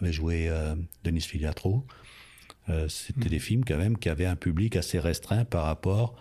avait 0.01 0.13
joué 0.13 0.49
Denis 1.03 1.21
Filiatro, 1.21 1.85
c'était 2.89 3.27
hmm. 3.27 3.31
des 3.31 3.39
films 3.41 3.65
quand 3.65 3.79
même 3.79 3.99
qui 3.99 4.09
avaient 4.09 4.27
un 4.27 4.37
public 4.37 4.77
assez 4.77 5.01
restreint 5.01 5.45
par 5.45 5.65
rapport 5.65 6.15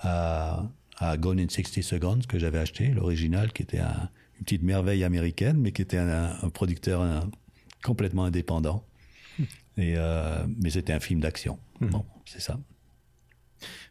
à, 0.00 0.64
à 0.98 1.16
Gone 1.16 1.40
in 1.40 1.48
60 1.48 1.82
Seconds 1.82 2.20
que 2.28 2.38
j'avais 2.38 2.58
acheté, 2.58 2.88
l'original 2.88 3.52
qui 3.52 3.62
était 3.62 3.80
une 3.80 4.44
petite 4.44 4.62
merveille 4.62 5.04
américaine, 5.04 5.58
mais 5.58 5.72
qui 5.72 5.82
était 5.82 5.98
un, 5.98 6.48
producteur 6.52 7.26
complètement 7.82 8.24
indépendant. 8.24 8.84
Hmm. 9.38 9.44
Et, 9.76 9.94
euh, 9.96 10.44
mais 10.60 10.70
c'était 10.70 10.92
un 10.92 11.00
film 11.00 11.20
d'action. 11.20 11.58
Hmm. 11.80 11.88
Bon, 11.88 12.04
c'est 12.24 12.40
ça. 12.40 12.58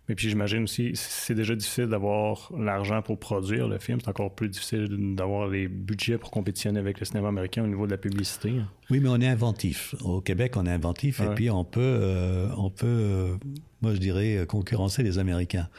Mais 0.09 0.15
puis 0.15 0.27
j'imagine 0.29 0.63
aussi, 0.63 0.91
c'est 0.95 1.33
déjà 1.33 1.55
difficile 1.55 1.85
d'avoir 1.85 2.51
l'argent 2.57 3.01
pour 3.01 3.17
produire 3.17 3.69
le 3.69 3.79
film. 3.79 3.99
C'est 4.01 4.09
encore 4.09 4.35
plus 4.35 4.49
difficile 4.49 5.15
d'avoir 5.15 5.47
les 5.47 5.69
budgets 5.69 6.17
pour 6.17 6.29
compétitionner 6.29 6.79
avec 6.79 6.99
le 6.99 7.05
cinéma 7.05 7.29
américain 7.29 7.63
au 7.63 7.67
niveau 7.67 7.85
de 7.85 7.91
la 7.91 7.97
publicité. 7.97 8.53
Oui, 8.89 8.99
mais 8.99 9.07
on 9.07 9.21
est 9.21 9.27
inventif. 9.27 9.95
Au 10.03 10.19
Québec, 10.19 10.57
on 10.57 10.65
est 10.65 10.71
inventif 10.71 11.21
et 11.21 11.33
puis 11.35 11.49
on 11.49 11.63
peut, 11.63 11.79
euh, 11.81 12.49
on 12.57 12.69
peut, 12.69 12.85
euh, 12.85 13.35
moi 13.81 13.93
je 13.93 13.99
dirais, 13.99 14.45
concurrencer 14.47 15.03
les 15.03 15.19
Américains. 15.19 15.69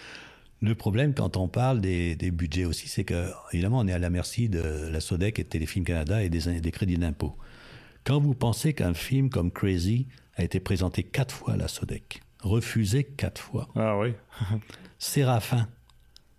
Le 0.65 0.75
problème, 0.75 1.13
quand 1.13 1.37
on 1.37 1.47
parle 1.47 1.83
des, 1.83 2.17
budgets 2.31 2.65
aussi, 2.65 2.89
c'est 2.89 3.05
que, 3.05 3.31
évidemment, 3.53 3.81
on 3.81 3.87
est 3.87 3.93
à 3.93 3.99
la 3.99 4.09
merci 4.09 4.49
de 4.49 4.89
la 4.91 5.01
SODEC 5.01 5.39
et 5.39 5.45
de 5.45 5.49
Téléfilm 5.49 5.85
Canada 5.85 6.23
et 6.23 6.31
des, 6.31 6.61
des 6.61 6.71
crédits 6.71 6.97
d'impôt. 6.97 7.37
Quand 8.05 8.19
vous 8.19 8.35
pensez 8.35 8.73
qu'un 8.73 8.95
film 8.95 9.29
comme 9.29 9.51
Crazy 9.51 10.07
a 10.37 10.43
été 10.43 10.61
présenté 10.61 11.03
quatre 11.03 11.35
fois 11.35 11.55
à 11.55 11.57
la 11.59 11.69
SODEC, 11.69 12.23
refusé 12.41 13.05
quatre 13.05 13.43
fois. 13.43 13.69
Ah 13.75 13.99
oui. 13.99 14.15
Séraphin. 14.99 15.69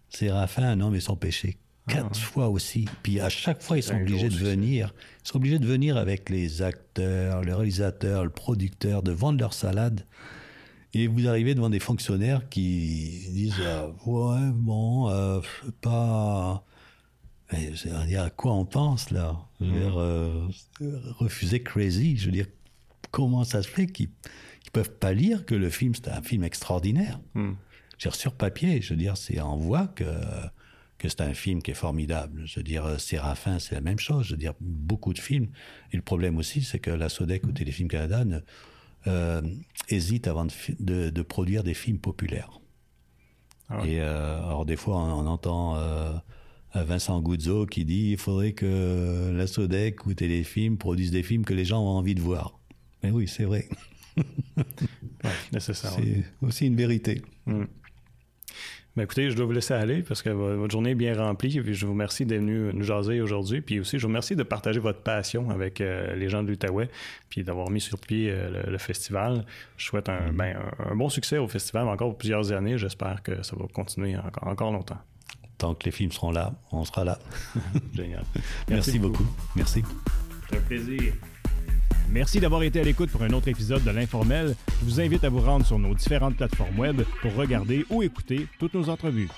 Séraphin, 0.09 0.63
un 0.63 0.81
homme 0.81 0.95
et 0.95 1.01
son 1.01 1.15
péché. 1.15 1.59
Quatre 1.87 2.09
ah. 2.13 2.25
fois 2.25 2.49
aussi. 2.49 2.85
Puis 3.03 3.19
à 3.19 3.29
chaque 3.29 3.61
fois, 3.61 3.77
ils 3.77 3.83
sont 3.83 3.95
obligés 3.95 4.29
de 4.29 4.37
venir. 4.37 4.95
Ils 5.23 5.27
sont 5.27 5.37
obligés 5.37 5.59
de 5.59 5.67
venir 5.67 5.97
avec 5.97 6.31
les 6.31 6.63
acteurs, 6.63 7.43
le 7.43 7.53
réalisateur, 7.53 8.23
le 8.23 8.31
producteur, 8.31 9.03
de 9.03 9.11
vendre 9.11 9.39
leur 9.39 9.53
salade. 9.53 10.03
Et 10.95 11.07
vous 11.07 11.27
arrivez 11.27 11.55
devant 11.55 11.69
des 11.69 11.81
fonctionnaires 11.81 12.47
qui 12.47 13.27
disent 13.31 13.59
euh, 13.59 13.89
ouais 14.05 14.49
bon 14.53 15.09
euh, 15.09 15.41
pas 15.81 16.63
mais, 17.51 17.71
dire 18.07 18.23
à 18.23 18.29
quoi 18.29 18.53
on 18.53 18.65
pense 18.65 19.11
là? 19.11 19.37
Je 19.59 19.65
veux 19.65 19.79
dire, 19.79 19.99
euh, 19.99 20.47
refuser 21.19 21.61
crazy 21.61 22.15
je 22.15 22.27
veux 22.27 22.31
dire 22.31 22.47
comment 23.11 23.43
ça 23.43 23.61
se 23.61 23.67
fait 23.67 23.87
qu'ils 23.87 24.07
ne 24.07 24.71
peuvent 24.71 24.93
pas 24.97 25.11
lire 25.11 25.45
que 25.45 25.53
le 25.53 25.69
film 25.69 25.93
c'est 25.95 26.07
un 26.07 26.21
film 26.21 26.45
extraordinaire? 26.45 27.19
Mmh. 27.33 27.51
sur 27.97 28.31
papier 28.33 28.81
je 28.81 28.91
veux 28.91 28.99
dire 28.99 29.17
c'est 29.17 29.41
en 29.41 29.57
voix 29.57 29.87
que 29.87 30.05
que 30.97 31.09
c'est 31.09 31.19
un 31.19 31.33
film 31.33 31.61
qui 31.61 31.71
est 31.71 31.75
formidable. 31.75 32.43
Je 32.45 32.61
veux 32.61 32.63
dire, 32.63 33.01
Séraphin, 33.01 33.59
c'est 33.59 33.75
la 33.75 33.81
même 33.81 33.99
chose. 33.99 34.27
Je 34.27 34.31
veux 34.31 34.37
dire, 34.37 34.53
beaucoup 34.61 35.13
de 35.13 35.19
films. 35.19 35.49
Et 35.91 35.97
le 35.97 36.01
problème 36.01 36.37
aussi, 36.37 36.61
c'est 36.61 36.79
que 36.79 36.89
la 36.89 37.09
Sodec 37.09 37.45
ou 37.45 37.51
Téléfilm 37.51 37.89
Canada 37.89 38.23
ne, 38.23 38.39
euh, 39.07 39.41
hésite 39.89 40.27
avant 40.27 40.45
de, 40.45 41.09
de, 41.09 41.21
produire 41.21 41.63
des 41.63 41.73
films 41.73 41.99
populaires. 41.99 42.59
Ah 43.69 43.85
Et 43.85 43.99
euh, 43.99 44.43
alors 44.43 44.65
des 44.65 44.75
fois, 44.75 44.97
on, 44.97 45.25
entend 45.27 45.75
euh, 45.77 46.13
Vincent 46.73 47.21
Guzzo 47.21 47.65
qui 47.65 47.85
dit 47.85 48.11
il 48.11 48.17
faudrait 48.17 48.53
que 48.53 49.31
la 49.33 49.47
Sodec 49.47 50.05
ou 50.05 50.13
Téléfilm 50.13 50.77
produisent 50.77 51.11
des 51.11 51.23
films 51.23 51.45
que 51.45 51.53
les 51.53 51.65
gens 51.65 51.81
ont 51.81 51.97
envie 51.97 52.15
de 52.15 52.21
voir. 52.21 52.59
Mais 53.03 53.11
oui, 53.11 53.27
c'est 53.27 53.45
vrai. 53.45 53.67
ouais, 54.57 55.59
c'est 55.59 55.73
aussi 56.41 56.67
une 56.67 56.75
vérité. 56.75 57.21
Mm. 57.45 57.63
Ben, 58.95 59.03
écoutez, 59.03 59.29
je 59.29 59.35
dois 59.35 59.45
vous 59.45 59.51
laisser 59.51 59.73
aller 59.73 60.03
parce 60.03 60.21
que 60.21 60.29
votre 60.29 60.71
journée 60.71 60.91
est 60.91 60.95
bien 60.95 61.17
remplie. 61.17 61.59
Puis 61.59 61.73
je 61.73 61.85
vous 61.85 61.91
remercie 61.91 62.25
d'être 62.25 62.39
venu 62.39 62.71
nous 62.73 62.83
jaser 62.83 63.19
aujourd'hui. 63.19 63.59
Puis 63.59 63.79
aussi, 63.79 63.97
je 63.97 64.03
vous 64.03 64.07
remercie 64.07 64.37
de 64.37 64.43
partager 64.43 64.79
votre 64.79 65.01
passion 65.01 65.49
avec 65.49 65.81
euh, 65.81 66.15
les 66.15 66.29
gens 66.29 66.43
de 66.43 66.47
l'Outaouais 66.47 66.89
puis 67.29 67.43
d'avoir 67.43 67.69
mis 67.69 67.81
sur 67.81 67.99
pied 67.99 68.29
euh, 68.31 68.63
le, 68.65 68.77
festival. 68.77 69.45
Je 69.75 69.85
souhaite 69.85 70.07
un, 70.07 70.31
mm-hmm. 70.31 70.35
ben, 70.35 70.57
un, 70.89 70.95
bon 70.95 71.09
succès 71.09 71.37
au 71.37 71.47
festival 71.47 71.89
encore 71.89 72.17
plusieurs 72.17 72.53
années. 72.53 72.77
J'espère 72.77 73.21
que 73.21 73.43
ça 73.43 73.55
va 73.57 73.65
continuer 73.67 74.15
encore, 74.15 74.47
encore 74.47 74.71
longtemps. 74.71 74.99
Tant 75.57 75.75
que 75.75 75.83
les 75.85 75.91
films 75.91 76.11
seront 76.11 76.31
là, 76.31 76.53
on 76.71 76.85
sera 76.85 77.03
là. 77.03 77.19
Génial. 77.93 78.23
Merci, 78.69 78.97
beaucoup. 78.97 79.25
Merci. 79.55 79.83
C'est 80.49 80.57
un 80.57 80.61
plaisir. 80.61 81.13
Merci 82.09 82.39
d'avoir 82.39 82.63
été 82.63 82.79
à 82.79 82.83
l'écoute 82.83 83.09
pour 83.09 83.23
un 83.23 83.31
autre 83.31 83.47
épisode 83.47 83.83
de 83.83 83.91
l'Informel. 83.91 84.55
Je 84.79 84.85
vous 84.85 85.01
invite 85.01 85.23
à 85.23 85.29
vous 85.29 85.41
rendre 85.41 85.65
sur 85.65 85.79
nos 85.79 85.93
différentes 85.93 86.35
plateformes 86.35 86.77
web 86.79 87.01
pour 87.21 87.35
regarder 87.35 87.85
ou 87.89 88.03
écouter 88.03 88.47
toutes 88.59 88.73
nos 88.73 88.89
entrevues. 88.89 89.29